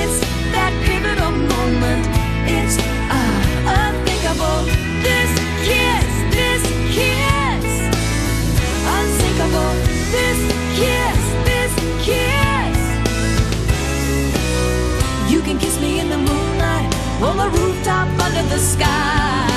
[0.00, 0.18] It's
[0.52, 2.04] that pivotal moment,
[2.44, 2.76] it's
[3.08, 4.68] ah, unthinkable.
[5.06, 5.32] This
[5.64, 6.62] kiss, this
[6.92, 7.66] kiss,
[8.96, 9.72] unsinkable.
[10.12, 10.40] This
[10.76, 11.72] kiss, this
[12.04, 12.78] kiss.
[15.32, 16.88] You can kiss me in the moonlight,
[17.22, 19.51] on the rooftop under the sky.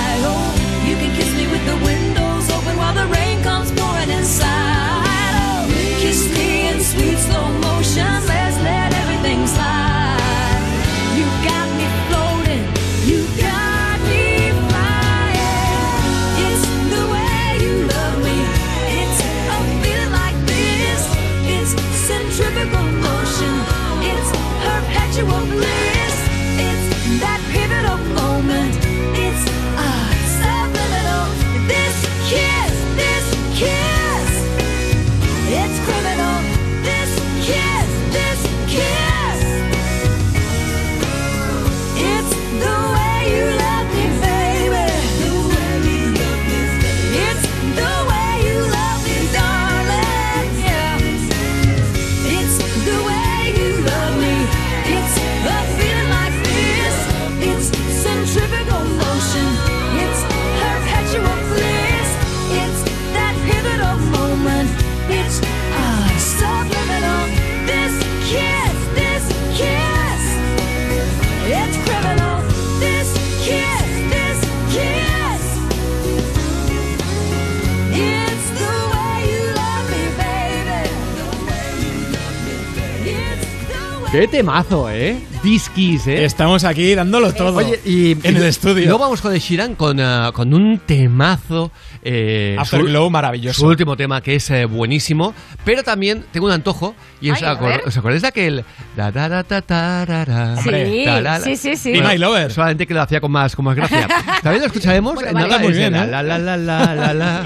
[84.15, 85.17] Qué temazo, ¿eh?
[85.43, 86.23] Disquis, ¿eh?
[86.23, 87.57] Estamos aquí dándolo todo.
[87.57, 88.85] Oye, y en el estudio.
[88.85, 91.69] Luego vamos con el Shiran con, ah, con un temazo.
[92.01, 93.59] Eh, Afterglow maravilloso.
[93.59, 95.33] Su último tema que es eh, buenísimo.
[95.65, 96.95] Pero también tengo un antojo.
[97.19, 97.81] Y es, Ay, acor-.
[97.85, 98.63] ¿Os acordáis de aquel?
[98.95, 100.55] Da, da, da, ta, ta, ra, ra?
[100.63, 101.39] Sí, Ta, la, la.
[101.41, 101.91] sí, sí, sí.
[101.91, 102.53] Be My Lover.
[102.53, 104.07] Solamente que lo hacía con más, con más gracia.
[104.41, 105.15] También lo escucharemos.
[105.15, 105.47] Bueno, en vale.
[105.49, 106.07] nada, Muy bien, ¿eh?
[106.07, 107.45] la, la, la, la, la, la.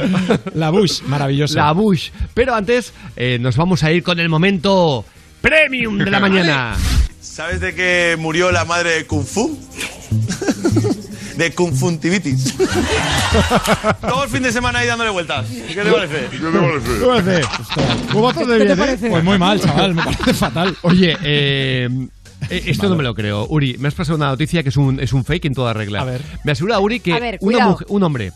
[0.54, 1.56] La Bush, maravillosa.
[1.66, 2.12] La Bush.
[2.36, 5.04] Pero antes eh, nos vamos a ir con el momento
[5.42, 6.76] premium de la mañana.
[7.22, 9.58] ¿Sabes de qué murió la madre de Kung Fu?
[11.38, 12.54] de conjuntivitis.
[14.02, 15.46] Todo el fin de semana ahí dándole vueltas.
[15.48, 16.28] ¿Qué te parece?
[16.32, 17.00] ¿Qué te parece?
[17.00, 17.42] ¿Cómo hace?
[18.12, 18.98] ¿Cómo de bien, eh?
[19.10, 20.76] Pues muy mal, chaval, me parece fatal.
[20.82, 21.88] Oye, eh,
[22.50, 23.48] eh, esto no me lo creo.
[23.48, 26.02] Uri, me has pasado una noticia que es un, es un fake en toda regla.
[26.02, 26.22] A ver.
[26.44, 28.32] Me asegura Uri que A ver, una mujer- un hombre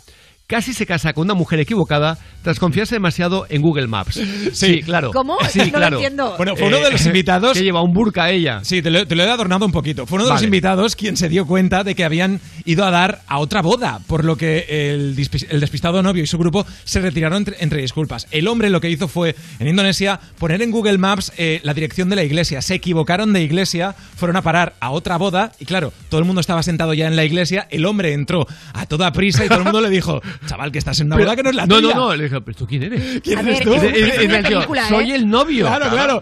[0.47, 4.19] casi se casa con una mujer equivocada tras confiarse demasiado en Google Maps.
[4.53, 5.11] Sí, claro.
[5.11, 5.37] ¿Cómo?
[5.49, 5.95] Sí, No lo claro.
[5.97, 6.33] entiendo.
[6.37, 7.53] Bueno, fue uno de los Eh, invitados.
[7.57, 8.59] Que lleva un burka ella.
[8.63, 10.05] Sí, te lo, te lo he adornado un poquito.
[10.05, 13.21] Fue uno de los invitados quien se dio cuenta de que habían ido a dar
[13.27, 17.55] a otra boda, por lo que el, despistado novio y su grupo se retiraron entre,
[17.59, 18.27] entre disculpas.
[18.31, 22.09] El hombre lo que hizo fue, en Indonesia, poner en Google Maps eh, la dirección
[22.09, 22.61] de la iglesia.
[22.61, 26.41] Se equivocaron de iglesia, fueron a parar a otra boda y claro, todo el mundo
[26.41, 27.67] estaba sentado ya en la iglesia.
[27.71, 30.99] El hombre entró a toda prisa y todo el mundo le dijo, chaval, que estás
[30.99, 31.93] en una Pero- boda que no es la no, tuya.
[31.95, 33.21] no, no, le dije, ¿pero tú quién eres?
[33.23, 33.73] ¿Quién eres ver, tú?
[33.75, 33.81] es-
[34.29, 35.15] me dijo, película, soy ¿eh?
[35.15, 35.65] el novio.
[35.67, 36.21] Claro, claro.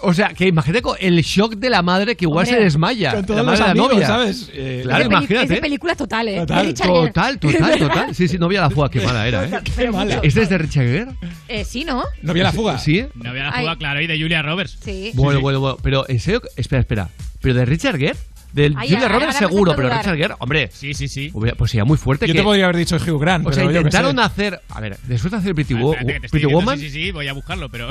[0.00, 3.14] O sea, que imagínate el shock de la madre que igual Hombre, se desmaya.
[3.14, 4.06] con todos la madre los de la amigos, novia.
[4.06, 4.50] ¿sabes?
[4.54, 5.42] Eh, claro, es, de imagínate.
[5.42, 6.36] es de película total, ¿eh?
[6.38, 6.72] Total.
[6.74, 8.14] Total, total, total.
[8.14, 9.50] Sí, sí, novia la fuga, qué mala era, ¿eh?
[9.76, 10.20] Qué mala.
[10.22, 11.06] ¿Este es de Richard Gere?
[11.48, 12.04] Eh, sí, ¿no?
[12.22, 12.78] ¿No vio la fuga?
[12.78, 13.04] Sí.
[13.16, 13.62] No había la Ay.
[13.62, 14.78] fuga, claro, y de Julia Roberts.
[14.84, 15.10] Sí.
[15.14, 15.78] Bueno, bueno, bueno.
[15.82, 16.42] Pero, ¿en serio?
[16.54, 17.08] Espera, espera.
[17.40, 18.14] ¿Pero de Richard Gere?
[18.52, 20.16] Del Ay, Julia Roberts seguro, pero Richard.
[20.16, 20.70] Gere, hombre.
[20.72, 21.30] Sí, sí, sí.
[21.34, 22.38] hubiera- Pues sería muy fuerte Yo que...
[22.38, 24.22] te podría haber dicho Hugh Grant, O sea, pero yo intentaron sé.
[24.22, 24.60] hacer...
[24.70, 26.78] A ver, después de hacer Pretty, Ah, espérate, diciendo, Woman...
[26.78, 27.90] Sí, sí, sí, voy a buscarlo, pero.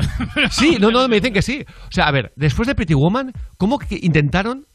[0.51, 1.63] Sí, no, no, me dicen que sí.
[1.87, 4.65] O sea, a ver, después de Pretty Woman, ¿cómo que intentaron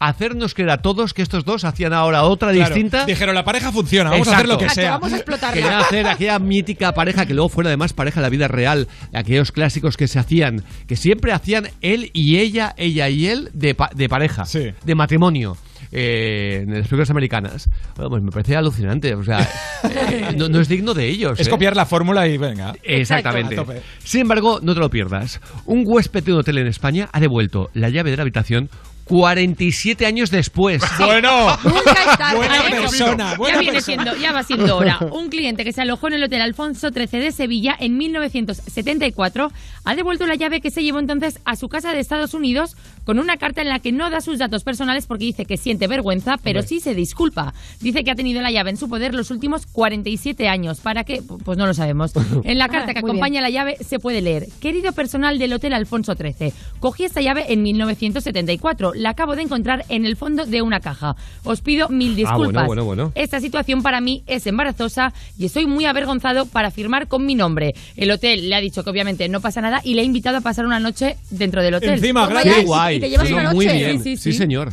[0.00, 3.04] hacernos creer a todos que estos dos hacían ahora otra Claro, distinta?
[3.04, 4.80] Dijeron, la pareja funciona, vamos a hacer lo que Exacto.
[4.80, 4.90] sea.
[4.92, 5.54] Vamos a explotarla.
[5.54, 9.52] Querían hacer aquella mítica pareja que luego fuera además pareja en la vida real, aquellos
[9.52, 13.90] clásicos que se hacían, que siempre hacían él y ella, ella y él de, pa-
[13.94, 14.70] de pareja, Sí.
[14.84, 15.56] de matrimonio.
[15.92, 17.68] eh, en las películas americanas.
[17.96, 19.12] Bueno, pues me parece alucinante.
[19.14, 19.40] O sea,
[19.82, 21.40] eh, no, no es digno de ellos.
[21.40, 21.50] Es ¿eh?
[21.50, 22.74] copiar la fórmula y venga.
[22.84, 23.56] Exactamente.
[24.04, 25.40] Sin embargo, no te lo pierdas.
[25.66, 28.68] Un huésped de un hotel en España ha devuelto la llave de la habitación
[29.10, 30.82] 47 años después.
[31.00, 32.36] Bueno, Nunca es tarde.
[32.36, 32.70] buena ¿eh?
[32.70, 34.04] persona, ya buena viene persona.
[34.04, 34.98] siendo, ya va siendo hora.
[35.10, 39.50] Un cliente que se alojó en el Hotel Alfonso XIII de Sevilla en 1974
[39.84, 42.76] ha devuelto la llave que se llevó entonces a su casa de Estados Unidos
[43.10, 45.88] con una carta en la que no da sus datos personales porque dice que siente
[45.88, 47.52] vergüenza, pero sí se disculpa.
[47.80, 50.78] Dice que ha tenido la llave en su poder los últimos 47 años.
[50.78, 51.20] ¿Para qué?
[51.44, 52.12] Pues no lo sabemos.
[52.44, 55.72] En la carta que Muy acompaña la llave se puede leer: Querido personal del Hotel
[55.72, 58.92] Alfonso XIII, cogí esta llave en 1974.
[58.94, 61.16] La acabo de encontrar en el fondo de una caja.
[61.42, 62.66] Os pido mil Ah, disculpas.
[62.66, 63.12] bueno, bueno, bueno.
[63.16, 67.74] Esta situación para mí es embarazosa y estoy muy avergonzado para firmar con mi nombre.
[67.96, 70.42] El hotel le ha dicho que obviamente no pasa nada y le ha invitado a
[70.42, 71.90] pasar una noche dentro del hotel.
[71.90, 72.64] Encima, gratis.
[72.64, 72.99] guay.
[73.00, 73.78] Te llevas Sí, una muy noche.
[73.78, 74.02] bien.
[74.02, 74.38] Sí, sí, sí.
[74.38, 74.72] señor.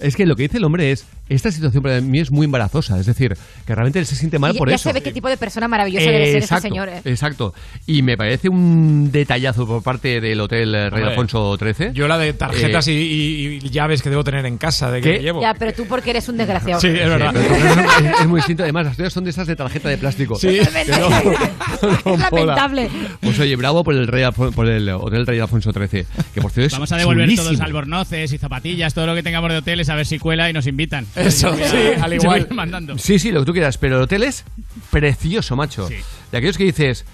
[0.00, 2.98] Es que lo que dice el hombre es, esta situación para mí es muy embarazosa,
[2.98, 3.36] es decir,
[3.66, 4.88] que realmente él se siente mal Y por ya eso.
[4.88, 6.88] se ve qué tipo de persona maravillosa debe ser este exacto, señor.
[6.88, 7.00] ¿eh?
[7.04, 7.54] exacto.
[7.86, 11.92] Y me parece un detallazo por parte del Hotel eh, Rey Hombre, Alfonso XIII.
[11.92, 15.00] Yo la de tarjetas Eh, y, y- y llaves que debo tener en casa de
[15.00, 15.22] que ¿Qué?
[15.22, 15.40] llevo.
[15.42, 16.80] Ya, pero tú porque eres un desgraciado.
[16.80, 17.32] Sí, es verdad.
[17.34, 18.62] Sí, es, es muy distinto.
[18.62, 20.36] Además, las tuyas son de esas de tarjeta de plástico.
[20.36, 20.60] Sí.
[20.88, 21.08] No-
[21.90, 22.44] no Es mola.
[22.46, 22.90] lamentable.
[23.20, 26.04] Pues oye, bravo por el, Rey por el Hotel Rey Alfonso XIII.
[26.34, 27.48] Que por cierto es Vamos a devolver chulísimo.
[27.48, 30.52] todos albornoces y zapatillas, todo lo que tengamos de hoteles, a ver si cuela y
[30.52, 31.06] nos invitan.
[31.18, 32.46] Eso, sí, al igual.
[32.50, 32.98] mandando.
[32.98, 34.44] Sí, sí, lo que tú quieras, pero el hotel es
[34.90, 35.88] precioso, macho.
[35.88, 35.96] Sí.
[36.32, 37.04] De aquellos que dices,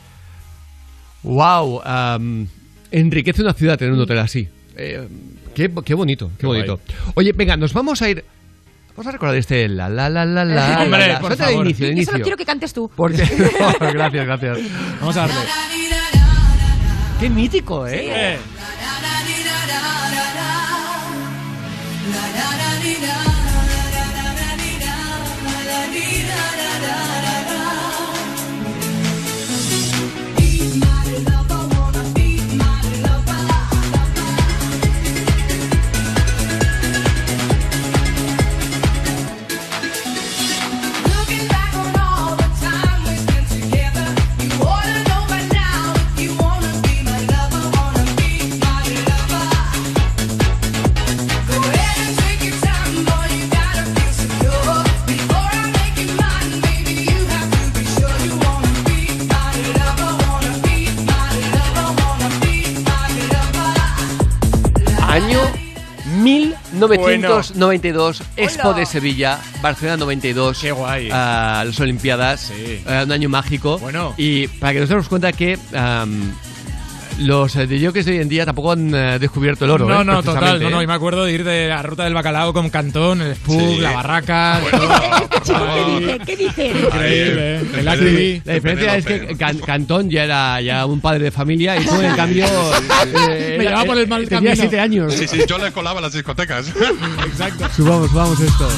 [1.22, 1.81] wow,
[2.90, 4.48] enriquece una ciudad tener un hotel así.
[4.76, 5.06] Eh,
[5.55, 6.62] qué, qué bonito, qué, Qué guay.
[6.62, 6.81] bonito.
[7.14, 8.24] Oye, venga, nos vamos a ir.
[8.97, 10.82] Vamos a recordar este la la la la la.
[10.82, 11.20] Hombre, la, la.
[11.20, 11.66] por favor.
[11.66, 12.12] inicio, de Yo inicio.
[12.12, 12.89] solo quiero que cantes tú.
[12.94, 13.16] Porque
[13.81, 14.59] gracias, gracias.
[15.01, 15.35] Vamos a darle.
[17.18, 18.35] Qué mítico, ¿eh?
[18.35, 18.39] Eh,
[66.74, 68.78] 1992, Expo Hola.
[68.78, 70.59] de Sevilla, Barcelona 92.
[70.60, 71.09] Qué guay.
[71.09, 72.51] las Olimpiadas.
[72.55, 73.78] eh, un año mágico.
[73.78, 74.14] Bueno.
[74.16, 75.59] Y para que nos demos cuenta que
[77.18, 79.86] los eh, DJs de hoy en día tampoco han eh, descubierto el oro.
[79.88, 80.62] No, eh, no, total.
[80.62, 83.34] No, no, y me acuerdo de ir de la ruta del bacalao con Cantón, el
[83.36, 83.76] Spug, Sí.
[83.80, 84.60] la barraca.
[85.44, 85.56] ¿Qué
[86.00, 86.18] dice?
[86.26, 86.66] ¿Qué dice?
[86.68, 87.60] Increíble, ¿eh?
[87.78, 87.84] El.
[87.84, 87.96] La
[88.54, 92.14] diferencia es que Can- Cantón ya era ya un padre de familia y tú, en
[92.16, 92.46] cambio,
[93.58, 94.56] Me llevaba por el mal tenía camino.
[94.56, 95.14] siete años.
[95.14, 96.68] Sí, sí, yo le colaba las discotecas.
[97.26, 97.66] Exacto.
[97.76, 98.68] Subamos, subamos esto.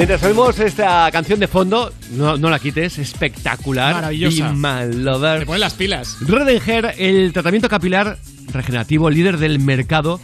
[0.00, 3.92] Mientras oímos esta canción de fondo, no, no la quites, espectacular.
[3.96, 4.50] Maravillosa.
[4.54, 5.40] My lover.
[5.40, 6.16] Te ponen las pilas.
[6.22, 8.16] Redenger, el tratamiento capilar
[8.50, 10.18] regenerativo líder del mercado,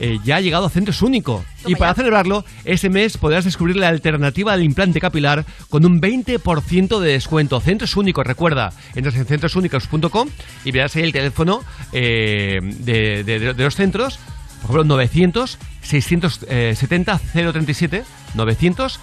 [0.00, 1.46] eh, ya ha llegado a Centros Único.
[1.66, 7.00] y para celebrarlo, ese mes podrás descubrir la alternativa al implante capilar con un 20%
[7.00, 7.58] de descuento.
[7.62, 10.28] Centros Únicos, recuerda, entras en centrosúnicos.com
[10.66, 11.62] y verás ahí el teléfono
[11.94, 14.18] eh, de, de- de los centros.
[14.60, 18.04] Por ejemplo, 900 670 037
[18.34, 19.00] 900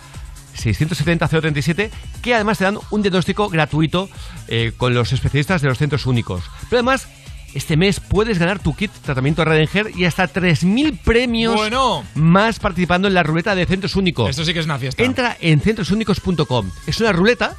[0.60, 1.90] 670-037,
[2.22, 4.10] que además te dan un diagnóstico gratuito
[4.48, 6.44] eh, con los especialistas de los centros únicos.
[6.70, 7.08] Pero además,
[7.54, 12.04] este mes puedes ganar tu kit tratamiento Redenger y hasta 3.000 premios Bueno.
[12.16, 14.30] más participando en la ruleta de centros únicos.
[14.30, 15.02] Esto sí que es una fiesta.
[15.04, 16.70] Entra en centrosúnicos.com.
[16.86, 17.56] Es una ruleta,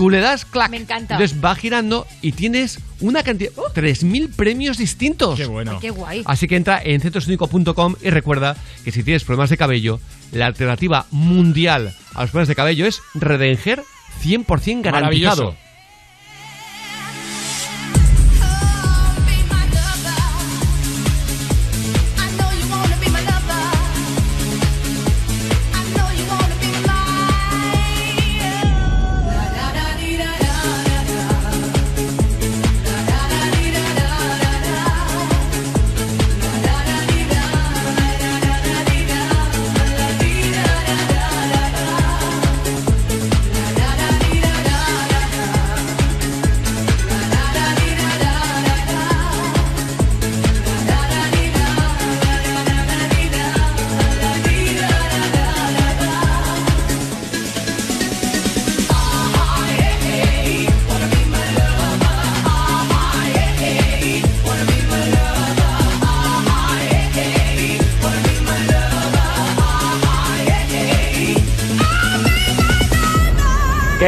[0.00, 1.16] tú le das clac, Me encanta.
[1.16, 3.52] entonces va girando y tienes una cantidad...
[3.52, 5.38] 3.000 premios distintos.
[5.38, 5.72] Qué bueno.
[5.72, 6.22] Ay, qué guay.
[6.24, 10.00] Así que entra en centrosúnico.com y recuerda que si tienes problemas de cabello,
[10.32, 13.82] la alternativa mundial a los problemas de cabello es Redenger
[14.24, 15.54] 100% garantizado.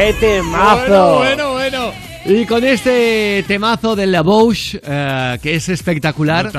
[0.03, 1.19] ¡Qué temazo!
[1.19, 1.93] Bueno, bueno, bueno.
[2.25, 6.51] Y con este temazo del La Bouche, eh, que es espectacular.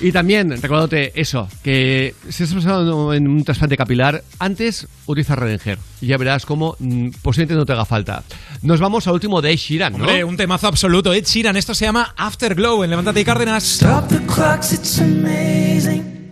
[0.00, 5.76] Y también, recordándote eso, que si estás pensando en un trasplante capilar, antes utiliza Redenger.
[6.00, 8.22] Y ya verás cómo mm, posiblemente no te haga falta.
[8.62, 10.04] Nos vamos al último de Ed Sheeran, ¿no?
[10.04, 11.12] Hombre, un temazo absoluto.
[11.12, 13.64] Ed Sheeran, esto se llama Afterglow en Levántate y Cárdenas.
[13.64, 16.30] Stop the clocks, it's amazing.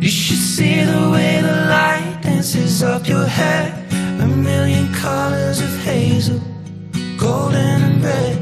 [0.00, 3.85] You should see the way the light dances up your hair.
[4.36, 6.40] Million colors of hazel,
[7.16, 8.36] golden and red.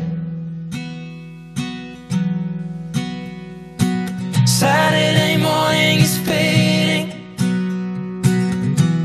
[4.47, 7.09] Saturday morning is fading.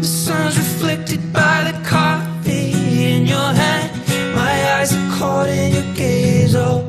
[0.01, 2.73] The sun's reflected by the coffee
[3.13, 3.91] in your hand.
[4.35, 6.81] My eyes are caught in your gaze all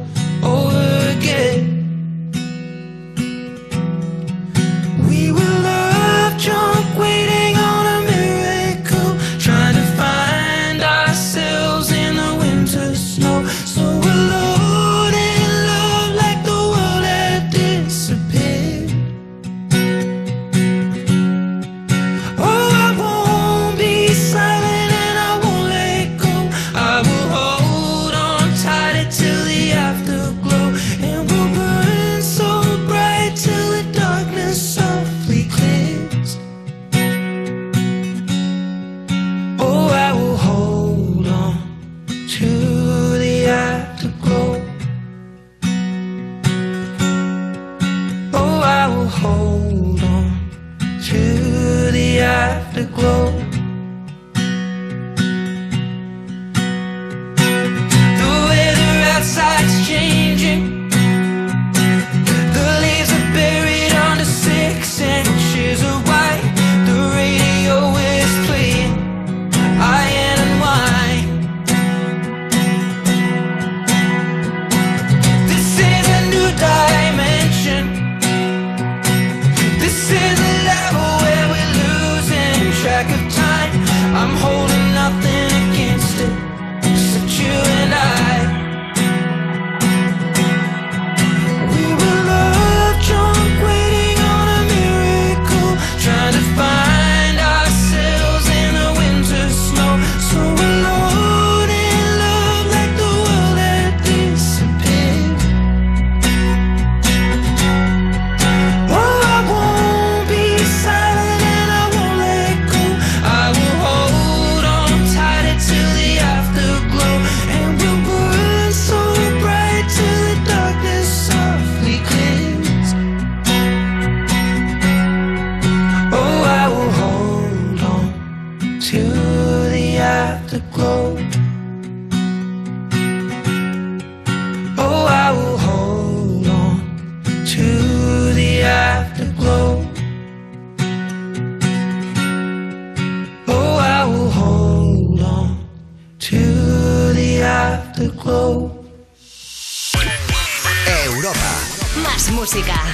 [0.43, 1.70] over again.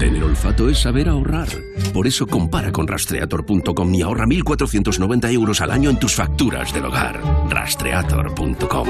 [0.00, 1.46] Tener olfato es saber ahorrar.
[1.92, 6.86] Por eso compara con rastreator.com y ahorra 1.490 euros al año en tus facturas del
[6.86, 7.20] hogar.
[7.50, 8.88] Rastreator.com.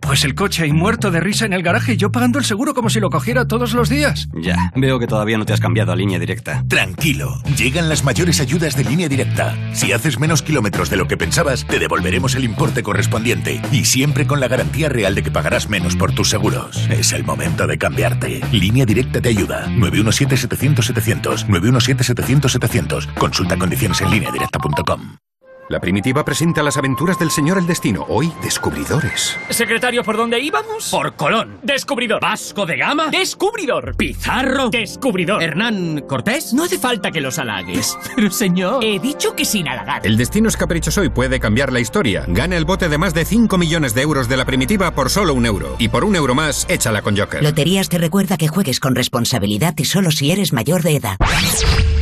[0.00, 2.74] Pues el coche ahí muerto de risa en el garaje y yo pagando el seguro
[2.74, 4.28] como si lo cogiera todos los días.
[4.34, 6.62] Ya, veo que todavía no te has cambiado a línea directa.
[6.68, 9.56] Tranquilo, llegan las mayores ayudas de línea directa.
[9.72, 14.26] Si haces menos kilómetros de lo que pensabas, te devolveremos el importe correspondiente y siempre
[14.26, 16.86] con la garantía real de que pagarás menos por tus seguros.
[16.90, 18.42] Es el momento de cambiarte.
[18.52, 19.66] Línea directa te ayuda.
[20.02, 21.46] 917-700-700.
[21.46, 23.14] 917-700-700.
[23.14, 25.23] Consulta condiciones en línea directa.com.
[25.70, 28.04] La primitiva presenta las aventuras del señor el destino.
[28.08, 29.34] Hoy, descubridores.
[29.48, 30.90] Secretario, ¿por dónde íbamos?
[30.90, 31.58] Por Colón.
[31.62, 32.20] Descubridor.
[32.20, 33.08] Vasco de Gama.
[33.08, 33.96] Descubridor.
[33.96, 34.68] Pizarro.
[34.68, 35.42] Descubridor.
[35.42, 36.52] Hernán Cortés.
[36.52, 37.96] No hace falta que los halagues.
[38.16, 38.84] Pero señor.
[38.84, 40.06] He dicho que sin halagar.
[40.06, 42.26] El destino es caprichoso y puede cambiar la historia.
[42.28, 45.32] Gana el bote de más de 5 millones de euros de la primitiva por solo
[45.32, 45.76] un euro.
[45.78, 47.42] Y por un euro más, échala con Joker.
[47.42, 51.16] Loterías te recuerda que juegues con responsabilidad y solo si eres mayor de edad.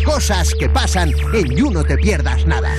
[0.04, 2.74] Cosas que pasan en You No Te Pierdas Nada.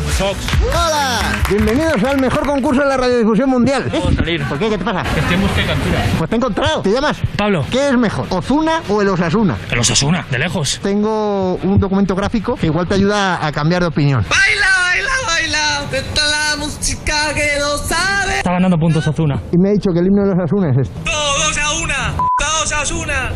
[0.73, 1.19] ¡Hola!
[1.49, 3.91] Bienvenidos al mejor concurso de la radiodifusión mundial.
[4.15, 4.43] salir.
[4.47, 4.69] ¿Por qué?
[4.69, 5.03] ¿Qué te pasa?
[5.13, 5.99] Que estoy en busca de captura.
[6.17, 6.81] Pues te he encontrado.
[6.81, 7.17] ¿Te llamas?
[7.37, 7.65] Pablo.
[7.71, 9.57] ¿Qué es mejor, Ozuna o el Osasuna?
[9.69, 10.79] El Osasuna, de lejos.
[10.81, 14.25] Tengo un documento gráfico que igual te ayuda a cambiar de opinión.
[14.29, 15.97] Baila, baila, baila.
[15.97, 18.37] Esta es la música que no sabe.
[18.37, 19.39] Está ganando puntos Ozuna.
[19.51, 20.99] Y me ha dicho que el himno de los Asuna es este.
[21.09, 22.32] Todos a una.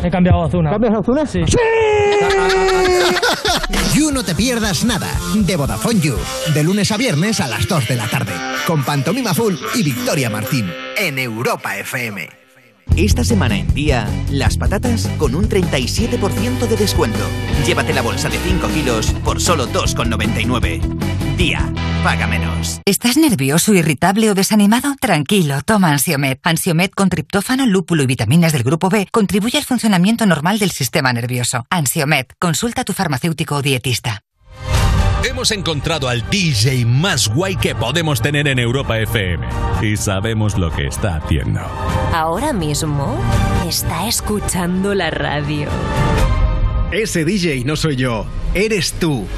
[0.02, 0.50] He cambiado a.
[0.50, 1.24] ¿Cambias a Ozuna?
[1.24, 1.40] Sí.
[3.94, 5.08] You No Te Pierdas Nada.
[5.34, 6.16] De Vodafone You.
[6.52, 8.32] De lunes a viernes a las 2 de la tarde.
[8.66, 10.70] Con Pantomima Full y Victoria Martín.
[10.98, 12.28] En Europa FM.
[12.94, 17.24] Esta semana en día, las patatas con un 37% de descuento.
[17.66, 20.80] Llévate la bolsa de 5 kilos por solo 2,99.
[21.38, 22.80] Día, paga menos.
[22.84, 24.96] ¿Estás nervioso, irritable o desanimado?
[25.00, 26.38] Tranquilo, toma Ansiomed.
[26.42, 31.12] Ansiomed con triptófano, lúpulo y vitaminas del grupo B contribuye al funcionamiento normal del sistema
[31.12, 31.64] nervioso.
[31.70, 34.24] Ansiomed, consulta a tu farmacéutico o dietista.
[35.22, 39.46] Hemos encontrado al DJ más guay que podemos tener en Europa FM.
[39.80, 41.60] Y sabemos lo que está haciendo.
[42.12, 43.16] Ahora mismo
[43.64, 45.68] está escuchando la radio.
[46.90, 49.28] Ese DJ no soy yo, eres tú.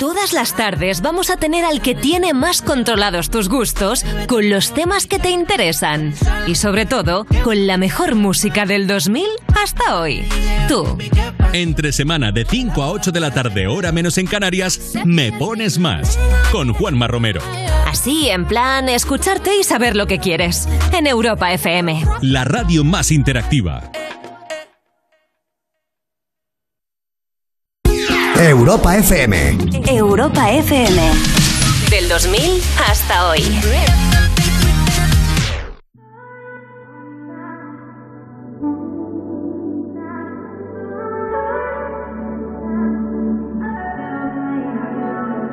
[0.00, 4.72] Todas las tardes vamos a tener al que tiene más controlados tus gustos con los
[4.72, 6.14] temas que te interesan.
[6.46, 9.24] Y sobre todo, con la mejor música del 2000
[9.62, 10.24] hasta hoy.
[10.68, 10.98] Tú.
[11.52, 15.78] Entre semana de 5 a 8 de la tarde, hora menos en Canarias, Me Pones
[15.78, 16.18] Más.
[16.50, 17.40] Con Juanma Romero.
[17.86, 20.68] Así, en plan, escucharte y saber lo que quieres.
[20.92, 22.04] En Europa FM.
[22.22, 23.90] La radio más interactiva.
[28.48, 29.56] Europa FM.
[29.90, 31.00] Europa FM.
[31.88, 33.40] Del 2000 hasta hoy.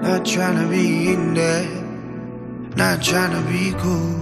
[0.01, 1.69] Not trying to be in there,
[2.76, 4.19] not trying to be cool,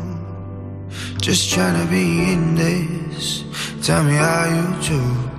[1.20, 3.44] just trying to be in this.
[3.82, 5.39] Tell me how you do.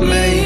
[0.00, 0.45] meio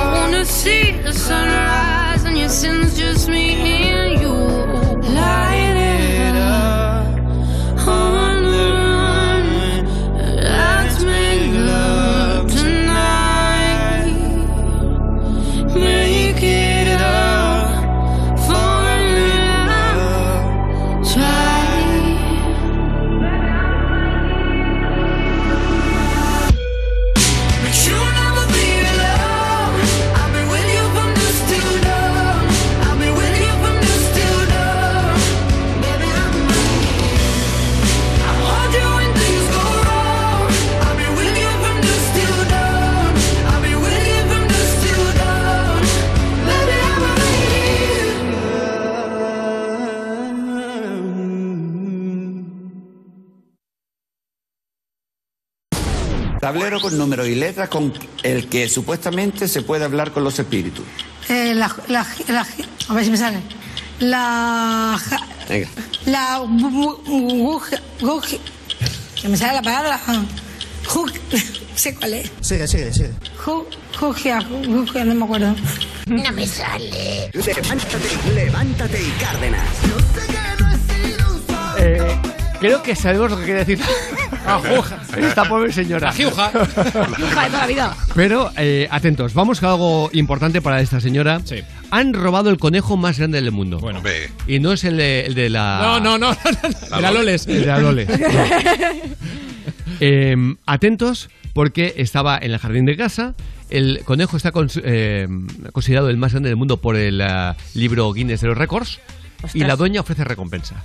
[0.00, 3.46] I wanna see the sunrise and your sins, just me
[3.92, 5.49] and you.
[56.52, 57.92] Tablero con números y letras con
[58.24, 60.84] el que supuestamente se puede hablar con los espíritus.
[61.28, 62.46] Eh, la, la, la-
[62.88, 63.38] a ver si me sale.
[64.00, 64.98] La.
[65.00, 65.68] ja- Venga.
[66.06, 66.40] La.
[66.40, 67.60] bu- bu- bu-
[68.00, 68.38] bu-
[69.20, 70.00] Que me sale la palabra.
[70.86, 71.38] ju- No
[71.76, 72.32] sé cuál es.
[72.40, 73.10] Sigue, sigue, sigue.
[73.44, 73.66] Ju-
[74.00, 75.54] Jugia, jugia, no me acuerdo.
[76.06, 77.30] No me sale.
[77.32, 79.68] Levántate, levántate y Cárdenas.
[81.78, 82.18] Eh,
[82.58, 83.80] creo que sabemos lo que quiere decir
[85.16, 86.08] esta pobre señora.
[86.08, 86.50] La jiuja.
[86.50, 87.96] Jiuja de toda la vida.
[88.14, 91.40] Pero eh, atentos, vamos con algo importante para esta señora.
[91.90, 93.78] Han robado el conejo más grande del mundo.
[93.78, 94.02] Bueno,
[94.46, 95.80] y no es el de, el de la.
[95.82, 96.96] No, no, no, no, no.
[96.96, 97.46] De la Loles.
[97.46, 98.08] El de la Loles.
[100.02, 103.34] Eh, atentos, porque estaba en el jardín de casa.
[103.68, 104.50] El conejo está
[104.82, 105.28] eh,
[105.72, 108.98] considerado el más grande del mundo por el eh, libro Guinness de los Récords.
[109.54, 110.84] Y la dueña ofrece recompensa.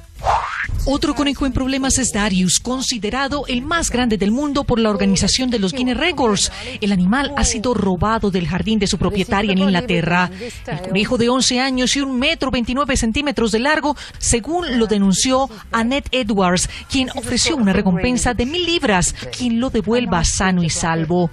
[0.85, 5.49] Otro conejo en problemas es Darius, considerado el más grande del mundo por la organización
[5.49, 6.51] de los Guinness Records.
[6.79, 10.29] El animal ha sido robado del jardín de su propietaria en Inglaterra.
[10.67, 15.49] El conejo de 11 años y un metro 29 centímetros de largo, según lo denunció
[15.71, 21.29] Annette Edwards, quien ofreció una recompensa de mil libras, quien lo devuelva sano y salvo.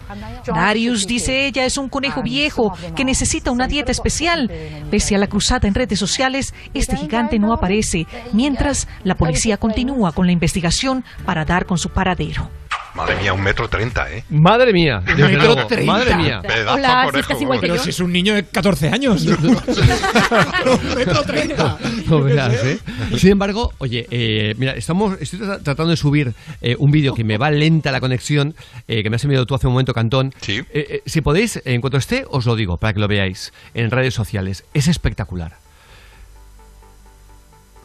[0.47, 4.51] Darius, dice ella, es un conejo viejo que necesita una dieta especial.
[4.91, 10.13] Pese a la cruzada en redes sociales, este gigante no aparece, mientras la policía continúa
[10.13, 12.51] con la investigación para dar con su paradero.
[12.95, 14.23] Madre mía, un metro treinta, ¿eh?
[14.29, 15.93] Madre mía, desde Metro treinta.
[15.95, 16.43] madre mía.
[16.43, 17.13] Pedazo Hola, conejo.
[17.15, 19.25] si estás igual que Pero si es un niño de 14 años.
[20.97, 21.79] metro 30.
[22.09, 22.79] No veas, ¿eh?
[23.17, 27.25] Sin embargo, oye, eh, mira, estamos, estoy tra- tratando de subir eh, un vídeo que
[27.25, 28.55] me va lenta la conexión,
[28.89, 30.35] eh, que me has enviado tú hace un momento, Cantón.
[30.47, 33.91] Eh, eh, si podéis, en cuanto esté, os lo digo, para que lo veáis en
[33.91, 34.65] redes sociales.
[34.75, 35.62] Es espectacular.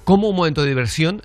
[0.08, 1.22] Cómo un momento de diversión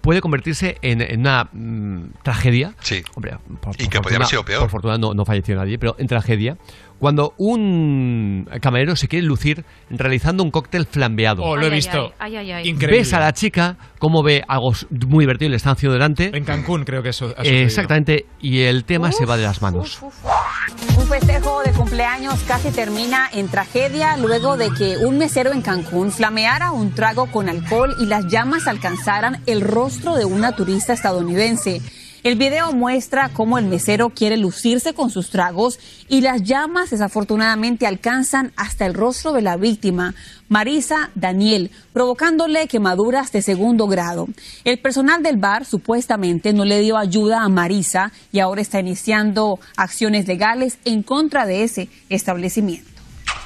[0.00, 2.74] puede convertirse en, en una mm, tragedia.
[2.80, 3.04] Sí.
[3.14, 4.60] Hombre, por, Y por que podía haber fortuna- sido peor.
[4.62, 6.58] Por fortuna no, no falleció nadie, pero en tragedia.
[7.04, 11.42] Cuando un camarero se quiere lucir realizando un cóctel flambeado.
[11.42, 12.14] Oh, lo he visto.
[12.18, 12.66] ay, ay, ay.
[12.66, 12.96] Increíble.
[12.96, 14.72] Ves a la chica, cómo ve algo
[15.08, 16.30] muy divertido y le están haciendo delante.
[16.34, 19.60] En Cancún creo que eso ha Eh, exactamente, y el tema se va de las
[19.60, 20.00] manos.
[20.00, 26.10] Un festejo de cumpleaños casi termina en tragedia luego de que un mesero en Cancún
[26.10, 31.82] flameara un trago con alcohol y las llamas alcanzaran el rostro de una turista estadounidense.
[32.24, 35.78] El video muestra cómo el mesero quiere lucirse con sus tragos
[36.08, 40.14] y las llamas desafortunadamente alcanzan hasta el rostro de la víctima,
[40.48, 44.26] Marisa Daniel, provocándole quemaduras de segundo grado.
[44.64, 49.60] El personal del bar supuestamente no le dio ayuda a Marisa y ahora está iniciando
[49.76, 52.93] acciones legales en contra de ese establecimiento.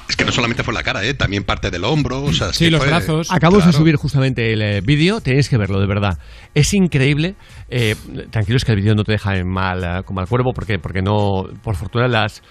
[0.09, 1.13] Es que no solamente fue la cara, ¿eh?
[1.13, 2.23] También parte del hombro.
[2.23, 3.31] O sea, es Sí, que los fue- brazos.
[3.31, 6.17] Acabamos de subir justamente el eh, vídeo, tenéis que verlo, de verdad.
[6.55, 7.35] Es increíble.
[7.69, 7.95] Eh,
[8.31, 11.03] tranquilos que el vídeo no te deja en mal, eh, con mal cuerpo, porque, porque
[11.03, 12.41] no, por fortuna, las,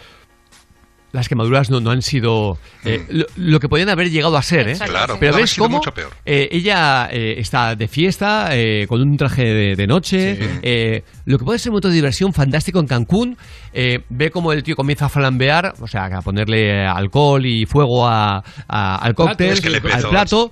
[1.19, 4.69] las quemaduras no, no han sido eh, lo, lo que podían haber llegado a ser.
[4.69, 4.77] ¿eh?
[4.78, 6.11] Claro, Pero ves sido cómo mucho peor.
[6.24, 10.39] eh, ella eh, está de fiesta, eh, con un traje de, de noche.
[10.62, 13.36] eh, lo que puede ser un momento de diversión fantástico en Cancún.
[13.73, 18.07] eh, ve cómo el tío comienza a flambear, o sea, a ponerle alcohol y fuego
[18.09, 20.51] a- a- al cóctel, Es que le al plato.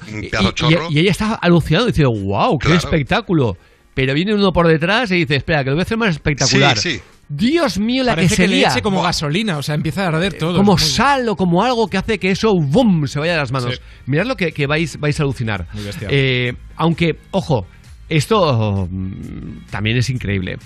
[0.91, 2.79] y- ella está alucinando diciendo, wow, qué Claro.
[2.81, 3.57] espectáculo.
[3.95, 6.77] Pero viene uno por detrás y dice, espera, que lo voy a hacer más espectacular.
[6.77, 7.01] Sí, sí.
[7.28, 8.69] Dios mío, la Parece que que, le sería.
[8.70, 10.57] eche como gasolina, o sea, empieza a arder todo.
[10.57, 13.07] como sal o como algo que hace que eso ¡bum!
[13.07, 13.74] se vaya de las manos.
[13.74, 13.81] Sí.
[14.07, 15.66] Mirad lo que, que vais, vais a alucinar.
[15.73, 16.11] Muy bestial.
[16.15, 17.66] Eh, aunque, ojo,
[18.09, 20.57] esto mm, también es increíble.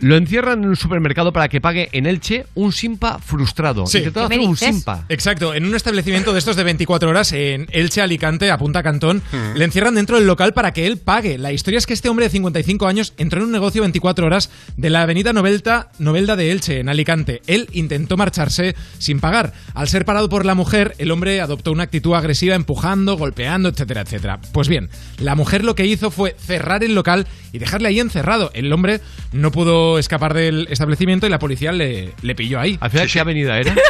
[0.00, 3.86] Lo encierran en un supermercado para que pague en Elche un simpa frustrado.
[3.86, 3.98] Sí.
[3.98, 5.06] Intentó hacer un simpa.
[5.08, 9.22] Exacto, en un establecimiento de estos de 24 horas en Elche, Alicante, a Punta Cantón,
[9.54, 11.38] le encierran dentro del local para que él pague.
[11.38, 14.50] La historia es que este hombre de 55 años entró en un negocio 24 horas
[14.76, 17.42] de la avenida Novelta, Novelda de Elche, en Alicante.
[17.46, 19.52] Él intentó marcharse sin pagar.
[19.74, 24.02] Al ser parado por la mujer, el hombre adoptó una actitud agresiva, empujando, golpeando, etcétera,
[24.02, 24.40] etcétera.
[24.52, 28.50] Pues bien, la mujer lo que hizo fue cerrar el local y dejarle ahí encerrado.
[28.54, 29.00] El hombre
[29.32, 32.76] no pudo escapar del establecimiento y la policía le, le pilló ahí.
[32.80, 33.74] ¿Al final qué avenida era?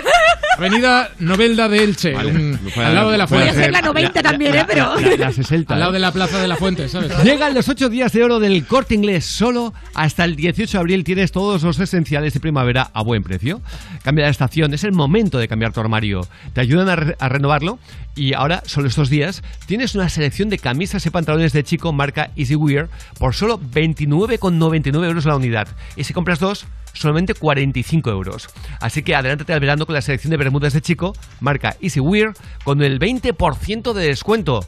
[0.56, 3.70] Avenida Novelda de Elche, un- al lado de la fuente.
[3.72, 4.64] La 90 también, ¿eh?
[4.68, 4.94] Pero...
[5.00, 5.74] La, la 60.
[5.74, 5.94] Al lado ¿eh?
[5.94, 7.10] de la Plaza de la Fuente, ¿sabes?
[7.24, 9.24] Llegan los ocho días de oro del corte inglés.
[9.26, 13.62] Solo hasta el 18 de abril tienes todos los esenciales de primavera a buen precio.
[14.04, 16.20] Cambia de estación, es el momento de cambiar tu armario.
[16.52, 17.80] Te ayudan a, re- a renovarlo
[18.16, 22.30] y ahora, solo estos días, tienes una selección de camisas y pantalones de chico marca
[22.36, 22.88] Easy Wear
[23.18, 25.68] por solo 29,99 euros la unidad.
[25.96, 28.48] Y si compras dos, solamente 45 euros.
[28.80, 32.34] Así que adelántate al verano con la selección de bermudas de chico marca Easy Wear
[32.62, 34.64] con el 20% de descuento.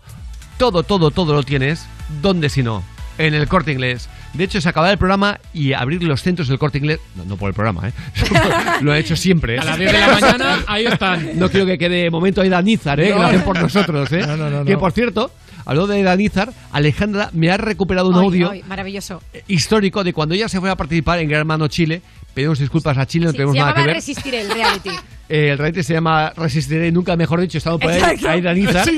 [0.58, 1.86] Todo, todo, todo lo tienes.
[2.20, 2.95] ¿Dónde si no?
[3.18, 4.08] En el corte inglés.
[4.34, 7.00] De hecho, se acaba el programa y abrir los centros del corte inglés.
[7.14, 7.92] No, no por el programa, ¿eh?
[8.82, 9.54] lo he hecho siempre.
[9.56, 9.58] ¿eh?
[9.58, 11.38] A las 10 de la mañana, ahí están.
[11.38, 13.08] No quiero que quede momento ahí Danizar, ¿eh?
[13.10, 13.14] No.
[13.14, 14.26] Que lo hacen por nosotros, ¿eh?
[14.26, 15.30] No, no, no, Que por cierto,
[15.64, 19.22] hablando de Danizar, Alejandra me ha recuperado un Ay, audio ay, maravilloso.
[19.48, 22.02] histórico de cuando ella se fue a participar en Gran Hermano Chile.
[22.36, 23.94] Pedimos disculpas a Chile, no Sí, tenemos se nada que ver.
[23.96, 24.90] Resistir el reality.
[25.28, 28.28] Eh, el reality se llama Resistiré Nunca, mejor dicho, estamos por ahí, Exacto.
[28.28, 28.84] ahí Danizar.
[28.84, 28.96] Sí.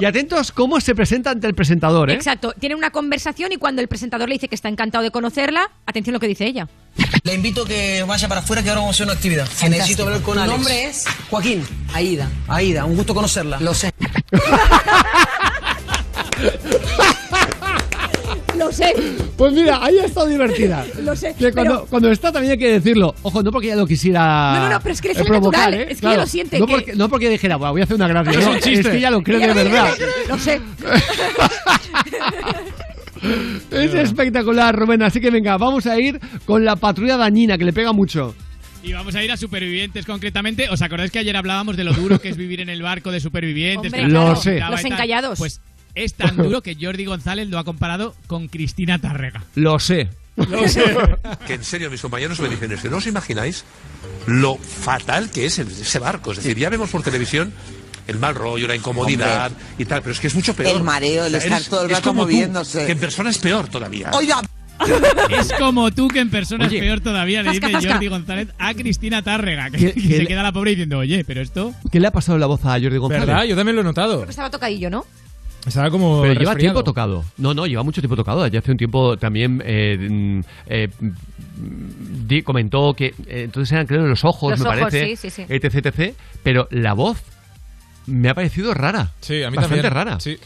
[0.00, 2.14] Y atentos cómo se presenta ante el presentador, ¿eh?
[2.14, 2.54] Exacto.
[2.58, 6.14] Tienen una conversación y cuando el presentador le dice que está encantado de conocerla, atención
[6.14, 6.66] lo que dice ella.
[7.24, 9.46] Le invito a que vaya para afuera que ahora vamos a hacer una actividad.
[9.68, 10.56] Necesito hablar con ¿Tu Alex.
[10.56, 11.04] nombre es?
[11.28, 11.62] Joaquín.
[11.92, 12.26] Aida.
[12.48, 13.60] Aida, un gusto conocerla.
[13.60, 13.92] Lo sé.
[18.58, 18.94] Lo sé.
[19.36, 20.84] Pues mira, ahí ha estado divertida.
[21.02, 23.14] Lo sé, Que cuando, pero- cuando está también hay que decirlo.
[23.22, 24.54] Ojo, no porque ella lo quisiera.
[24.54, 25.92] No, no, no, pero es que le sale provocar, natural, ¿eh?
[25.92, 27.96] es que ella lo siente, No que- porque, no porque dijera, "Buah, voy a hacer
[27.96, 28.38] una gracia.
[28.38, 28.80] Es no, un chiste.
[28.80, 29.94] Es que ella lo cree Ella de verdad.
[30.28, 30.60] Lo sé.
[33.70, 35.02] Es espectacular, Rubén.
[35.02, 38.34] Así que venga, vamos a ir con la patrulla dañina, que le pega mucho.
[38.82, 40.68] Y vamos a ir a supervivientes concretamente.
[40.70, 43.18] ¿Os acordáis que ayer hablábamos de lo duro que es vivir en el barco de
[43.20, 43.92] supervivientes?
[43.92, 45.38] Hombre, brincaba Los encallados.
[45.38, 45.60] Pues
[45.96, 49.42] es tan duro que Jordi González lo ha comparado con Cristina Tárrega.
[49.56, 50.08] Lo sé.
[50.36, 50.84] Lo sé.
[51.46, 53.64] Que en serio, mis compañeros me dicen, es que no os imagináis
[54.26, 56.32] lo fatal que es ese barco.
[56.32, 57.52] Es decir, ya vemos por televisión
[58.06, 60.76] el mal rollo, la incomodidad y tal, pero es que es mucho peor.
[60.76, 62.86] El mareo, el O sea, estar eres- todo el es rato como tú, moviéndose.
[62.86, 64.10] que en persona es peor todavía.
[64.12, 64.40] Oiga,
[65.30, 66.76] Es como tú que en persona Oye.
[66.76, 67.72] es peor todavía, le dice.
[67.72, 69.70] Jordi González a Cristina Tárrega.
[69.70, 71.72] Que, se le- queda la pobre diciendo, oye, pero esto...
[71.90, 73.26] ¿Qué le ha pasado la voz a Jordi González?
[73.26, 73.44] ¿Verdad?
[73.44, 74.24] Yo también lo he notado.
[74.24, 75.06] Estaba tocadillo, ¿no?
[75.66, 76.22] Estaba como.
[76.22, 77.24] Pero lleva tiempo tocado.
[77.38, 78.46] No, no, lleva mucho tiempo tocado.
[78.46, 83.86] Ya hace un tiempo también eh, mm, eh, mm, di- comentó que eh, entonces eran
[83.86, 85.46] creo los ojos, Los me ojos, parece, sí, sí, sí.
[85.48, 86.14] etc, etc.
[86.42, 87.22] Pero la voz
[88.06, 89.12] me ha parecido rara.
[89.20, 89.92] Sí, a mí Bastante también.
[90.06, 90.20] rara.
[90.20, 90.36] Sí.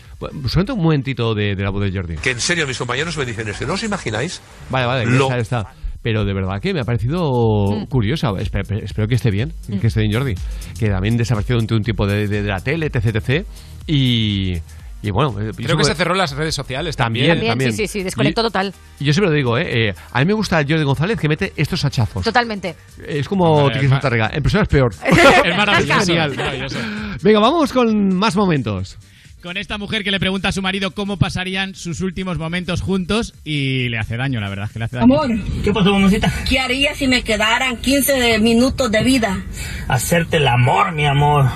[0.49, 2.17] Suelta un momentito de, de la voz de Jordi.
[2.17, 4.41] Que en serio, mis compañeros me dicen, es que no os imagináis
[4.71, 5.75] Vale, vale, Lo- ya está.
[6.03, 7.31] Pero de verdad que me ha parecido
[7.73, 7.87] Mm.
[7.87, 8.31] curiosa.
[8.39, 9.53] Espero, espero que esté bien,
[9.83, 10.35] que esté bien Jordi.
[10.79, 13.47] Que también desapareció durante un tiempo de, de- de la tele, etc, etc.
[13.87, 14.55] Y,
[15.03, 15.31] y bueno...
[15.31, 17.51] eh, Creo que siempre- se cerró las redes sociales También, también.
[17.53, 18.75] También, sí, sí, sí, desconectó total.
[18.99, 19.89] Y yo siempre lo digo, ¿eh?
[19.91, 22.23] Eh, A mí me gusta Jordi González que mete estos hachazos.
[22.25, 22.75] Totalmente.
[23.07, 24.31] Es como Hombre, Tiki es Tarrega.
[24.33, 24.95] En persona es peor.
[25.45, 26.01] Es maravilloso.
[26.07, 26.35] Genial.
[26.37, 26.79] maravilloso.
[27.23, 28.99] Venga, vamos con más momentos.
[29.43, 33.33] Con esta mujer que le pregunta a su marido cómo pasarían sus últimos momentos juntos
[33.43, 35.05] y le hace daño, la verdad, que le hace daño.
[35.15, 35.31] amor,
[35.65, 36.31] ¿Qué pasó, mamacita?
[36.47, 39.43] ¿qué haría si me quedaran 15 de- minutos de vida?
[39.89, 41.47] Hacerte el amor, mi amor.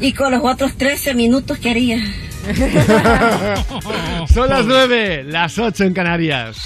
[0.00, 1.98] Y con los otros 13 minutos, ¿qué haría?
[4.32, 6.56] Son las nueve, las ocho en Canarias.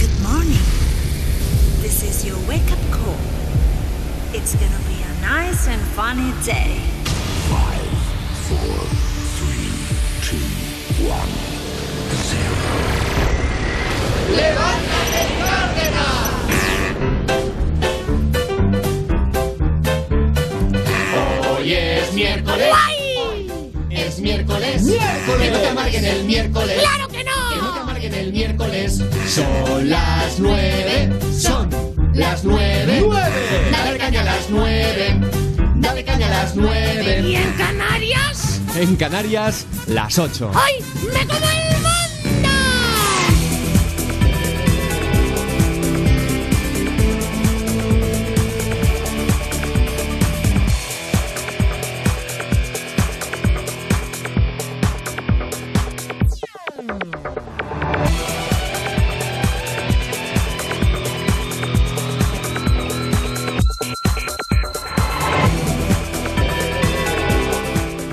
[0.00, 0.58] Good morning.
[1.82, 3.14] This is your wake up call.
[4.32, 6.88] It's gonna be a nice and funny day.
[21.68, 22.68] Hoy es miércoles.
[23.90, 24.84] Es miércoles.
[24.86, 26.78] Que no te amarguen el miércoles.
[26.80, 27.50] ¡Claro que no!
[27.52, 29.02] Que no te amarguen el miércoles.
[29.26, 31.12] Son las nueve.
[31.38, 31.68] Son
[32.14, 33.06] las nueve.
[33.70, 35.20] Dale caña a las nueve.
[35.76, 37.20] Dale caña a las nueve.
[37.20, 38.62] ¿Y en Canarias?
[38.74, 40.50] En Canarias, las ocho.
[40.54, 40.82] ¡Ay!
[41.12, 41.82] ¡Me como el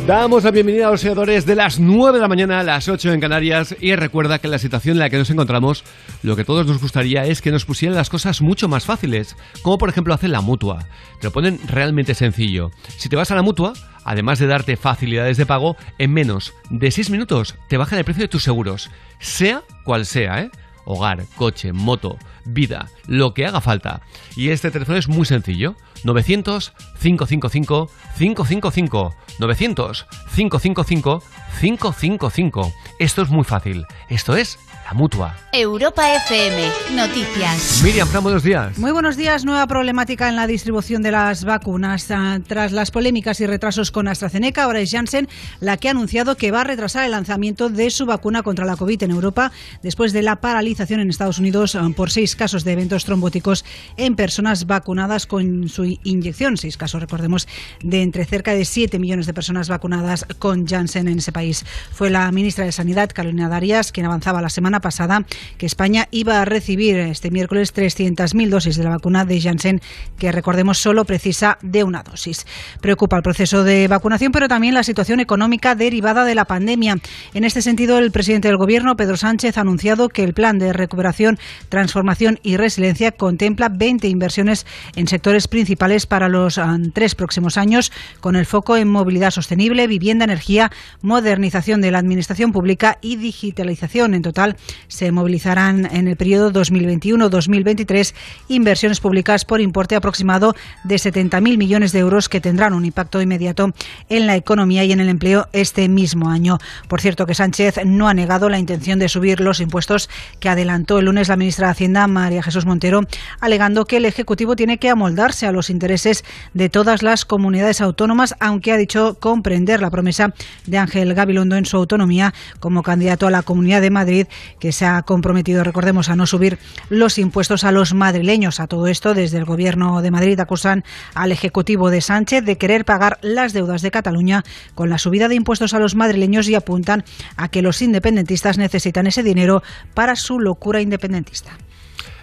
[0.08, 3.12] Damos la bienvenida a los seguidores de las 9 de la mañana a las 8
[3.12, 5.84] en Canarias y recuerda que en la situación en la que nos encontramos,
[6.22, 9.80] lo que todos nos gustaría es que nos pusieran las cosas mucho más fáciles, como
[9.80, 10.86] por ejemplo hacer la mutua.
[11.20, 12.70] Te lo ponen realmente sencillo.
[12.98, 13.74] Si te vas a la mutua,
[14.04, 18.26] además de darte facilidades de pago, en menos de 6 minutos te bajan el precio
[18.26, 20.52] de tus seguros, sea cual sea, ¿eh?
[20.86, 24.02] Hogar, coche, moto, vida, lo que haga falta.
[24.36, 25.76] Y este teléfono es muy sencillo.
[26.06, 31.24] 900 555 555 900 555
[31.60, 33.86] 555 Esto es muy fácil.
[34.10, 35.36] Esto es la mutua.
[35.52, 37.82] Europa FM, noticias.
[37.84, 38.78] Miriam, Fran, buenos días.
[38.78, 39.44] Muy buenos días.
[39.44, 42.12] Nueva problemática en la distribución de las vacunas.
[42.12, 45.28] Ah, Tras las polémicas y retrasos con AstraZeneca, ahora es Janssen
[45.60, 48.76] la que ha anunciado que va a retrasar el lanzamiento de su vacuna contra la
[48.76, 49.52] COVID en Europa
[49.82, 53.66] después de la paralización en Estados Unidos ah, por seis casos de eventos trombóticos
[53.98, 56.58] en personas vacunadas con su inyección.
[56.58, 57.48] Seis casos, recordemos,
[57.82, 61.66] de entre cerca de 7 millones de personas vacunadas con Janssen en ese país.
[61.92, 65.26] Fue la ministra de Sanidad, Carolina Darias, quien avanzaba la semana pasada
[65.58, 69.82] que España iba a recibir este miércoles 300.000 dosis de la vacuna de Janssen,
[70.18, 72.46] que recordemos solo precisa de una dosis.
[72.82, 76.98] Preocupa el proceso de vacunación, pero también la situación económica derivada de la pandemia.
[77.34, 80.74] En este sentido, el presidente del Gobierno, Pedro Sánchez, ha anunciado que el plan de
[80.74, 81.40] recuperación,
[81.70, 84.66] transformación y resiliencia contempla 20 inversiones
[84.96, 89.88] en sectores principales para los ah, tres próximos años, con el foco en movilidad sostenible,
[89.88, 90.72] vivienda, energía,
[91.02, 94.14] modernización de la administración pública y digitalización.
[94.14, 98.14] En total, se movilizarán en el periodo 2021-2023
[98.48, 103.74] inversiones públicas por importe aproximado de 70.000 millones de euros que tendrán un impacto inmediato
[104.10, 106.58] en la economía y en el empleo este mismo año.
[106.88, 110.10] Por cierto, que Sánchez no ha negado la intención de subir los impuestos
[110.40, 113.02] que adelantó el lunes la ministra de Hacienda, María Jesús Montero,
[113.40, 116.24] alegando que el Ejecutivo tiene que amoldarse a los intereses
[116.54, 120.34] de todas las comunidades autónomas, aunque ha dicho comprender la promesa
[120.66, 124.28] de Ángel Gabilondo en su autonomía como candidato a la Comunidad de Madrid,
[124.60, 126.58] que se ha comprometido, recordemos, a no subir
[126.90, 128.60] los impuestos a los madrileños.
[128.60, 130.84] A todo esto, desde el Gobierno de Madrid acusan
[131.14, 135.36] al Ejecutivo de Sánchez de querer pagar las deudas de Cataluña con la subida de
[135.36, 137.04] impuestos a los madrileños y apuntan
[137.38, 139.64] a que los independentistas necesitan ese dinero
[139.94, 141.52] para su locura independentista.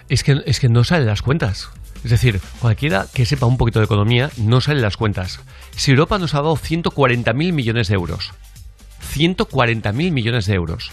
[0.09, 1.69] Es que, es que no salen las cuentas.
[2.03, 5.39] Es decir, cualquiera que sepa un poquito de economía no salen las cuentas.
[5.75, 8.33] Si Europa nos ha dado 140.000 millones de euros,
[9.15, 10.91] 140.000 millones de euros,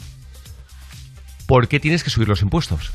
[1.50, 2.92] ¿por qué tienes que subir los impuestos?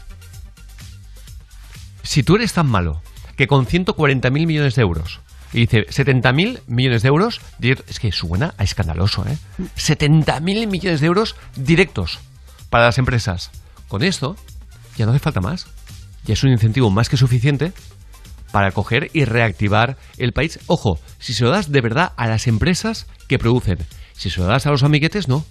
[2.04, 3.02] Si tú eres tan malo
[3.36, 5.20] que con 140.000 millones de euros
[5.52, 9.38] y dice 70.000 millones de euros, es que suena a escandaloso, ¿eh?
[9.76, 12.20] 70.000 millones de euros directos
[12.70, 13.52] para las empresas.
[13.90, 14.38] Con esto
[14.96, 15.68] ya no hace falta más.
[16.24, 17.74] Ya es un incentivo más que suficiente
[18.54, 20.62] para coger y reactivar el país.
[20.68, 23.80] Ojo, si se lo das de verdad a las empresas que producen.
[24.14, 25.44] Si se lo das a los amiguetes, no.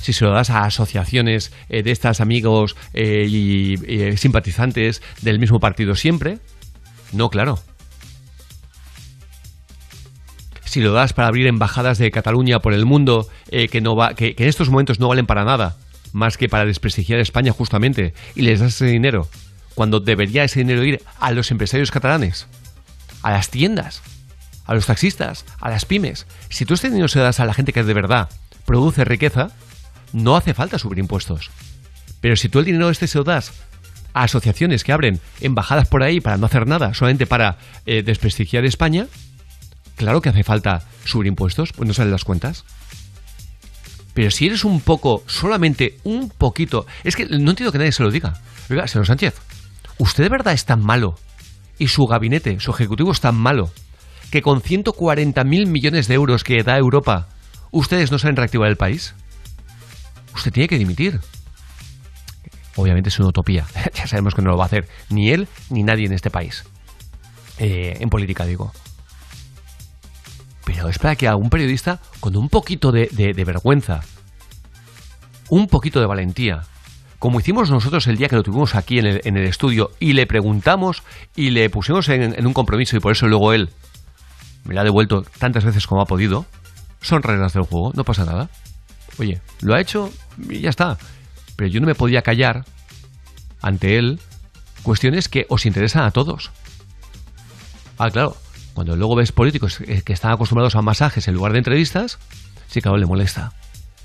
[0.00, 5.38] Si se lo das a asociaciones eh, de estas amigos eh, y eh, simpatizantes del
[5.38, 6.38] mismo partido siempre,
[7.12, 7.58] no, claro.
[10.64, 14.36] Si lo das para abrir embajadas de Cataluña por el mundo que, no va, que,
[14.38, 15.76] en estos momentos no valen para nada,
[16.12, 19.28] más que para desprestigiar a España justamente, y les das ese dinero,
[19.74, 22.46] cuando debería ese dinero ir a los empresarios catalanes,
[23.22, 24.00] a las tiendas,
[24.64, 26.28] a los taxistas, a las pymes.
[26.50, 28.28] Si tú este dinero se das a la gente que de verdad
[28.64, 29.50] produce riqueza,
[30.12, 31.50] no hace falta subir impuestos.
[32.20, 33.52] Pero si tú el dinero este se lo das
[34.12, 38.64] a asociaciones que abren embajadas por ahí para no hacer nada, solamente para eh, desprestigiar
[38.64, 39.06] España,
[39.96, 42.64] claro que hace falta subir impuestos, pues no salen las cuentas.
[44.14, 48.02] Pero si eres un poco, solamente un poquito, es que no entiendo que nadie se
[48.02, 48.40] lo diga.
[48.68, 49.34] Oiga, señor Sánchez,
[49.98, 51.16] ¿usted de verdad es tan malo
[51.78, 53.70] y su gabinete, su ejecutivo es tan malo
[54.30, 57.28] que con 140.000 millones de euros que da Europa,
[57.70, 59.14] ustedes no saben reactivar el país?
[60.34, 61.20] Usted tiene que dimitir.
[62.76, 63.66] Obviamente es una utopía.
[63.94, 66.64] ya sabemos que no lo va a hacer ni él ni nadie en este país.
[67.58, 68.72] Eh, en política, digo.
[70.64, 73.08] Pero es para que algún periodista, con un poquito de,
[73.44, 74.00] vergüenza,
[75.48, 76.62] un poquito de valentía,
[77.18, 81.02] como hicimos nosotros el día que lo tuvimos aquí en el, estudio y le preguntamos
[81.36, 83.68] y le pusimos en, en un compromiso y por eso luego él
[84.64, 86.46] me lo ha devuelto tantas veces como ha podido,
[87.02, 88.48] son reglas del juego, no pasa nada.
[89.18, 90.12] Oye, lo ha hecho
[90.48, 90.98] y ya está.
[91.56, 92.64] Pero yo no me podía callar
[93.60, 94.20] ante él
[94.82, 96.50] cuestiones que os interesan a todos.
[97.98, 98.36] Ah, claro,
[98.74, 102.18] cuando luego ves políticos que están acostumbrados a masajes en lugar de entrevistas,
[102.68, 103.52] sí, claro, le molesta.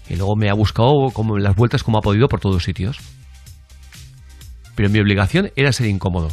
[0.10, 3.00] Y luego me ha buscado como las vueltas como ha podido por todos sitios.
[4.76, 6.28] Pero mi obligación era ser incómodo.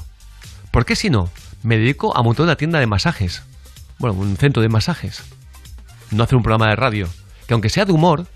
[0.70, 1.31] ¿Por qué si no?
[1.62, 3.43] Me dedico a montar una tienda de masajes.
[3.99, 5.23] Bueno, un centro de masajes.
[6.11, 7.09] no hacer un programa de radio.
[7.47, 8.27] Que aunque sea de humor,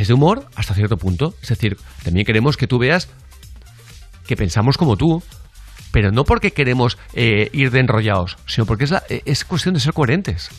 [0.00, 1.34] es de humor hasta cierto punto.
[1.42, 3.08] Es decir, también queremos que tú veas
[4.26, 5.22] que pensamos como tú,
[5.90, 9.74] pero no porque queremos eh, ir de enrollados, sino porque es, la- eh, es cuestión
[9.74, 10.50] de ser coherentes.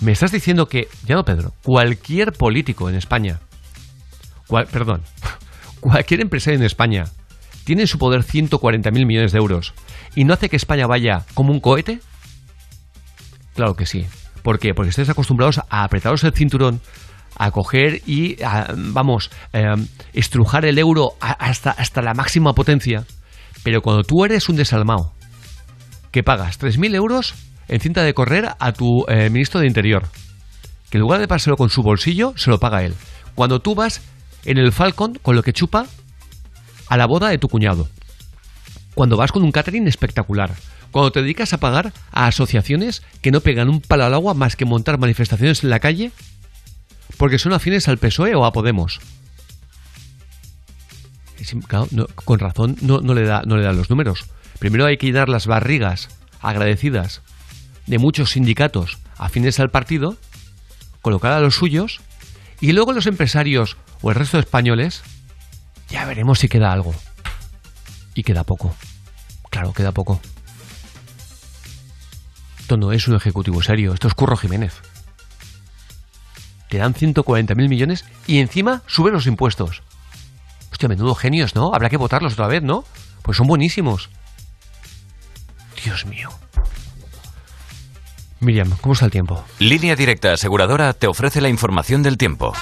[0.00, 3.40] Me estás diciendo que, ya no Pedro, cualquier político en España,
[4.46, 5.02] cual- perdón,
[5.80, 7.04] cualquier empresario en España
[7.64, 9.74] tiene en su poder 140.000 millones de euros
[10.14, 12.00] y no hace que España vaya como un cohete?
[13.54, 14.06] Claro que sí.
[14.42, 14.72] ¿Por qué?
[14.72, 16.80] Porque estáis acostumbrados a apretaros el cinturón,
[17.38, 19.74] a coger y, a, vamos, eh,
[20.12, 23.04] estrujar el euro hasta, hasta la máxima potencia.
[23.62, 25.12] Pero cuando tú eres un desalmado,
[26.10, 27.34] que pagas 3.000 euros
[27.68, 30.08] en cinta de correr a tu eh, ministro de Interior,
[30.90, 32.94] que en lugar de pasárselo con su bolsillo, se lo paga él.
[33.34, 34.00] Cuando tú vas
[34.44, 35.86] en el Falcon con lo que chupa
[36.88, 37.88] a la boda de tu cuñado.
[38.94, 40.54] Cuando vas con un catering espectacular.
[40.90, 44.56] Cuando te dedicas a pagar a asociaciones que no pegan un palo al agua más
[44.56, 46.10] que montar manifestaciones en la calle
[47.18, 49.00] porque son afines al PSOE o a Podemos.
[52.24, 54.26] Con razón no, no le da, no le dan los números.
[54.58, 56.08] Primero hay que llenar las barrigas
[56.40, 57.22] agradecidas
[57.86, 60.16] de muchos sindicatos afines al partido,
[61.02, 62.00] colocar a los suyos,
[62.60, 65.02] y luego los empresarios o el resto de españoles,
[65.88, 66.94] ya veremos si queda algo.
[68.14, 68.74] Y queda poco.
[69.50, 70.20] Claro, queda poco.
[72.60, 74.74] Esto no es un ejecutivo serio, esto es Curro Jiménez.
[76.68, 79.82] Te dan 140.000 millones y encima suben los impuestos.
[80.70, 81.74] Hostia, menudo genios, ¿no?
[81.74, 82.84] Habrá que votarlos otra vez, ¿no?
[83.22, 84.10] Pues son buenísimos.
[85.84, 86.30] Dios mío.
[88.40, 89.44] Miriam, ¿cómo está el tiempo?
[89.58, 92.52] Línea Directa Aseguradora te ofrece la información del tiempo.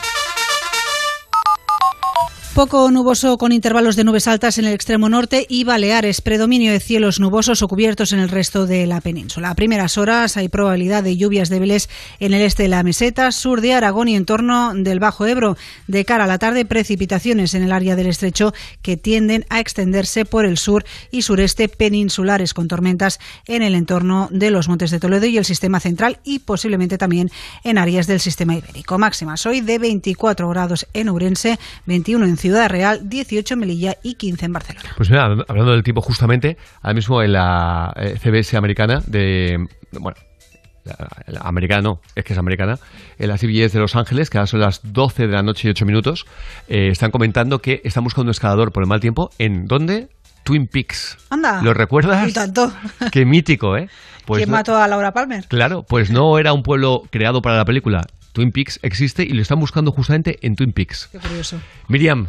[2.57, 6.23] Poco nuboso con intervalos de nubes altas en el extremo norte y Baleares.
[6.23, 9.51] Predominio de cielos nubosos o cubiertos en el resto de la península.
[9.51, 13.61] A primeras horas hay probabilidad de lluvias débiles en el este de la meseta, sur
[13.61, 15.59] de Aragón y en torno del Bajo Ebro.
[15.87, 20.25] De cara a la tarde, precipitaciones en el área del estrecho que tienden a extenderse
[20.25, 24.99] por el sur y sureste peninsulares con tormentas en el entorno de los Montes de
[24.99, 27.31] Toledo y el sistema central y posiblemente también
[27.65, 28.97] en áreas del sistema ibérico.
[28.97, 34.15] Máximas hoy de 24 grados en Ourense, 21 en Ciudad Real, 18 en Melilla y
[34.15, 34.89] 15 en Barcelona.
[34.97, 39.67] Pues mira, hablando del tiempo justamente, ahora mismo en la eh, CBS americana de...
[39.91, 40.17] Bueno,
[40.85, 40.97] la,
[41.27, 42.79] la americana no, es que es americana,
[43.19, 45.71] en la CBS de Los Ángeles, que ahora son las 12 de la noche y
[45.73, 46.25] 8 minutos,
[46.69, 49.31] eh, están comentando que están buscando un escalador por el mal tiempo.
[49.39, 50.09] ¿En dónde?
[50.45, 51.19] Twin Peaks.
[51.31, 51.61] Anda.
[51.63, 52.33] ¿Lo recuerdas?
[52.33, 52.73] Tanto.
[53.11, 53.89] Qué mítico, ¿eh?
[54.27, 55.45] Pues ¿Quién no- mató a Laura Palmer?
[55.47, 58.05] Claro, pues no era un pueblo creado para la película.
[58.37, 61.09] Twin Peaks existe y lo están buscando justamente en Twin Peaks.
[61.11, 61.59] Qué curioso.
[61.89, 62.29] Miriam,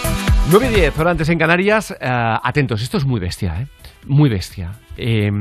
[0.51, 1.91] 9 y 10, hora antes en Canarias.
[1.91, 1.95] Eh,
[2.43, 3.67] atentos, esto es muy bestia, ¿eh?
[4.05, 4.73] Muy bestia.
[4.97, 5.31] Eh,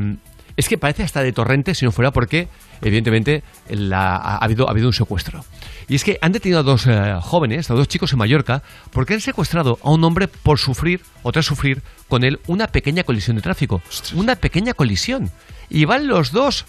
[0.57, 2.49] es que parece hasta de torrente si no fuera porque,
[2.83, 5.45] evidentemente, la- ha, habido, ha habido un secuestro.
[5.89, 8.63] Y es que han detenido a dos eh, jóvenes, a dos chicos en Mallorca,
[8.93, 13.03] porque han secuestrado a un hombre por sufrir, o tras sufrir, con él una pequeña
[13.03, 13.83] colisión de tráfico.
[14.15, 15.31] Una pequeña colisión.
[15.69, 16.67] Y van los dos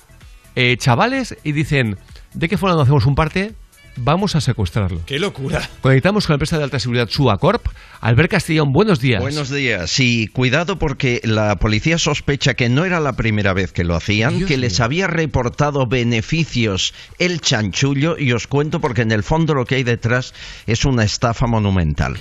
[0.55, 1.97] eh, chavales y dicen,
[2.33, 3.53] ¿de qué forma no hacemos un parte?
[3.97, 5.01] Vamos a secuestrarlo.
[5.05, 5.69] ¡Qué locura!
[5.81, 7.67] Conectamos con la empresa de alta seguridad Suacorp.
[7.99, 9.21] Albert Castellón, buenos días.
[9.21, 9.91] Buenos días.
[9.91, 14.37] Sí, cuidado porque la policía sospecha que no era la primera vez que lo hacían,
[14.37, 19.53] Dios que les había reportado beneficios el chanchullo y os cuento porque en el fondo
[19.53, 20.33] lo que hay detrás
[20.65, 22.17] es una estafa monumental.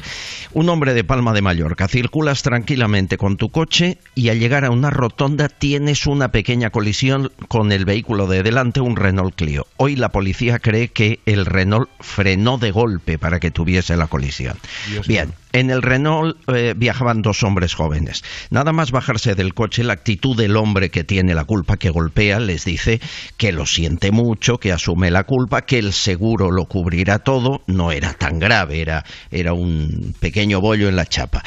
[0.52, 4.70] Un hombre de Palma de Mallorca, circulas tranquilamente con tu coche y al llegar a
[4.70, 9.66] una rotonda tienes una pequeña colisión con el vehículo de delante, un Renault Clio.
[9.76, 14.56] Hoy la policía cree que el Renault frenó de golpe para que tuviese la colisión.
[14.88, 18.24] Dios Bien, en el Renault eh, viajaban dos hombres jóvenes.
[18.48, 22.40] Nada más bajarse del coche, la actitud del hombre que tiene la culpa, que golpea,
[22.40, 22.98] les dice
[23.36, 27.62] que lo siente mucho, que asume la culpa, que el seguro lo cubrirá todo.
[27.66, 31.42] No era tan grave, era, era un pequeño bollo en la chapa.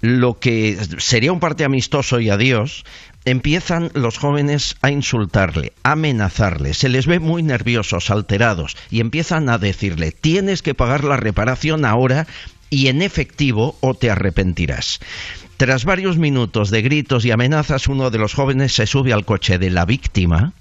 [0.00, 2.84] Lo que sería un parte amistoso y adiós,
[3.26, 9.48] empiezan los jóvenes a insultarle, a amenazarle, se les ve muy nerviosos, alterados, y empiezan
[9.50, 12.26] a decirle, tienes que pagar la reparación ahora
[12.70, 15.00] y en efectivo o te arrepentirás.
[15.56, 19.58] Tras varios minutos de gritos y amenazas, uno de los jóvenes se sube al coche
[19.58, 20.52] de la víctima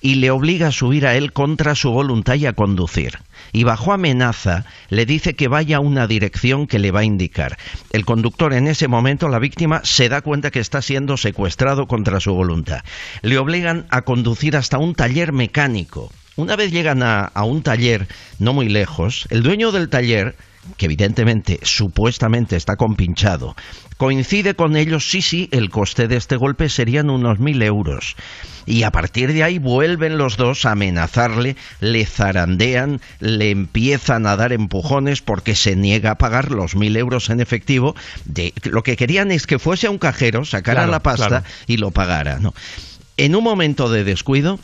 [0.00, 3.18] y le obliga a subir a él contra su voluntad y a conducir.
[3.52, 7.58] Y bajo amenaza le dice que vaya a una dirección que le va a indicar.
[7.90, 12.20] El conductor en ese momento, la víctima, se da cuenta que está siendo secuestrado contra
[12.20, 12.82] su voluntad.
[13.22, 16.12] Le obligan a conducir hasta un taller mecánico.
[16.36, 18.06] Una vez llegan a, a un taller
[18.38, 20.36] no muy lejos, el dueño del taller
[20.76, 23.56] que evidentemente supuestamente está compinchado,
[23.96, 28.16] coincide con ellos, sí, sí, el coste de este golpe serían unos mil euros.
[28.66, 34.36] Y a partir de ahí vuelven los dos a amenazarle, le zarandean, le empiezan a
[34.36, 37.96] dar empujones porque se niega a pagar los mil euros en efectivo.
[38.26, 41.44] De, lo que querían es que fuese a un cajero, sacara Claro, la pasta claro.
[41.66, 42.38] y lo pagara.
[42.38, 42.54] ¿no?
[43.16, 44.60] En un momento de descuido,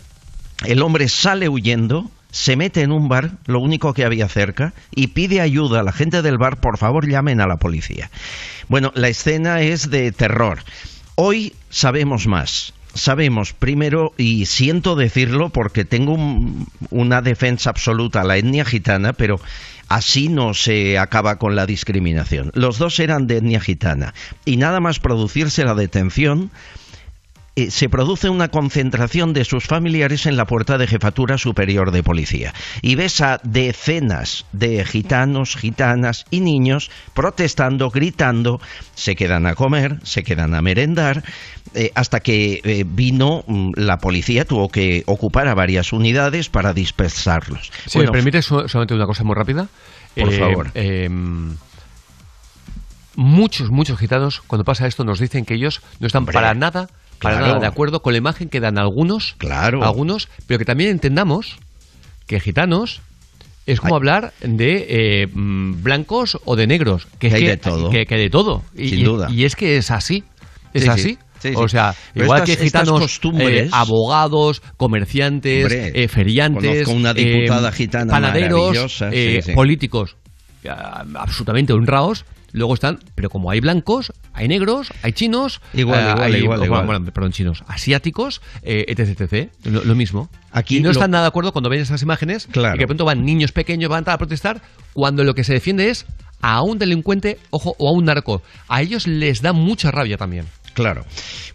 [0.64, 5.06] el hombre sale huyendo, se mete en un bar, lo único que había cerca, y
[5.08, 8.10] pide ayuda a la gente del bar, por favor llamen a la policía.
[8.68, 10.58] Bueno, la escena es de terror.
[11.14, 12.74] Hoy sabemos más.
[12.92, 19.12] Sabemos primero, y siento decirlo porque tengo un- una defensa absoluta a la etnia gitana,
[19.12, 19.40] pero
[19.88, 22.50] así no se acaba con la discriminación.
[22.54, 24.12] Los dos eran de etnia gitana
[24.44, 26.50] y nada más producirse la detención,
[27.56, 32.02] eh, se produce una concentración de sus familiares en la puerta de jefatura superior de
[32.02, 32.52] policía.
[32.82, 38.60] Y ves a decenas de gitanos, gitanas y niños protestando, gritando,
[38.94, 41.22] se quedan a comer, se quedan a merendar,
[41.74, 46.72] eh, hasta que eh, vino mm, la policía, tuvo que ocupar a varias unidades para
[46.72, 47.70] dispersarlos.
[47.86, 49.68] Si Bueno, me permites so- solamente una cosa muy rápida.
[50.16, 50.70] Por favor.
[50.74, 51.08] eh,
[53.16, 56.88] muchos, muchos gitanos, cuando pasa esto, nos dicen que ellos no están Hombre, para nada,
[57.24, 57.46] para claro.
[57.54, 59.82] nada de acuerdo con la imagen que dan algunos, Claro.
[59.84, 61.56] algunos, pero que también entendamos
[62.26, 63.00] que gitanos
[63.66, 67.56] es como hablar de eh, mm, blancos o de negros, que, es hay que, de
[67.56, 67.90] todo.
[67.90, 68.62] que, que de todo.
[68.76, 69.28] Y, Sin duda.
[69.30, 70.22] y es que es así.
[70.74, 70.88] Es Sí, sí.
[70.90, 71.18] así.
[71.40, 71.54] Sí, sí.
[71.56, 77.70] O sea, Pero igual estas- que gitanos, eh, abogados, comerciantes, Hombre, eh, feriantes, una diputada
[77.72, 80.16] gitana panaderos, sí, eh, políticos,
[81.14, 82.24] absolutamente honrados.
[82.54, 86.64] Luego están, pero como hay blancos, hay negros, hay chinos, Igual, igual, hay- igual, bueno,
[86.64, 86.86] igual.
[86.86, 89.50] bueno, perdón, chinos, asiáticos, eh, etc, etc.
[89.64, 90.30] Lo, lo mismo.
[90.52, 92.76] Aquí y no lo- están nada de acuerdo cuando ven esas imágenes Claro.
[92.76, 94.62] y que de pronto van niños pequeños, van a protestar,
[94.92, 96.06] cuando lo que se defiende es
[96.42, 98.40] a un delincuente, ojo, o a un narco.
[98.68, 100.44] A ellos les da mucha rabia también.
[100.74, 101.04] Claro.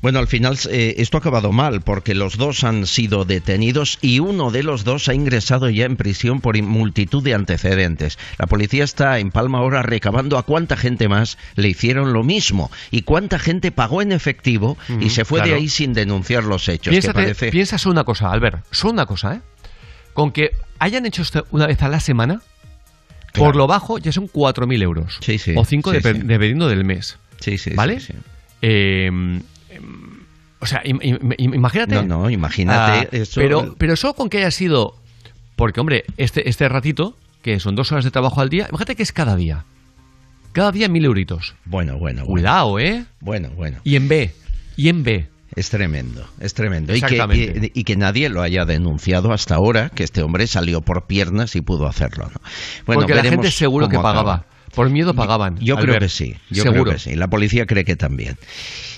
[0.01, 4.19] Bueno, al final eh, esto ha acabado mal porque los dos han sido detenidos y
[4.19, 8.17] uno de los dos ha ingresado ya en prisión por multitud de antecedentes.
[8.37, 12.71] La policía está en Palma ahora recabando a cuánta gente más le hicieron lo mismo
[12.91, 16.93] y cuánta gente pagó en efectivo y se fue de ahí sin denunciar los hechos.
[16.93, 17.51] que Piénsate- parece...
[17.51, 19.41] Piensa solo una cosa, Albert, solo una cosa, ¿eh?
[20.13, 22.41] Con que hayan hecho esto una vez a la semana,
[23.33, 25.17] por lo bajo ya son 4.000 euros.
[25.21, 26.19] Sí, sí, o 5 sí, depe- sí.
[26.23, 27.17] dependiendo del mes.
[27.39, 27.99] Sí, sí, ¿Vale?
[28.61, 29.09] Eh,
[30.59, 31.95] o sea, im- im- im- imagínate.
[31.95, 34.95] No, no, imagínate Ah, eso- Pero, pero solo con que haya sido.
[35.55, 39.03] Porque, hombre, este, este ratito, que son dos horas de trabajo al día, imagínate que
[39.03, 39.65] es cada día.
[40.51, 41.55] Cada día mil euritos.
[41.65, 42.31] Bueno, bueno, bueno.
[42.31, 43.05] Cuidado, ¿eh?
[43.21, 43.77] Bueno, bueno.
[43.83, 44.33] Y en B.
[44.75, 45.27] Y en B.
[45.55, 46.95] Es tremendo, es tremendo.
[46.95, 47.17] Y que,
[47.73, 51.55] y- y que nadie lo haya denunciado hasta ahora, que este hombre salió por piernas
[51.55, 52.25] y pudo hacerlo.
[52.33, 52.39] ¿no?
[52.85, 54.45] Bueno, Porque la gente seguro que acaba.
[54.79, 55.57] Por miedo pagaban.
[55.59, 56.83] Yo creo que sí, yo seguro.
[56.83, 57.13] creo que sí.
[57.13, 58.37] La policía cree que también.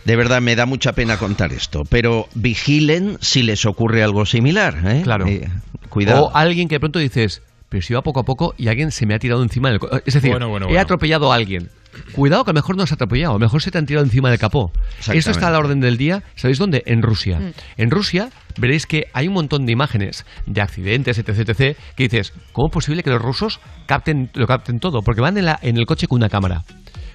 [0.06, 4.78] De verdad, me da mucha pena contar esto, pero vigilen si les ocurre algo similar.
[4.86, 5.02] ¿eh?
[5.04, 5.26] Claro.
[5.26, 5.50] Eh,
[5.90, 6.26] cuidado.
[6.26, 7.42] O alguien que de pronto dices,
[7.72, 9.80] pero si va poco a poco y alguien se me ha tirado encima del...
[9.80, 9.90] co-".
[10.06, 10.82] Es decir, Bueno, bueno, he bueno.
[10.82, 11.70] atropellado a alguien.
[12.14, 14.06] Cuidado que a lo mejor no has atropellado, a lo mejor se te han tirado
[14.06, 14.72] encima del capó.
[15.12, 16.84] Esto está a la orden del día, ¿sabéis dónde?
[16.86, 17.40] En Rusia.
[17.40, 17.54] Mm.
[17.78, 22.34] En Rusia veréis que hay un montón de imágenes de accidentes, etc, etc, que dices,
[22.52, 25.02] ¿cómo es posible que los rusos capten, lo capten todo?
[25.02, 26.64] Porque van en, la- en el coche con una cámara.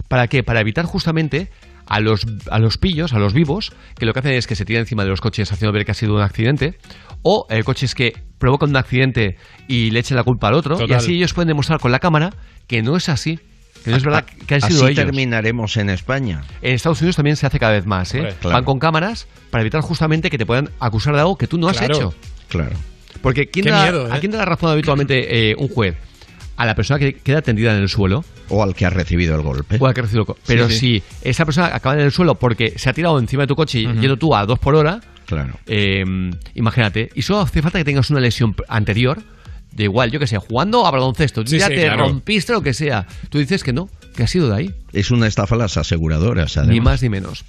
[0.08, 0.42] ¿Para qué?
[0.42, 1.50] Para evitar justamente
[1.88, 4.64] a los, a los pillos, a los vivos, que lo que hacen es que se
[4.64, 6.76] tiran encima de los coches haciendo ver que ha sido un accidente,
[7.22, 9.36] o el coche es que provocan un accidente
[9.68, 12.34] y le echen la culpa al otro, y así ellos pueden demostrar con la cámara
[12.66, 13.38] que no es así,
[13.84, 15.04] que no es verdad que han sido Así ellos.
[15.04, 16.42] terminaremos en España.
[16.62, 18.18] En Estados Unidos también se hace cada vez más, ¿eh?
[18.18, 18.54] Hombre, claro.
[18.56, 21.68] Van con cámaras para evitar justamente que te puedan acusar de algo que tú no
[21.68, 21.94] has Claro.
[21.94, 22.14] hecho.
[22.48, 22.76] Claro.
[23.22, 24.10] Porque ¿quién Qué da, miedo, ¿eh?
[24.12, 25.96] ¿a quién da la razón habitualmente eh, un juez?
[26.56, 28.24] A la persona que queda tendida en el suelo.
[28.48, 29.76] O al que ha recibido el golpe.
[29.80, 30.78] O al que ha recibido el co- Pero Sí, sí.
[31.22, 33.80] si esa persona acaba en el suelo porque se ha tirado encima de tu coche
[33.80, 35.54] y yendo tú a dos por hora, Claro.
[35.66, 36.04] eh,
[36.54, 37.10] imagínate.
[37.14, 39.22] Y solo hace falta que tengas una lesión anterior,
[39.72, 41.46] de igual, yo que sé, jugando a baloncesto.
[41.46, 42.06] Sí, ya sí, te claro.
[42.06, 43.06] rompiste lo que sea.
[43.28, 44.74] Tú dices que no, que ha sido de ahí.
[44.92, 46.74] Es una estafa a las aseguradoras, además.
[46.74, 47.44] Ni más ni menos.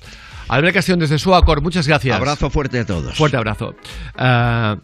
[0.49, 2.15] Albert Castellón desde Suacor, muchas gracias.
[2.15, 3.15] Abrazo fuerte a todos.
[3.17, 3.75] Fuerte abrazo.
[4.17, 4.77] Ah,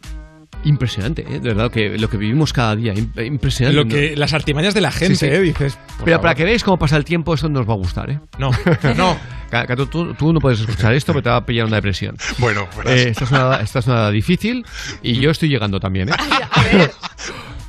[0.64, 1.40] impresionante, ¿eh?
[1.40, 3.76] de verdad, que lo que vivimos cada día, im- impresionante.
[3.76, 5.34] Lo que, las artimañas de la gente, Sí, sí.
[5.34, 5.40] ¿eh?
[5.42, 5.78] Dices.
[6.00, 6.22] Pero favor.
[6.22, 8.20] para que veáis cómo pasa el tiempo, esto nos va a gustar, ¿eh?
[8.38, 8.52] No,
[8.98, 9.18] no.
[9.50, 12.16] Ca- Cato, tú, tú no puedes escuchar esto, pero te va a pillar una depresión.
[12.40, 12.94] Bueno, verás.
[12.94, 14.66] Eh, esta, es una, esta es una edad difícil
[15.04, 16.14] y yo estoy llegando también, ¿eh?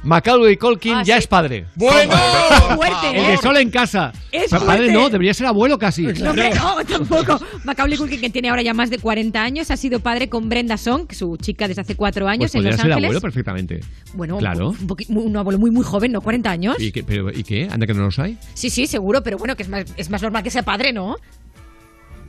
[0.04, 1.18] Macaulay Colkin Ah, ya sí.
[1.20, 1.66] es padre.
[1.74, 2.12] ¡Bueno!
[2.76, 3.38] Fuerte, El de ¿eh?
[3.40, 4.12] Sol en casa.
[4.30, 4.92] Es Pa- padre fuerte.
[4.92, 6.02] no, debería ser abuelo casi.
[6.02, 7.40] No, hombre, no, tampoco.
[7.64, 10.76] Macaulay Culkin, que tiene ahora ya más de 40 años, ha sido padre con Brenda
[10.76, 13.06] Song, su chica desde hace cuatro años Pues en podría Los ser Ángeles.
[13.08, 13.80] abuelo perfectamente.
[14.14, 14.74] Bueno, claro.
[15.08, 16.20] un, un abuelo muy, muy joven, ¿no?
[16.20, 16.76] 40 años.
[16.78, 17.68] ¿Y qué, pero, ¿Y qué?
[17.70, 18.38] ¿Anda que no los hay?
[18.54, 21.16] Sí, sí, seguro, pero bueno, que es más, es más normal que sea padre, ¿no?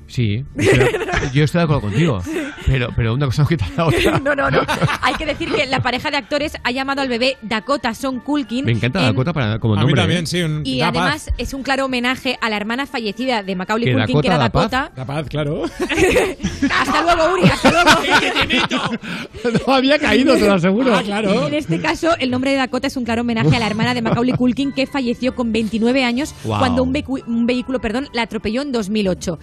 [0.08, 0.46] Sí.
[0.56, 0.86] pero-
[1.34, 2.22] yo estoy de acuerdo contigo.
[2.68, 4.20] Pero, pero una cosa no quita la otra.
[4.24, 4.62] no, no, no.
[5.02, 8.66] Hay que decir que la pareja de actores ha llamado al bebé Dakota Son Culkin.
[8.66, 10.02] Me encanta en- Dakota para, como A mí nombre.
[10.02, 10.28] también, ¿eh?
[10.28, 10.42] sí.
[10.42, 11.34] Un, Y da además paz.
[11.38, 14.38] es un claro homenaje a la hermana fallecida de Macaulay ¿Que Culkin, que Dakota era
[14.38, 14.72] da paz?
[14.72, 14.92] Dakota.
[14.96, 15.64] Da paz, claro.
[16.72, 17.90] Hasta luego, Uri, hasta luego.
[19.68, 20.96] no había caído, te lo aseguro.
[20.96, 21.48] Ah, claro.
[21.48, 24.02] En este caso, el nombre de Dakota es un claro homenaje a la hermana de
[24.02, 26.60] Macaulay Culkin que falleció con 29 años Wow.
[26.60, 26.96] cuando un,
[27.28, 29.40] un vehículo perdón, la atropelló en 2008.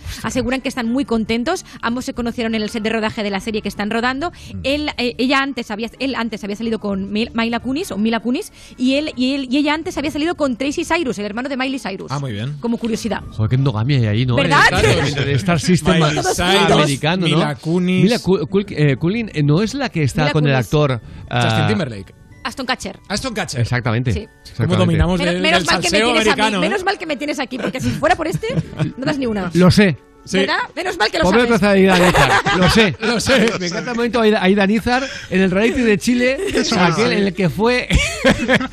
[0.53, 1.65] Aseguran que están muy contentos.
[1.81, 4.31] Ambos se conocieron en el set de rodaje de la serie que están rodando.
[4.31, 4.59] Mm.
[4.65, 8.21] Él, eh, ella antes había, él antes había salido con Mil- Mila Kunis o Mila
[8.21, 11.49] Kunis y él, y él y ella antes había salido con Tracy Cyrus, el hermano
[11.49, 12.11] de Miley Cyrus.
[12.13, 12.57] Ah, muy bien.
[12.61, 13.23] Como curiosidad.
[13.31, 14.37] Joder, qué endogamia hay ahí, ¿no?
[14.37, 14.61] ¿Verdad?
[14.85, 17.37] El, el Star System Cyrus, americano, ¿no?
[17.37, 18.03] Mila Kunis.
[18.05, 21.01] Mila Kul- eh, Kulin, eh, no es la que está Mila con el actor.
[21.31, 22.15] ah, Justin Timberlake.
[22.45, 22.99] Aston Catcher.
[23.09, 23.61] Aston Catcher.
[23.61, 24.13] Exactamente.
[24.13, 24.21] Sí.
[24.27, 24.77] ¿Cómo exactamente.
[24.79, 26.57] dominamos Menos, del, menos del mal que me tienes a mí, americano?
[26.57, 26.61] ¿eh?
[26.61, 28.49] menos mal que me tienes aquí, porque si fuera por este,
[28.97, 29.51] no das ni una.
[29.55, 29.97] Lo sé.
[30.25, 30.39] Sí.
[30.39, 30.59] ¿Verdad?
[30.76, 31.49] Menos mal que lo Pobre sabes.
[31.60, 32.33] troza de Aida Nízar.
[32.59, 32.97] Lo sé.
[33.01, 33.51] Lo sé.
[33.59, 36.39] Me encanta el momento de Aida Nízar en el reality de Chile,
[36.78, 37.89] aquel en el que fue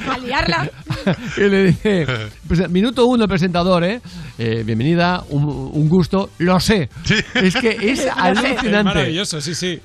[0.07, 0.69] A liarla.
[1.37, 2.05] y le dice,
[2.47, 3.99] pues, minuto uno el presentador, ¿eh?
[4.37, 6.87] Eh, bienvenida, un, un gusto, lo sé.
[7.33, 8.83] Es que es Es alucinante.
[8.83, 9.79] maravilloso, sí, sí.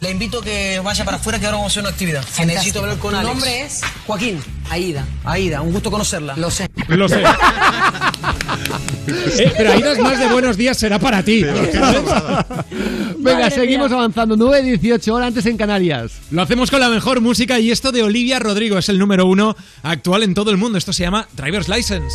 [0.00, 2.24] Le invito a que vaya para afuera que ahora vamos a hacer una actividad.
[2.36, 3.32] Que necesito hablar con ¿Tu Alex.
[3.34, 3.80] nombre es?
[4.06, 4.40] Joaquín.
[4.70, 5.04] Aida.
[5.24, 6.36] Aida, un gusto conocerla.
[6.36, 6.68] Lo sé.
[6.88, 7.22] Lo sé.
[9.08, 11.42] Eh, pero Aida es más de buenos días, será para ti.
[11.44, 11.84] Venga,
[13.20, 13.98] Madre seguimos mía.
[13.98, 14.36] avanzando.
[14.36, 16.12] 9.18 horas antes en Canarias.
[16.32, 19.56] Lo hacemos con la mejor música y esto de Olivia Rodrigo es el número uno
[19.84, 20.76] actual en todo el mundo.
[20.78, 22.14] Esto se llama Driver's License.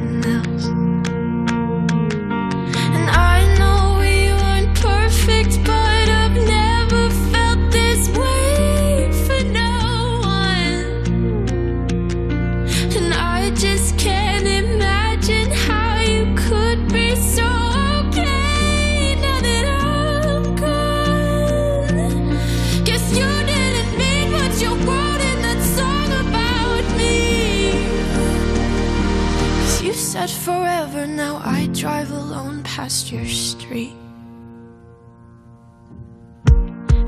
[30.27, 33.95] said forever, now I drive alone past your street.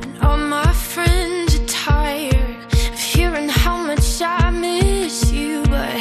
[0.03, 5.95] And all my friends are tired of hearing how much I miss you, but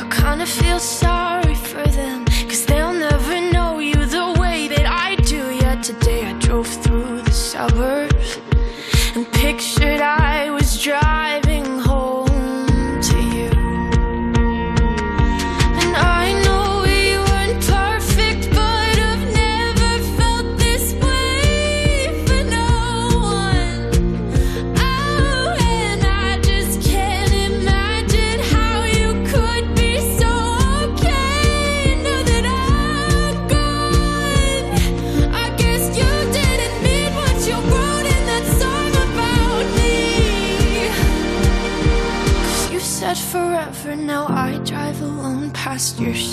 [0.00, 1.01] I kinda feel sorry
[45.82, 46.31] past your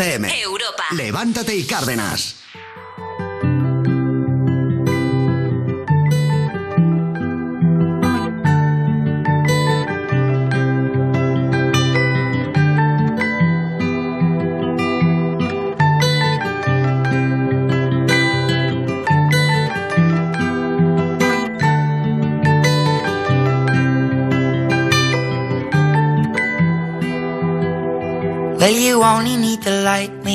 [0.00, 0.40] FM.
[0.40, 0.84] Europa.
[0.92, 2.39] Levántate y Cárdenas.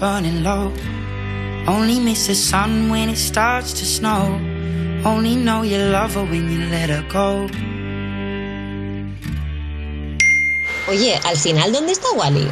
[0.00, 0.72] Burning low.
[1.68, 4.40] Only miss the sun when it starts to snow.
[5.04, 7.46] Only know you love her when you let her go.
[10.88, 12.50] Oye, al final, ¿dónde está Wally?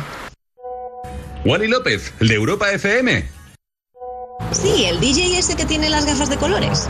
[1.44, 3.25] Wally López, el de Europa FM.
[4.52, 6.89] Sí, el DJ ese que tiene las gafas de colores.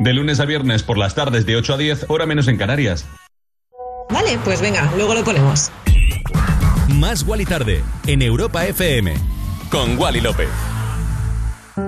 [0.00, 3.06] De lunes a viernes por las tardes de 8 a 10, hora menos en Canarias.
[4.10, 5.70] Vale, pues venga, luego lo ponemos.
[6.98, 9.12] Más Wally tarde en Europa FM
[9.70, 10.48] con Wally López.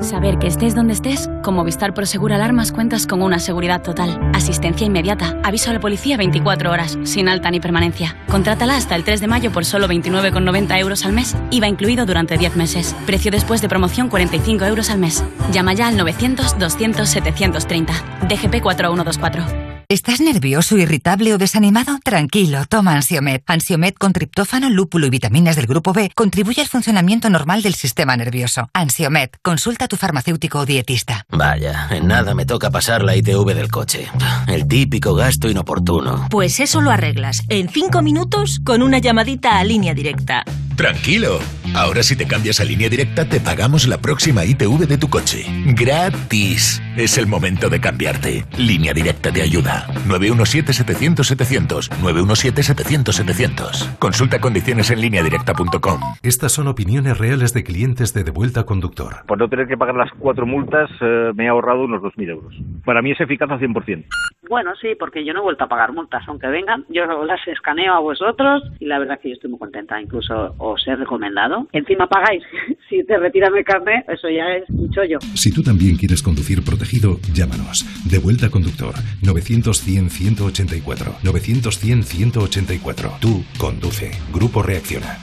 [0.03, 4.87] Saber que estés donde estés, con Movistar Prosegur Alarmas cuentas con una seguridad total, asistencia
[4.87, 8.19] inmediata, aviso a la policía 24 horas, sin alta ni permanencia.
[8.29, 12.37] Contrátala hasta el 3 de mayo por solo 29,90 euros al mes, IVA incluido durante
[12.37, 12.95] 10 meses.
[13.07, 15.25] Precio después de promoción 45 euros al mes.
[15.53, 17.95] Llama ya al 900 200 730.
[18.29, 19.68] DGP 4124.
[19.91, 21.99] ¿Estás nervioso, irritable o desanimado?
[22.05, 23.41] Tranquilo, toma Ansiomed.
[23.47, 28.15] Ansiomed con triptófano, lúpulo y vitaminas del grupo B contribuye al funcionamiento normal del sistema
[28.15, 28.69] nervioso.
[28.75, 31.25] Ansiomed, consulta a tu farmacéutico o dietista.
[31.31, 34.09] Vaya, en nada me toca pasar la ITV del coche.
[34.47, 36.27] El típico gasto inoportuno.
[36.29, 40.45] Pues eso lo arreglas en cinco minutos con una llamadita a línea directa.
[40.79, 41.41] Tranquilo.
[41.75, 45.45] Ahora si te cambias a línea directa te pagamos la próxima ITV de tu coche.
[45.75, 46.81] Gratis.
[46.97, 48.45] Es el momento de cambiarte.
[48.57, 49.89] Línea directa te ayuda.
[50.07, 51.91] 917-700-700.
[52.01, 53.99] 917-700-700.
[53.99, 56.01] Consulta condiciones en lineadirecta.com.
[56.23, 59.27] Estas son opiniones reales de clientes de Devuelta Conductor.
[59.27, 62.55] Por no tener que pagar las cuatro multas, eh, me he ahorrado unos 2.000 euros.
[62.85, 64.05] Para mí es eficaz al 100%.
[64.49, 67.93] Bueno, sí, porque yo no he vuelto a pagar multas, aunque vengan, yo las escaneo
[67.93, 71.69] a vosotros y la verdad que yo estoy muy contenta, incluso os he recomendado.
[71.73, 72.43] Encima pagáis,
[72.89, 75.19] si te retiran el carnet, eso ya es un chollo.
[75.35, 77.85] Si tú también quieres conducir protegido, llámanos.
[78.05, 78.95] Devuelta Conductor.
[79.23, 81.21] 900-100-184.
[81.23, 83.19] 900-100-184.
[83.21, 84.11] Tú conduce.
[84.33, 85.19] Grupo Reacciona.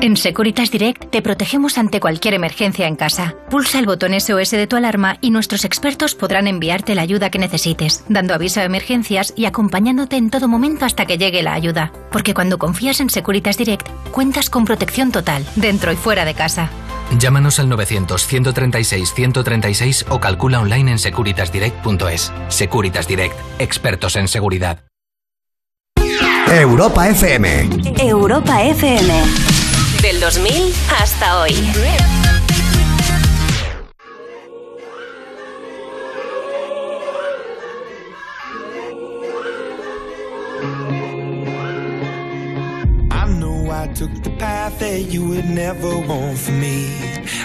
[0.00, 3.34] En Securitas Direct te protegemos ante cualquier emergencia en casa.
[3.50, 7.38] Pulsa el botón SOS de tu alarma y nuestros expertos podrán enviarte la ayuda que
[7.38, 11.92] necesites, dando aviso a emergencias y acompañándote en todo momento hasta que llegue la ayuda.
[12.10, 16.70] Porque cuando confías en Securitas Direct, cuentas con protección total, dentro y fuera de casa.
[17.18, 22.32] Llámanos al 900-136-136 o calcula online en securitasdirect.es.
[22.48, 24.84] Securitas Direct, expertos en seguridad.
[26.52, 27.68] Europa FM.
[28.00, 29.59] Europa FM.
[30.20, 31.50] Del 2000 hasta hoy.
[43.10, 46.90] I know I took the path that you would never want for me.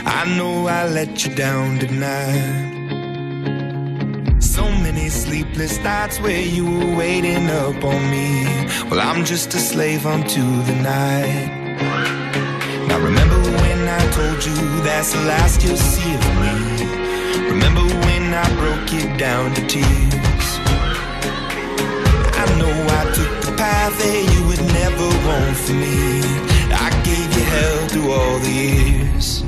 [0.06, 2.74] I know I let you down tonight.
[4.42, 8.44] So many sleepless nights where you were waiting up on me.
[8.90, 11.64] Well, I'm just a slave unto the night.
[12.88, 16.56] Now remember when I told you that's the last you'll see of me.
[17.50, 20.48] Remember when I broke you down to tears.
[22.42, 26.22] I know I took the path that you would never want for me.
[26.72, 29.44] I gave you hell through all the years.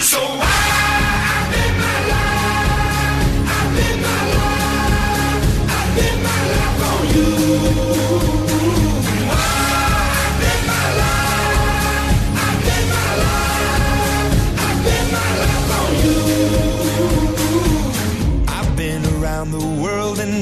[0.00, 1.82] So I live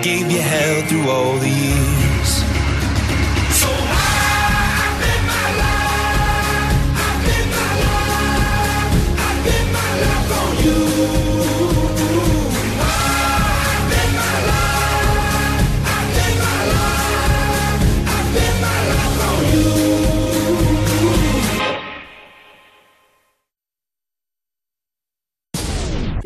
[0.00, 2.07] Gave you hell through all the years.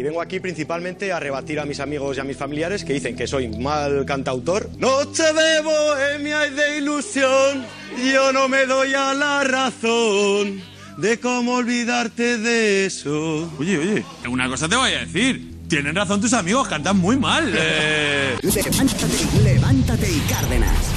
[0.03, 3.15] Y vengo aquí principalmente a rebatir a mis amigos y a mis familiares que dicen
[3.15, 4.69] que soy mal cantautor.
[4.77, 7.65] Noche de bohemia y de ilusión,
[8.13, 10.61] yo no me doy a la razón
[10.97, 13.49] de cómo olvidarte de eso.
[13.61, 15.52] Oye, oye, una cosa te voy a decir.
[15.73, 17.51] Tienen razón tus amigos, cantan muy mal.
[17.57, 18.37] eh.
[18.43, 20.95] Levántate, levántate y Cárdenas.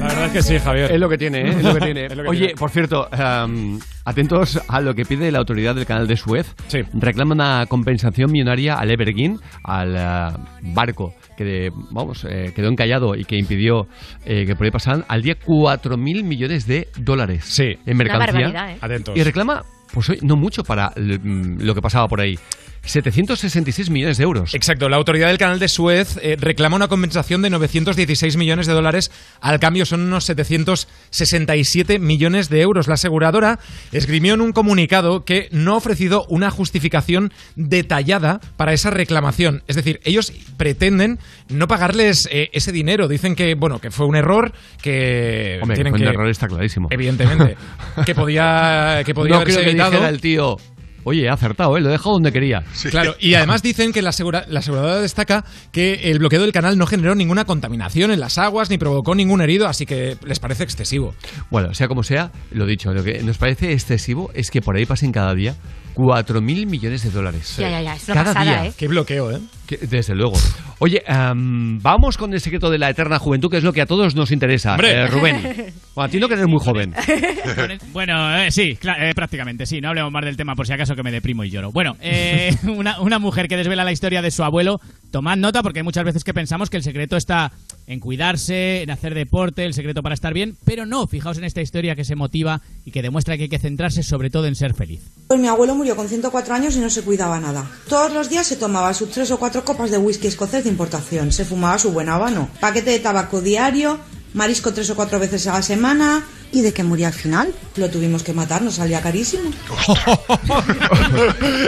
[0.00, 0.92] La verdad es que sí, Javier.
[0.92, 1.48] Es lo que tiene, ¿eh?
[1.56, 2.04] Es lo que tiene.
[2.06, 2.54] Es lo que Oye, tiene.
[2.56, 6.54] por cierto, am, atentos a lo que pide la autoridad del canal de Suez.
[6.92, 13.14] Reclama una compensación millonaria al Evergreen, al ah, barco que, de- vamos, eh, quedó encallado
[13.16, 13.86] y que impidió
[14.26, 17.78] eh, que por ahí pasaran al día 4.000 millones de dólares Sí.
[17.86, 18.26] en mercancía.
[18.26, 18.78] barbaridad, ¿eh?
[18.78, 19.16] Atentos.
[19.16, 19.62] Y reclama,
[19.94, 22.38] pues hoy, no mucho para mm, lo que pasaba por ahí.
[22.84, 24.54] 766 millones de euros.
[24.54, 28.72] Exacto, la autoridad del canal de Suez eh, reclama una compensación de 916 millones de
[28.72, 29.10] dólares.
[29.40, 32.88] Al cambio son unos 767 millones de euros.
[32.88, 33.60] La aseguradora
[33.92, 39.62] esgrimió en un comunicado que no ha ofrecido una justificación detallada para esa reclamación.
[39.68, 43.08] Es decir, ellos pretenden no pagarles eh, ese dinero.
[43.08, 44.52] Dicen que, bueno, que fue un error,
[44.82, 46.08] que Hombre, tienen que fue que...
[46.08, 46.88] un error está clarísimo.
[46.90, 47.56] Evidentemente.
[48.04, 50.08] que podía, que podía no haberse creo que evitado.
[50.08, 50.56] el tío,
[51.04, 51.80] Oye, he acertado, ¿eh?
[51.80, 52.62] Lo he dejado donde quería.
[52.90, 56.78] Claro, y además dicen que la, asegura- la aseguradora destaca que el bloqueo del canal
[56.78, 60.64] no generó ninguna contaminación en las aguas ni provocó ningún herido, así que les parece
[60.64, 61.14] excesivo.
[61.50, 64.86] Bueno, sea como sea, lo dicho, lo que nos parece excesivo es que por ahí
[64.86, 65.56] pasen cada día
[65.94, 67.56] 4.000 millones de dólares.
[67.58, 68.70] Ya, ya, ya, es una cada pasada, día.
[68.70, 68.72] ¿eh?
[68.76, 69.40] Qué bloqueo, ¿eh?
[69.66, 70.34] Que- desde luego.
[70.78, 73.86] Oye, am, vamos con el secreto de la eterna juventud, que es lo que a
[73.86, 74.76] todos nos interesa.
[74.76, 75.72] Eh, Rubén.
[75.94, 76.94] Bueno, a ti no que eres muy joven.
[77.92, 79.80] Bueno, eh, sí, eh, prácticamente, sí.
[79.82, 81.70] No hablemos más del tema por si acaso que me deprimo y lloro.
[81.70, 84.80] Bueno, eh, una, una mujer que desvela la historia de su abuelo,
[85.10, 87.52] tomad nota porque hay muchas veces que pensamos que el secreto está
[87.86, 91.60] en cuidarse, en hacer deporte, el secreto para estar bien, pero no, fijaos en esta
[91.60, 94.72] historia que se motiva y que demuestra que hay que centrarse sobre todo en ser
[94.72, 95.02] feliz.
[95.32, 97.64] Pues mi abuelo murió con 104 años y no se cuidaba nada.
[97.88, 101.32] Todos los días se tomaba sus tres o cuatro copas de whisky escocés de importación,
[101.32, 103.98] se fumaba su buen habano, paquete de tabaco diario,
[104.34, 106.22] marisco tres o cuatro veces a la semana.
[106.52, 107.50] ¿Y de qué murió al final?
[107.76, 109.44] Lo tuvimos que matar, nos salía carísimo.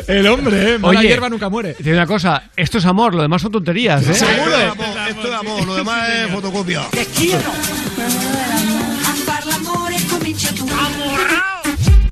[0.09, 0.79] El hombre, ¿eh?
[0.79, 1.75] Mala Oye, hierba nunca muere.
[1.79, 4.11] Digo una cosa, esto es amor, lo demás son tonterías, ¿eh?
[4.11, 4.51] Esto es amor,
[5.09, 6.83] esto es amor, lo demás es fotocopia.
[6.91, 7.51] Te quiero.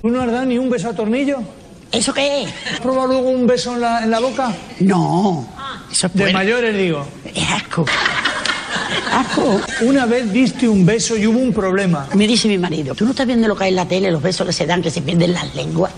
[0.03, 1.39] ¿Tú no has dado ni un beso a tornillo?
[1.93, 2.51] ¿Eso qué es?
[2.73, 4.53] ¿Has probado luego un beso en la, en la boca?
[4.81, 5.47] No.
[5.93, 7.07] Eso es De mayores, digo.
[7.33, 7.85] Es asco.
[9.13, 9.61] Asco.
[9.83, 12.09] Una vez diste un beso y hubo un problema.
[12.15, 14.21] Me dice mi marido, ¿tú no estás viendo lo que hay en la tele, los
[14.21, 15.93] besos que se dan, que se pierden las lenguas?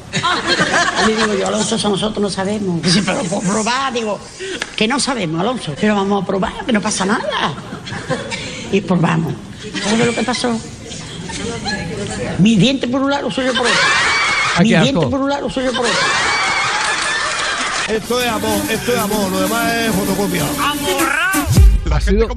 [1.02, 2.82] Y le digo yo, Alonso, eso nosotros no sabemos.
[2.82, 4.20] Dice, pero por probar, digo,
[4.76, 5.72] que no sabemos, Alonso.
[5.80, 7.54] Pero vamos a probar, que no pasa nada.
[8.70, 9.32] Y probamos.
[9.82, 10.58] ¿Sabes lo que pasó?
[12.38, 13.78] Mi diente por un lado, suyo por otro.
[14.56, 15.10] Ay, Mi diente asco.
[15.10, 15.98] por un lado, suyo por otro.
[17.88, 20.42] Esto es amor, esto es amor, lo demás es fotocopia.
[21.96, 22.28] Ha sido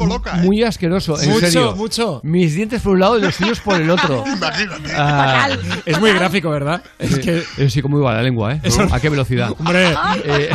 [0.43, 1.75] muy asqueroso, en Mucho, serio.
[1.75, 2.19] mucho.
[2.23, 4.23] Mis dientes por un lado y los suyos por el otro.
[4.37, 4.91] Imagínate.
[4.95, 5.49] Ah,
[5.85, 6.81] Es muy gráfico, ¿verdad?
[6.99, 8.61] Es que es sí, como iba la lengua, ¿eh?
[8.63, 9.51] Eso- ¿A qué velocidad?
[9.59, 9.93] Hombre.
[10.25, 10.49] Eh,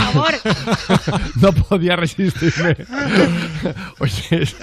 [1.40, 2.76] no podía resistirme.
[3.98, 4.56] Oye, es,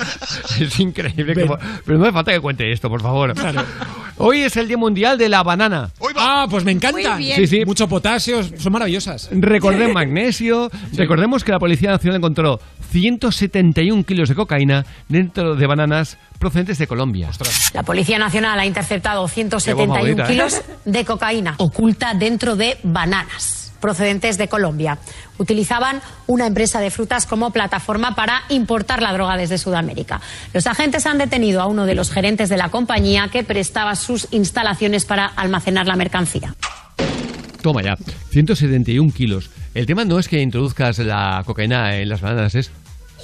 [0.59, 1.33] es increíble.
[1.85, 3.33] Pero no me falta que cuente esto, por favor.
[4.17, 5.89] Hoy es el Día Mundial de la Banana.
[6.17, 7.17] Ah, pues me encanta.
[7.17, 7.65] Sí, sí.
[7.65, 9.29] Mucho potasio, son maravillosas.
[9.31, 10.69] Recordemos magnesio.
[10.93, 12.59] Recordemos que la Policía Nacional encontró
[12.91, 17.30] 171 kilos de cocaína dentro de bananas procedentes de Colombia.
[17.74, 20.27] La Policía Nacional ha interceptado Qué 171 bomba bonita, ¿eh?
[20.27, 24.98] kilos de cocaína oculta dentro de bananas procedentes de Colombia.
[25.38, 30.22] Utilizaban una empresa de frutas como plataforma para importar la droga desde Sudamérica.
[30.53, 34.27] Los agentes han detenido a uno de los gerentes de la compañía que prestaba sus
[34.32, 36.56] instalaciones para almacenar la mercancía.
[37.61, 37.98] Toma ya,
[38.32, 39.49] 171 kilos.
[39.74, 42.72] El tema no es que introduzcas la cocaína en las bananas, es...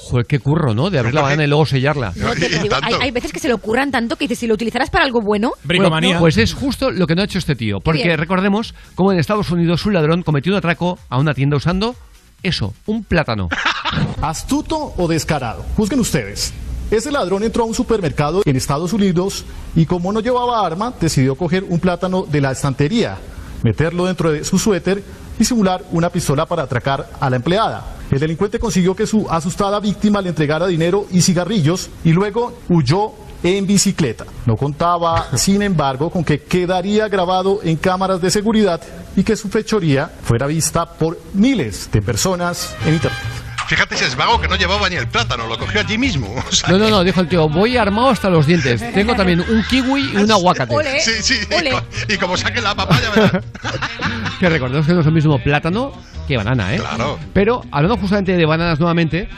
[0.08, 0.90] Joder, qué curro, ¿no?
[0.90, 2.12] De abrir la banana y luego sellarla.
[2.16, 4.46] No, te- te digo, hay, hay veces que se le ocurran tanto que dices, si
[4.46, 5.52] lo utilizaras para algo bueno...
[5.64, 7.78] Bueno, pues es justo lo que no ha hecho este tío.
[7.80, 8.18] Porque bien.
[8.18, 11.96] recordemos cómo en Estados Unidos un ladrón cometió un atraco a una tienda usando
[12.42, 13.48] eso, un plátano.
[14.22, 15.64] ¿Astuto o descarado?
[15.76, 16.52] Juzguen ustedes.
[16.90, 19.44] Ese ladrón entró a un supermercado en Estados Unidos
[19.74, 23.16] y como no llevaba arma, decidió coger un plátano de la estantería,
[23.64, 25.02] meterlo dentro de su suéter
[25.38, 27.84] y simular una pistola para atracar a la empleada.
[28.10, 33.12] El delincuente consiguió que su asustada víctima le entregara dinero y cigarrillos y luego huyó
[33.42, 34.24] en bicicleta.
[34.46, 38.80] No contaba, sin embargo, con que quedaría grabado en cámaras de seguridad
[39.16, 43.45] y que su fechoría fuera vista por miles de personas en Internet.
[43.68, 46.32] Fíjate ese es vago que no llevaba ni el plátano, lo cogió allí mismo.
[46.48, 48.80] O sea, No, no, no, dijo el tío, voy armado hasta los dientes.
[48.92, 50.74] Tengo también un kiwi y un aguacate.
[51.00, 53.32] Sí, sí, y co- y, como saque la papaya, verás.
[54.40, 55.92] Que recordemos que no es lo mismo plátano
[56.28, 56.78] que banana, ¿eh?
[56.78, 57.18] Claro.
[57.32, 59.28] Pero hablando justamente de bananas nuevamente,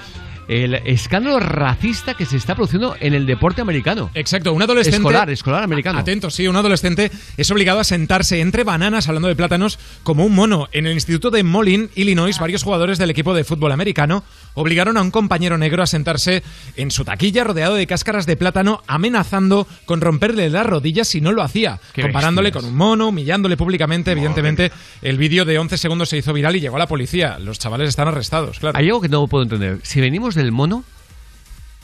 [0.48, 4.10] el escándalo racista que se está produciendo en el deporte americano.
[4.14, 4.96] Exacto, un adolescente.
[4.96, 5.98] Escolar, escolar americano.
[5.98, 10.34] Atento, sí, un adolescente es obligado a sentarse entre bananas, hablando de plátanos, como un
[10.34, 10.68] mono.
[10.72, 15.02] En el instituto de Moline, Illinois, varios jugadores del equipo de fútbol americano obligaron a
[15.02, 16.42] un compañero negro a sentarse
[16.76, 21.32] en su taquilla rodeado de cáscaras de plátano, amenazando con romperle las rodillas si no
[21.32, 22.64] lo hacía, comparándole bestias.
[22.64, 24.12] con un mono, humillándole públicamente.
[24.12, 27.38] Evidentemente, el vídeo de 11 segundos se hizo viral y llegó a la policía.
[27.38, 28.78] Los chavales están arrestados, claro.
[28.78, 29.80] Hay algo que no puedo entender.
[29.82, 30.84] Si venimos del mono,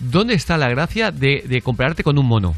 [0.00, 2.54] ¿dónde está la gracia de, de compararte con un mono?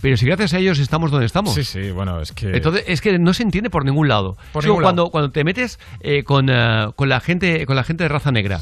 [0.00, 1.54] Pero si gracias a ellos estamos donde estamos.
[1.54, 2.50] Sí, sí, bueno, es que...
[2.54, 4.36] Entonces, es que no se entiende por ningún lado.
[4.52, 5.10] Por Es como ningún cuando, lado.
[5.10, 8.60] cuando te metes eh, con, eh, con, la gente, con la gente de raza negra.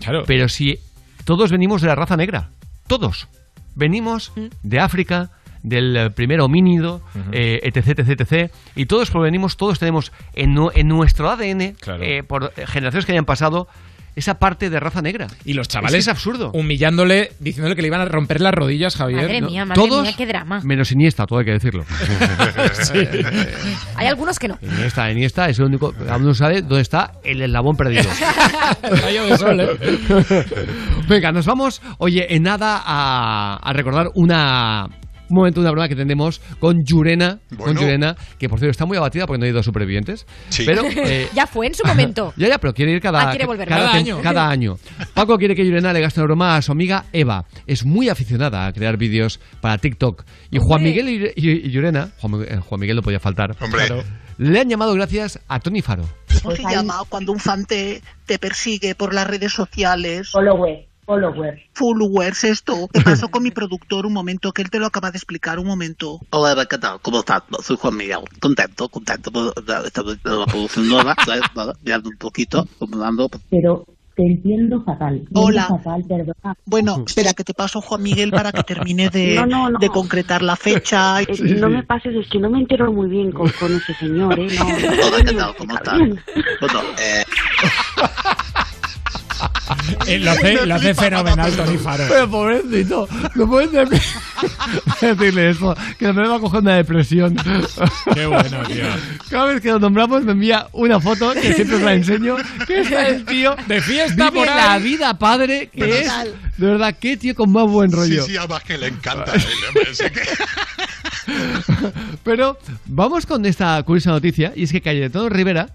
[0.00, 0.24] Claro.
[0.26, 0.80] Pero si
[1.24, 2.48] todos venimos de la raza negra.
[2.88, 3.28] Todos.
[3.76, 4.46] Venimos Mm.
[4.64, 5.30] de África,
[5.62, 8.52] del eh, primer homínido, eh, etc, etc, etc.
[8.74, 12.02] Y todos provenimos, todos tenemos en, en nuestro ADN, Claro.
[12.02, 13.68] eh, por generaciones que hayan pasado,
[14.14, 15.26] esa parte de raza negra.
[15.44, 16.50] Y los Es chavales que es absurdo.
[16.52, 19.22] humillándole, diciéndole que le iban a romper las rodillas, Javier.
[19.22, 19.48] Madre ¿no?
[19.48, 20.60] mía, madre Todos mía, qué drama.
[20.64, 21.84] menos Iniesta, todo hay que decirlo.
[23.96, 24.58] Hay algunos que no.
[24.62, 28.04] Iniesta, Iniesta es el único, aún no sabe dónde está el eslabón perdido.
[28.82, 30.44] Rayo de sol, ¿eh?
[31.08, 34.88] Venga, nos vamos, oye, en nada a, a recordar una
[35.32, 37.74] un momento, una broma que tenemos con Yurena, con.
[37.76, 40.26] Yurena, que por cierto está muy abatida porque no hay dos supervivientes.
[40.50, 40.64] Sí.
[40.66, 42.34] Pero eh, ya fue en su momento.
[42.36, 43.66] ya, ya, pero quiere ir cada, Ah, quiere volver.
[43.66, 44.20] cada, Cada año.
[44.22, 44.76] cada año.
[45.14, 47.46] Paco quiere que Yurena le gaste una broma a su amiga Eva.
[47.66, 50.24] Es muy aficionada a crear vídeos para TikTok.
[50.50, 53.56] Y Juan Miguel y, y- y Yurena, Juan, Miguel- eh, Juan Miguel no podía faltar,
[53.60, 53.86] Hombre.
[53.86, 54.02] claro,
[54.38, 56.04] le han llamado gracias a Tony Faro.
[56.42, 60.30] ¿Cómo se llama cuando un fan te, te persigue por las redes sociales?
[60.30, 61.60] Follower, follower.
[61.74, 62.88] Followers, esto.
[62.92, 64.06] ¿Qué pasó con mi productor?
[64.06, 66.20] Un momento, que él te lo acaba de explicar, un momento.
[66.30, 67.00] Hola, Eva, ¿qué tal?
[67.02, 67.42] ¿Cómo estás?
[67.62, 68.18] Soy Juan Miguel.
[68.40, 71.14] Contento, contento por la, esta- la producción nueva,
[71.84, 73.28] mirando un poquito, acomodando.
[73.50, 75.20] Pero te entiendo fatal.
[75.22, 75.62] te Hola.
[75.62, 76.56] entiendo fatal, perdona.
[76.66, 79.78] Bueno, espera, que te paso Juan Miguel para que termine de, No, no, no.
[79.78, 81.20] de concretar la fecha.
[81.22, 81.26] Eh,
[81.58, 84.48] no me pases, es que no me entero muy bien con, con ese señor, ¿eh?
[84.58, 85.56] No, Hola, ¿qué tal?
[85.56, 85.98] ¿Cómo estás?
[86.60, 87.24] Bueno, Eh,
[90.20, 92.04] lo hace, lo hace fenomenal Tony Faro.
[92.08, 94.00] Pero pobrecito, no puedes de-
[95.14, 97.36] decirle eso, que me va a coger una depresión.
[98.14, 98.84] Qué bueno, tío.
[99.30, 102.80] Cada vez que lo nombramos me envía una foto que siempre os la enseño, que
[102.80, 104.56] está el tío De fiesta vive por ahí.
[104.68, 106.06] la vida padre que Pero es.
[106.06, 106.34] tal.
[106.56, 108.24] De verdad, qué tío con más buen Sí, rollo.
[108.24, 109.32] sí, además que le encanta.
[109.32, 110.22] a él, hombre, sé que-
[112.24, 115.68] Pero vamos con esta curiosa noticia, y es que Cayetano Rivera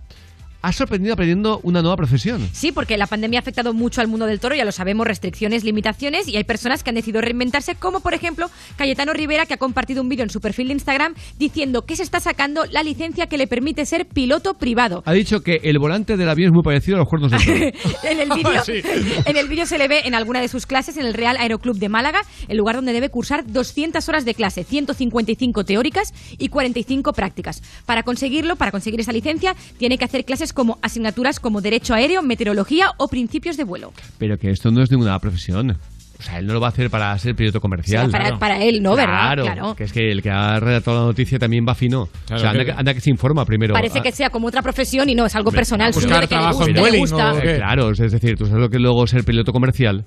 [0.62, 2.48] ha sorprendido aprendiendo una nueva profesión.
[2.52, 5.64] Sí, porque la pandemia ha afectado mucho al mundo del toro, ya lo sabemos, restricciones,
[5.64, 9.58] limitaciones, y hay personas que han decidido reinventarse, como por ejemplo Cayetano Rivera, que ha
[9.58, 13.28] compartido un vídeo en su perfil de Instagram diciendo que se está sacando la licencia
[13.28, 15.04] que le permite ser piloto privado.
[15.06, 17.58] Ha dicho que el volante del avión es muy parecido a los cuernos del toro.
[18.04, 18.82] en el vídeo Sí.
[19.26, 21.78] en el vídeo se le ve en alguna de sus clases en el Real Aeroclub
[21.78, 27.14] de Málaga, el lugar donde debe cursar 200 horas de clase, 155 teóricas y 45
[27.14, 27.62] prácticas.
[27.86, 32.22] Para conseguirlo, para conseguir esa licencia, tiene que hacer clases como asignaturas como derecho aéreo,
[32.22, 33.94] meteorología o principios de vuelo.
[34.18, 35.78] Pero que esto no es ninguna profesión.
[36.20, 38.08] O sea, él no lo va a hacer para ser piloto comercial.
[38.08, 38.96] O sea, para- para él, ¿no?
[38.96, 39.14] ¿Verdad?
[39.34, 39.76] Claro, Claro.
[39.76, 42.08] que es que el que ha redactado la noticia también va fino.
[42.26, 43.76] Claro, o sea, anda que- que, anda que se informa primero.
[43.76, 45.92] Parece Ah, que sea como otra profesión y no, es algo Hombre, personal.
[45.94, 47.34] buscar suyo de que le trabajo gusta, en le Vueling, gusta.
[47.34, 47.56] ¿o qué?
[47.58, 50.06] Claro, es decir, tú sabes lo que luego ser piloto comercial.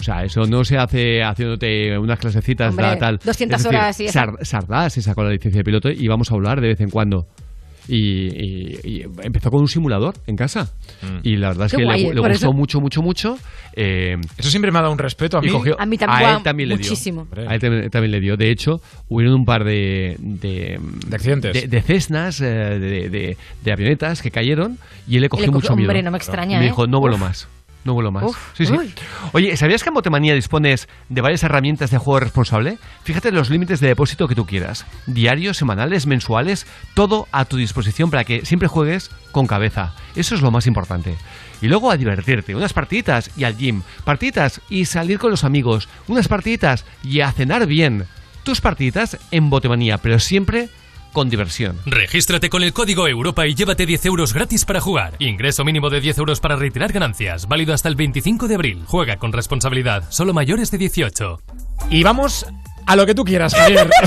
[0.00, 3.18] O sea, eso no se hace haciéndote unas clasecitas, Hombre, da, tal.
[3.24, 4.08] 200 Es decir, horas y
[4.44, 7.26] Sardá se sacó la licencia de piloto y vamos a hablar de vez en cuando.
[7.88, 10.72] Y, y- y empezó con un simulador en casa.
[11.22, 13.38] Y la verdad es Qué que guay, le, gustó eso- mucho, mucho, mucho.
[13.74, 15.48] Eh, Eso siempre me ha dado un respeto a mí.
[15.48, 16.84] cogió- A mí también, a él también le dio.
[16.84, 17.26] muchísimo.
[17.46, 18.36] A él también, también le dio.
[18.36, 20.16] De hecho, hubieron un par de.
[20.18, 21.52] de, De accidentes.
[21.54, 25.52] De, de Cessnas, eh, de, de- de avionetas que cayeron y él le cogió le
[25.52, 25.88] cogió- mucho miedo.
[25.88, 26.68] hombre, no me extraña, Y me ¿eh?
[26.68, 27.22] dijo, no vuelo Uf.
[27.22, 27.48] más.
[27.88, 28.22] No vuelo más.
[28.24, 28.72] Uf, sí, sí.
[28.74, 28.92] uy.
[29.32, 32.76] Oye, ¿sabías que en Botemanía dispones de varias herramientas de juego responsable?
[33.02, 34.84] Fíjate los límites de depósito que tú quieras.
[35.06, 39.94] Diarios, semanales, mensuales, todo a tu disposición para que siempre juegues con cabeza.
[40.16, 41.16] Eso es lo más importante.
[41.62, 45.88] Y luego a divertirte, unas partiditas y al gym, partiditas y salir con los amigos,
[46.08, 48.04] unas partiditas y a cenar bien.
[48.42, 50.68] Tus partiditas en Botemanía, pero siempre
[51.18, 51.76] con diversión.
[51.84, 55.14] Regístrate con el código Europa y llévate 10 euros gratis para jugar.
[55.18, 57.48] Ingreso mínimo de 10 euros para retirar ganancias.
[57.48, 58.82] Válido hasta el 25 de abril.
[58.86, 60.04] Juega con responsabilidad.
[60.10, 61.40] Solo mayores de 18.
[61.90, 62.46] Y vamos
[62.86, 63.90] a lo que tú quieras, Javier.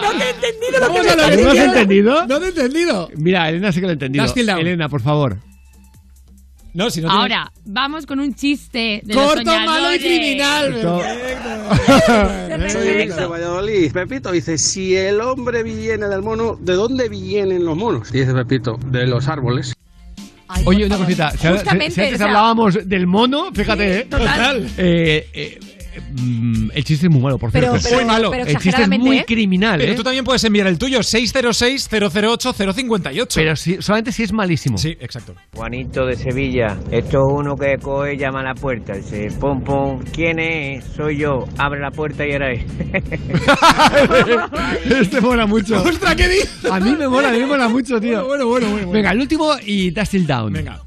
[0.00, 1.76] No te he entendido lo que a me lo que ¿No tú has quieras.
[1.76, 2.26] entendido?
[2.26, 3.10] No te he entendido.
[3.16, 4.24] Mira, Elena sí que lo ha entendido.
[4.36, 5.36] Elena, por favor.
[6.74, 10.00] No, si no tienes- Ahora, vamos con un chiste de Corto, los malo y soñadores.
[10.00, 10.74] criminal.
[12.70, 13.92] Soy Víctor de Valladolid.
[13.92, 18.10] Pepito dice, si el hombre viene del mono, ¿de dónde vienen los monos?
[18.12, 19.74] Dice Pepito, de los árboles.
[20.64, 21.30] Oye, una cosita.
[21.32, 24.06] Si, ahora- si- Justamente, si antes o sea- hablábamos del mono, fíjate, Sí, ¿eh?
[24.08, 24.68] total.
[24.78, 25.60] Eh, eh,
[26.74, 27.72] el chiste es muy malo, por cierto.
[27.82, 28.30] pero- Muy malo.
[28.30, 29.24] pero el chiste es muy ¿eh?
[29.26, 29.96] criminal, Pero ¿eh?
[29.96, 33.34] tú también puedes enviar el tuyo, 606-008-058.
[33.34, 34.78] Pero si- solamente si es malísimo.
[34.78, 35.34] Sí, exacto.
[35.54, 38.94] Juanito de Sevilla, esto es uno que coge y llama a la puerta.
[38.94, 40.84] Dice, pum, pum, ¿quién es?
[40.96, 41.44] Soy yo.
[41.58, 42.64] Abre la puerta y era él.
[45.00, 45.82] este mola mucho.
[45.82, 46.64] ¡Ostras, qué dices!
[46.70, 48.24] A mí me mola, a mí me mola mucho, tío.
[48.26, 48.92] Bueno, bueno, bueno, bueno.
[48.92, 50.52] Venga, el último y Dust Till Down.
[50.52, 50.80] Venga.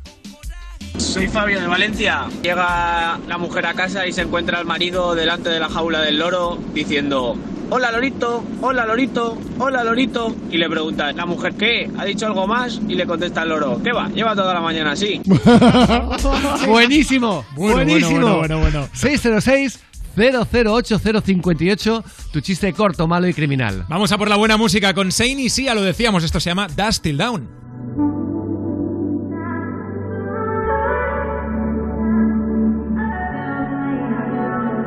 [0.97, 2.27] Soy Fabio de Valencia.
[2.43, 6.19] Llega la mujer a casa y se encuentra al marido delante de la jaula del
[6.19, 7.35] loro diciendo,
[7.69, 10.35] hola lorito, hola lorito, hola lorito.
[10.51, 11.89] Y le pregunta, ¿la mujer qué?
[11.97, 12.79] ¿Ha dicho algo más?
[12.87, 14.09] Y le contesta el loro, ¿qué va?
[14.09, 15.21] Lleva toda la mañana así.
[16.67, 18.09] Buenísimo, Bueno, buenísimo.
[18.19, 18.89] bueno, bueno, bueno, bueno.
[18.93, 19.79] 606
[20.15, 23.85] 008 058 tu chiste corto, malo y criminal.
[23.89, 26.49] Vamos a por la buena música con Shane y sí, ya lo decíamos, esto se
[26.49, 28.20] llama Dust Till Down.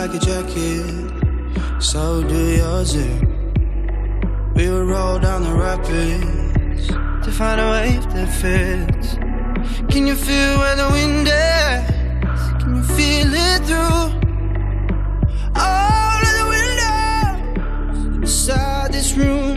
[0.00, 2.92] like a jacket, so do yours.
[2.92, 3.20] Here.
[4.54, 6.86] We will roll down the rapids
[7.24, 9.14] to find a wave that fits.
[9.92, 12.40] Can you feel where the wind is?
[12.60, 14.06] Can you feel it through
[15.66, 19.56] all of the windows inside this room?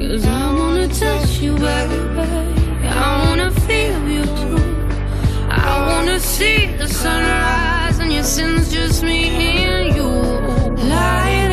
[0.00, 4.65] Cause I wanna touch you everywhere, I wanna feel you too.
[5.58, 9.28] I wanna see the sunrise and your sins just me
[9.64, 10.10] and you.
[10.88, 11.45] Light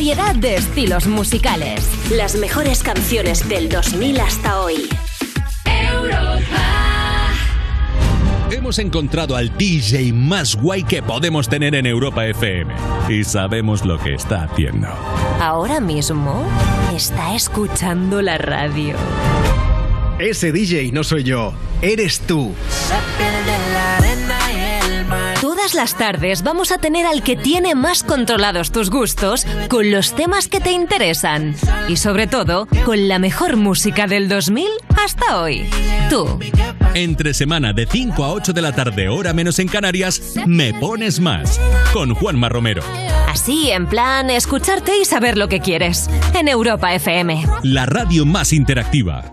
[0.00, 1.86] variedad de estilos musicales.
[2.10, 4.88] Las mejores canciones del 2000 hasta hoy.
[8.50, 12.72] Hemos encontrado al DJ más guay que podemos tener en Europa FM.
[13.10, 14.88] Y sabemos lo que está haciendo.
[15.38, 16.46] Ahora mismo
[16.96, 18.96] está escuchando la radio.
[20.18, 22.54] Ese DJ no soy yo, eres tú.
[25.70, 30.16] Todas las tardes vamos a tener al que tiene más controlados tus gustos con los
[30.16, 31.54] temas que te interesan.
[31.88, 34.66] Y sobre todo, con la mejor música del 2000
[35.00, 35.70] hasta hoy.
[36.08, 36.40] Tú.
[36.94, 41.20] Entre semana de 5 a 8 de la tarde, hora menos en Canarias, Me Pones
[41.20, 41.60] Más.
[41.92, 42.82] Con Juanma Romero.
[43.28, 46.10] Así, en plan, escucharte y saber lo que quieres.
[46.34, 47.46] En Europa FM.
[47.62, 49.32] La radio más interactiva.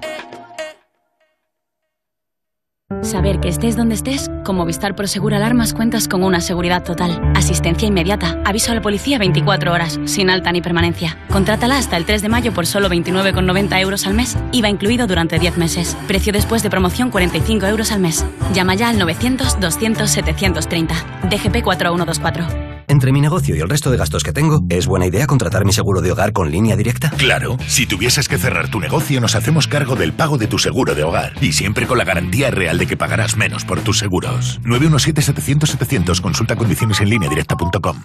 [3.01, 7.85] Saber que estés donde estés, con Movistar Prosegur Alarmas cuentas con una seguridad total, asistencia
[7.85, 11.17] inmediata, aviso a la policía 24 horas, sin alta ni permanencia.
[11.29, 15.37] Contrátala hasta el 3 de mayo por solo 29,90 euros al mes, IVA incluido durante
[15.37, 15.97] 10 meses.
[16.07, 18.25] Precio después de promoción 45 euros al mes.
[18.53, 20.93] Llama ya al 900-200-730.
[21.29, 22.66] DGP 4124.
[22.89, 25.73] Entre mi negocio y el resto de gastos que tengo, ¿es buena idea contratar mi
[25.73, 27.11] seguro de hogar con línea directa?
[27.17, 30.95] Claro, si tuvieses que cerrar tu negocio, nos hacemos cargo del pago de tu seguro
[30.95, 31.33] de hogar.
[31.41, 34.61] Y siempre con la garantía real de que pagarás menos por tus seguros.
[34.63, 36.21] 917-700-700.
[36.21, 38.03] Consulta condiciones en línea directa.com.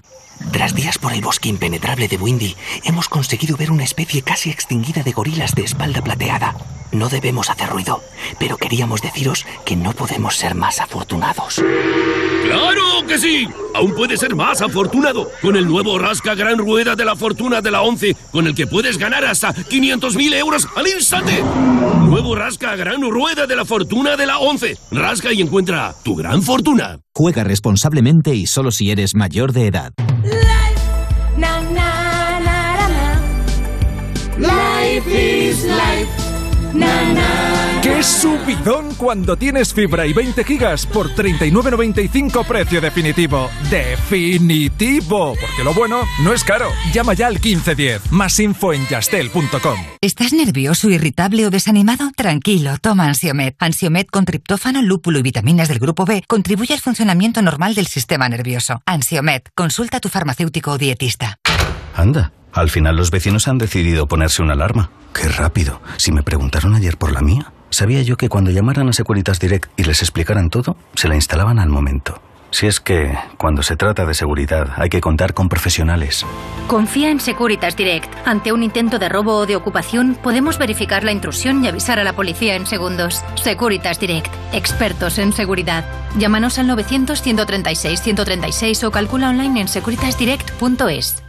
[0.51, 5.05] Tras días por el bosque impenetrable de Windy, hemos conseguido ver una especie casi extinguida
[5.05, 6.57] de gorilas de espalda plateada.
[6.91, 8.03] No debemos hacer ruido,
[8.41, 11.63] pero queríamos deciros que no podemos ser más afortunados.
[12.45, 13.49] ¡Claro que sí!
[13.75, 14.72] Aún puedes ser más afortunado
[15.43, 18.67] con el nuevo Rasca Gran Rueda de la Fortuna de la 11, con el que
[18.67, 21.43] puedes ganar hasta 500.000 euros al instante.
[22.01, 24.79] Nuevo Rasca Gran Rueda de la Fortuna de la 11.
[24.91, 27.01] Rasca y encuentra tu gran fortuna.
[27.15, 29.93] Juega responsablemente y solo si eres mayor de edad.
[31.37, 33.21] Na, na, na, na, na.
[34.39, 37.52] Life is life.
[37.83, 43.51] ¡Qué subidón cuando tienes fibra y 20 gigas por 39.95 precio definitivo!
[43.71, 45.35] ¡Definitivo!
[45.41, 46.67] Porque lo bueno no es caro.
[46.93, 48.13] Llama ya al 1510.
[48.13, 49.81] Más info en yastel.com.
[50.01, 52.13] ¿Estás nervioso, irritable o desanimado?
[52.17, 53.57] Tranquilo, toma Ansiomet.
[53.59, 58.29] Ansiomet con triptófano, lúpulo y vitaminas del grupo B contribuye al funcionamiento normal del sistema
[58.29, 58.81] nervioso.
[58.87, 61.41] Ansiomet, consulta a tu farmacéutico o dietista.
[61.97, 64.91] Anda, al final los vecinos han decidido ponerse una alarma.
[65.13, 65.83] Qué rápido.
[65.97, 67.53] Si me preguntaron ayer por la mía.
[67.73, 71.59] Sabía yo que cuando llamaran a Securitas Direct y les explicaran todo, se la instalaban
[71.59, 72.21] al momento.
[72.53, 76.27] Si es que, cuando se trata de seguridad, hay que contar con profesionales.
[76.69, 78.13] Confía en Securitas Direct.
[78.27, 82.05] Ante un intento de robo o de ocupación, podemos verificar la intrusión y avisar a
[82.05, 83.25] la policía en segundos.
[83.37, 84.31] Securitas Direct.
[84.53, 85.87] Expertos en seguridad.
[86.19, 91.23] Llámanos al 900-136-136 o calcula online en securitasdirect.es.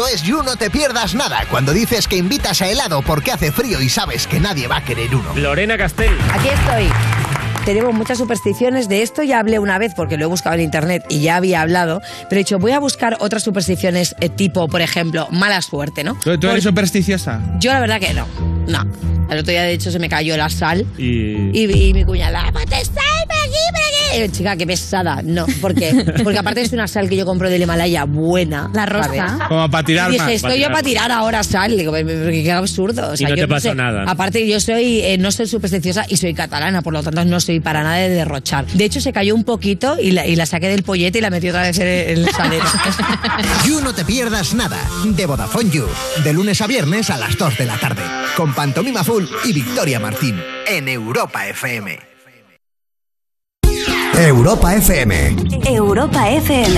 [0.00, 3.52] Esto es You No Te Pierdas Nada, cuando dices que invitas a helado porque hace
[3.52, 5.34] frío y sabes que nadie va a querer uno.
[5.36, 6.16] Lorena Castell.
[6.32, 6.88] Aquí estoy.
[7.66, 11.04] Tenemos muchas supersticiones, de esto ya hablé una vez porque lo he buscado en internet
[11.10, 14.80] y ya había hablado, pero he dicho, voy a buscar otras supersticiones eh, tipo, por
[14.80, 16.14] ejemplo, mala suerte, ¿no?
[16.14, 17.42] ¿Tú, tú eres supersticiosa?
[17.58, 18.26] Yo la verdad que no,
[18.68, 18.86] no.
[19.30, 21.50] El otro día de hecho se me cayó la sal Y...
[21.52, 23.09] y, vi mi cuñada, "Ponte sal
[24.10, 24.16] por aquí, por aquí".
[24.16, 25.20] Y yo, chica, qué pesada.
[25.24, 28.70] No, porque porque aparte es una sal que yo compro del Himalaya buena.
[28.74, 29.46] La rosa.
[29.48, 30.32] Como para tirar y dije, más.
[30.34, 31.76] estoy yo para tirar ahora sal.
[31.76, 33.10] Digo, "Pero qué absurdo.
[33.12, 33.74] O sea, Y no yo te pasó sé.
[33.74, 34.04] nada.
[34.06, 37.60] Aparte, yo soy, eh, no soy supersticiosa y soy catalana, por lo tanto no soy
[37.60, 38.66] para nada de derrochar.
[38.66, 41.30] De hecho, se cayó un poquito y la, y la saqué del pollete y la
[41.30, 42.64] metí otra vez en el, en el salero.
[43.66, 45.86] You No Te Pierdas Nada, de Vodafone You,
[46.24, 48.02] de lunes a viernes a las 2 de la tarde,
[48.36, 52.09] con Pantomima Full y Victoria Martín, en Europa FM.
[54.26, 55.36] Europa FM.
[55.66, 56.76] Europa FM.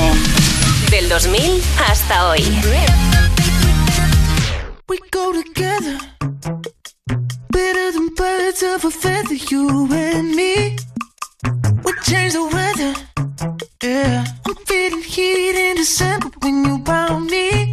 [0.90, 2.42] Del 2000 hasta hoy.
[4.88, 5.98] We go together,
[7.50, 10.76] better than birds of a feather, you and me.
[11.84, 12.94] We change the weather,
[13.82, 14.24] yeah.
[14.46, 17.72] I'm feeling heat in December when you found me.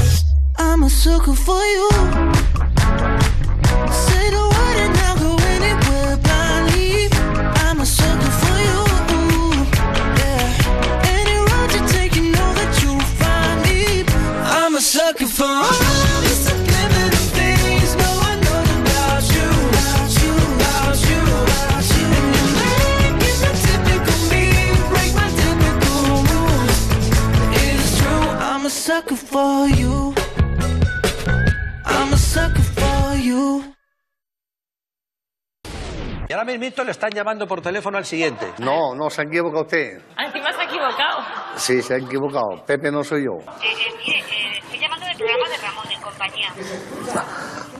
[0.71, 3.20] I'm a sucker for you.
[36.31, 38.53] Y ahora mismo le están llamando por teléfono al siguiente.
[38.59, 39.99] No, no, se ha equivocado usted.
[40.17, 41.19] Encima se ha equivocado.
[41.57, 42.63] Sí, se ha equivocado.
[42.65, 43.33] Pepe no soy yo.
[43.61, 46.53] Eh, eh, mire, eh, estoy llamando del programa de Ramón en compañía.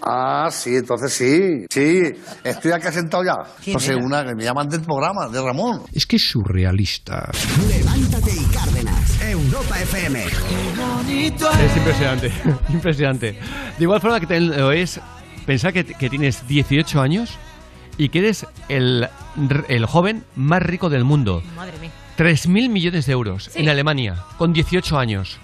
[0.05, 1.65] Ah, sí, entonces sí.
[1.69, 2.01] Sí,
[2.43, 3.35] estoy aquí sentado ya.
[3.63, 5.83] ¿Quién No sé, una que me llaman del programa, de Ramón.
[5.93, 7.31] Es que es surrealista.
[7.69, 10.25] Levántate y Cárdenas, Europa FM.
[10.25, 12.31] Es impresionante,
[12.67, 13.31] impresionante.
[13.77, 14.99] De igual forma que te lo es
[15.45, 17.39] pensar que, que tienes 18 años
[17.97, 19.07] y que eres el,
[19.67, 21.43] el joven más rico del mundo.
[21.55, 21.91] Madre mía.
[22.17, 23.59] 3.000 millones de euros Sí.
[23.61, 25.39] en Alemania, con 18 años.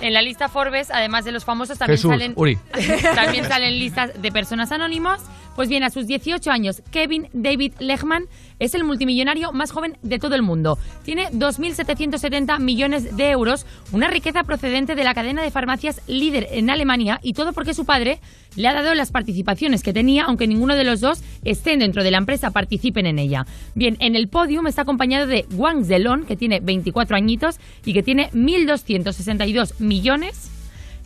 [0.00, 2.58] En la lista Forbes, además de los famosos, también Jesús, salen Uri.
[3.14, 5.22] también salen listas de personas anónimas.
[5.54, 8.24] Pues bien, a sus 18 años, Kevin David Lechman
[8.58, 10.78] es el multimillonario más joven de todo el mundo.
[11.04, 16.70] Tiene 2.770 millones de euros, una riqueza procedente de la cadena de farmacias líder en
[16.70, 18.20] Alemania y todo porque su padre
[18.56, 22.10] le ha dado las participaciones que tenía, aunque ninguno de los dos estén dentro de
[22.10, 23.46] la empresa, participen en ella.
[23.74, 28.02] Bien, en el podium está acompañado de Wang Zelon, que tiene 24 añitos y que
[28.02, 30.51] tiene 1.262 millones.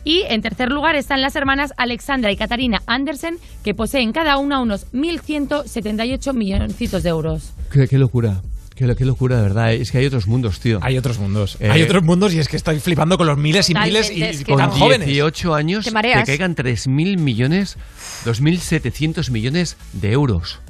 [0.07, 4.61] Y en tercer lugar están las hermanas Alexandra y Katarina Andersen, que poseen cada una
[4.61, 7.51] unos 1.178 milloncitos de euros.
[7.69, 8.41] Qué, qué locura.
[8.73, 9.73] Qué, qué locura, de verdad.
[9.73, 10.79] Es que hay otros mundos, tío.
[10.81, 11.57] Hay otros mundos.
[11.59, 14.23] Eh, Hay otros mundos y es que estoy flipando con los miles y miles y,
[14.23, 15.07] y que tan Con jóvenes.
[15.09, 17.77] 18 años Te te, caigan 3.000 millones,
[18.23, 20.61] 2.700 millones de euros.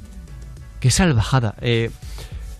[0.80, 1.54] Qué salvajada.
[1.60, 1.90] Eh,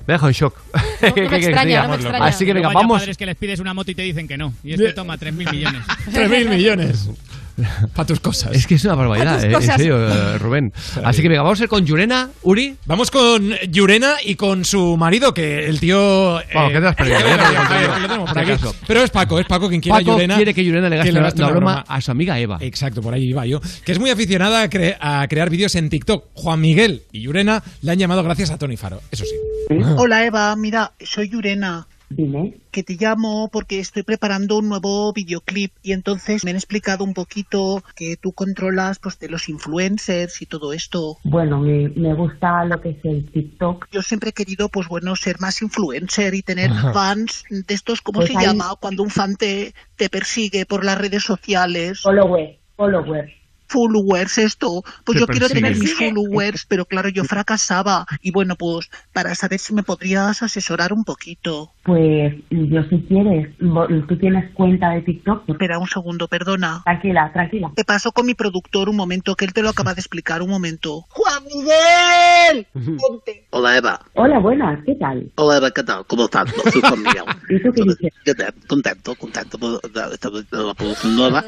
[0.08, 0.56] me deja en shock.
[1.00, 2.24] No, no me extraña.
[2.24, 2.98] Así que venga, vamos.
[2.98, 4.52] padres que les pides una moto y te dicen que no.
[4.64, 5.82] Y este toma 3.000 millones.
[6.10, 7.08] 3.000 millones.
[7.94, 8.52] Para tus cosas.
[8.54, 9.76] Es que es una barbaridad, eh, en cosas.
[9.76, 10.72] serio, eh, Rubén.
[11.04, 12.76] Así que venga, vamos a ir con Yurena, Uri.
[12.86, 16.40] Vamos con Yurena y con su marido, que el tío.
[16.54, 17.18] Vamos, ¿qué te has perdido?
[17.18, 17.22] eh,
[18.44, 18.58] te eh.
[18.86, 20.36] Pero es Paco, es Paco quien quiere a Paco Yurena.
[20.36, 22.58] quiere que Yurena le gaste le la, gaste una broma a su amiga Eva.
[22.60, 23.60] Exacto, por ahí iba yo.
[23.84, 26.26] Que es muy aficionada a, cre- a crear vídeos en TikTok.
[26.34, 29.34] Juan Miguel y Yurena le han llamado gracias a Tony Faro, eso sí.
[29.96, 31.86] Hola Eva, mira, soy Yurena.
[32.10, 32.54] Dime.
[32.70, 37.12] Que te llamo porque estoy preparando un nuevo videoclip y entonces me han explicado un
[37.12, 41.18] poquito que tú controlas pues de los influencers y todo esto.
[41.24, 43.88] Bueno, me, me gusta lo que es el TikTok.
[43.92, 46.94] Yo siempre he querido, pues bueno, ser más influencer y tener Ajá.
[46.94, 48.74] fans de estos, ¿cómo Pues se llama?
[48.80, 52.00] Cuando un fan te, te persigue por las redes sociales.
[52.00, 53.37] Followers, followers.
[53.68, 54.82] Followers, esto.
[55.04, 58.06] Pues Te yo quiero tener mis followers, pero claro, yo fracasaba.
[58.22, 61.70] Y bueno, pues para saber si me podrías asesorar un poquito.
[61.84, 65.48] Pues yo si quieres, tú tienes cuenta de TikTok.
[65.48, 66.82] Espera un segundo, perdona.
[66.84, 67.70] Tranquila, tranquila.
[67.74, 70.50] Te paso con mi productor un momento, que él te lo acaba de explicar un
[70.50, 71.04] momento.
[71.10, 72.66] ¡Juan Miguel!
[72.98, 73.46] Ponte.
[73.50, 74.00] Hola Eva.
[74.14, 75.30] Hola, buenas, ¿qué tal?
[75.36, 76.04] Hola Eva, ¿qué tal?
[76.06, 76.50] ¿Cómo estás?
[76.72, 77.24] Soy Juan Miguel.
[77.50, 78.54] ¿Y tú qué dices?
[78.66, 81.44] Contento, contento por la, esta- la producción nueva,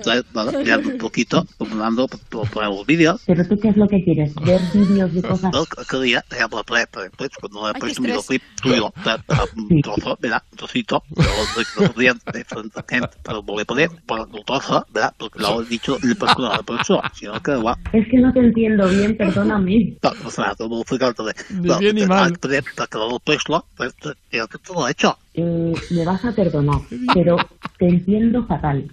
[0.64, 3.22] ya un poquito, acumulando por, vídeos.
[3.26, 4.34] ¿Pero tú qué es lo que quieres?
[4.44, 5.52] ¿Ver vídeos de cosas?
[5.52, 9.40] No, que día, digamos, pues, pues, pues, cuando he puesto un videoclip tuyo, pues, pues,
[9.56, 10.42] un trozo, ¿verdad?
[10.52, 14.20] Un trocito, pero no no podía, de frente a gente, pero no le poner, por
[14.20, 15.14] un trozo, ¿verdad?
[15.18, 17.76] Porque lo he dicho, he puesto la persona, si no, que va.
[17.92, 19.96] Es que no te entiendo bien, perdóname.
[20.02, 22.32] No, o sea, no me explicarte de, Ni bien ni mal.
[22.40, 23.94] Para que lo he puesto, pues,
[24.32, 25.16] ya que todo lo he hecho.
[25.34, 26.80] Eh, me vas a perdonar,
[27.14, 27.36] pero
[27.78, 28.90] te entiendo fatal.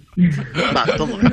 [0.76, 0.84] Va.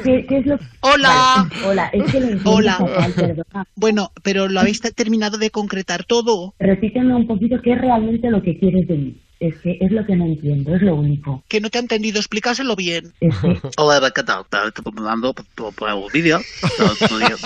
[0.03, 1.48] ¿Qué, qué es lo Hola.
[1.51, 2.74] Vale, hola, es que lo entiendo Hola.
[2.77, 3.66] fatal, perdona.
[3.75, 6.56] Bueno, pero lo habéis te- terminado de concretar todo.
[6.59, 9.22] Repíteme un poquito qué es realmente lo que quieres de mí.
[9.40, 11.43] Es que es lo que no entiendo, es lo único.
[11.50, 13.11] Que no te ha entendido, explícaselo bien.
[13.77, 14.45] Hola, Eva, ¿qué tal?
[14.50, 16.40] Te estoy mandando por, el vídeo.
[17.09, 17.42] Podrías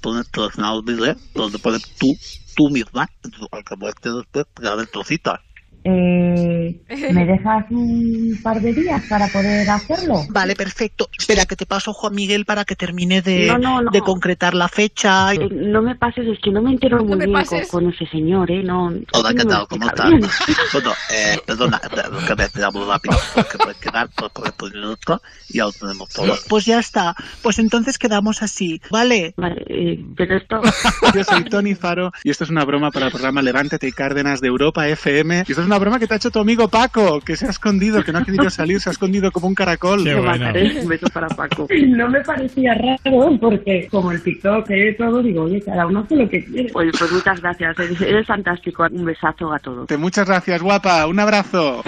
[0.00, 2.16] poner todo el vídeo, donde pones tú,
[2.56, 3.06] tú misma,
[3.52, 5.38] al que después, pegar el trocito.
[5.84, 6.53] Eh,
[7.12, 10.22] ¿Me dejas un par de días para poder hacerlo?
[10.30, 11.08] Vale, perfecto.
[11.18, 13.90] Espera, que te paso Juan Miguel para que termine de, No, no, no.
[13.90, 15.32] de concretar la fecha.
[15.32, 18.50] Eh, no me pases, es que no me entero muy me bien con, ese señor,
[18.50, 18.62] ¿eh?
[18.62, 19.66] No, Hola, ¿qué tal?
[19.68, 20.10] ¿Cómo estás?
[20.72, 25.22] Bueno, eh, perdona, eh, que me quedamos rápido, porque puede quedar por, por el minuto
[25.48, 26.34] y ya lo tenemos todo.
[26.48, 27.14] Pues ya está.
[27.42, 29.34] Pues entonces quedamos así, ¿vale?
[29.36, 30.60] Vale, eh, pero esto...
[31.14, 34.40] Yo soy Tony Faro y esto es una broma para el programa Levántate y Cárdenas
[34.40, 35.44] de Europa FM.
[35.46, 37.50] Y esto es una broma que te ha hecho tu amigo Paco, que se ha
[37.50, 40.02] escondido, que no ha querido salir, se ha escondido como un caracol.
[40.04, 40.80] Te mataré.
[40.80, 41.66] Un beso para Paco.
[41.88, 46.16] No me parecía raro porque como el TikTok y todo, digo, oye, cada uno hace
[46.16, 46.70] lo que quiere.
[46.74, 48.86] Oye, pues muchas gracias, eres, eres fantástico.
[48.90, 49.86] Un besazo a todos.
[49.86, 51.06] Te- Muchas gracias, guapa.
[51.06, 51.82] Un abrazo.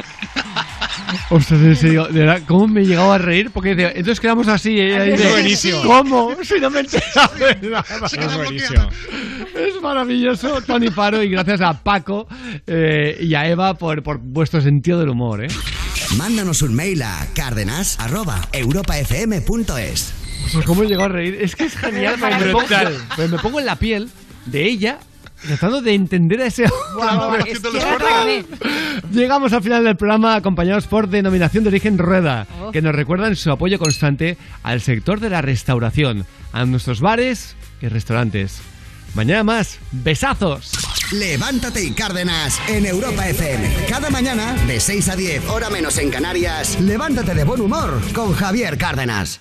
[1.31, 3.51] Ostras, en serio, de verdad, ¿cómo me he llegado a reír?
[3.51, 4.79] Porque entonces quedamos así.
[4.79, 5.83] eh, Es buenísimo.
[5.83, 6.35] ¿Cómo?
[6.43, 7.85] Si no me he enterado de nada.
[8.07, 8.89] Es buenísimo.
[9.55, 12.27] Es maravilloso, Tony Faro, y gracias a Paco
[12.67, 15.49] eh, y a Eva por, por vuestro sentido del humor, ¿eh?
[16.17, 20.13] Mándanos un mail a cárdenas.europafm.es.
[20.53, 21.39] Pues cómo he llegado a reír.
[21.41, 22.17] Es que es genial.
[22.19, 24.09] Me pongo- me pongo en la piel
[24.47, 24.99] de ella
[25.45, 26.73] tratando de entender a ese es.
[29.13, 32.71] Llegamos al final del programa acompañados por Denominación de Origen Rueda, Oh.
[32.73, 37.89] que nos recuerdan su apoyo constante al sector de la restauración, a nuestros bares y
[37.89, 38.61] restaurantes.
[39.15, 40.73] Mañana más, besazos.
[41.13, 43.87] Levántate y Cárdenas en Europa FM.
[43.89, 48.35] Cada mañana, de 6 a 10, hora menos en Canarias, levántate de buen humor con
[48.35, 49.41] Javier Cárdenas.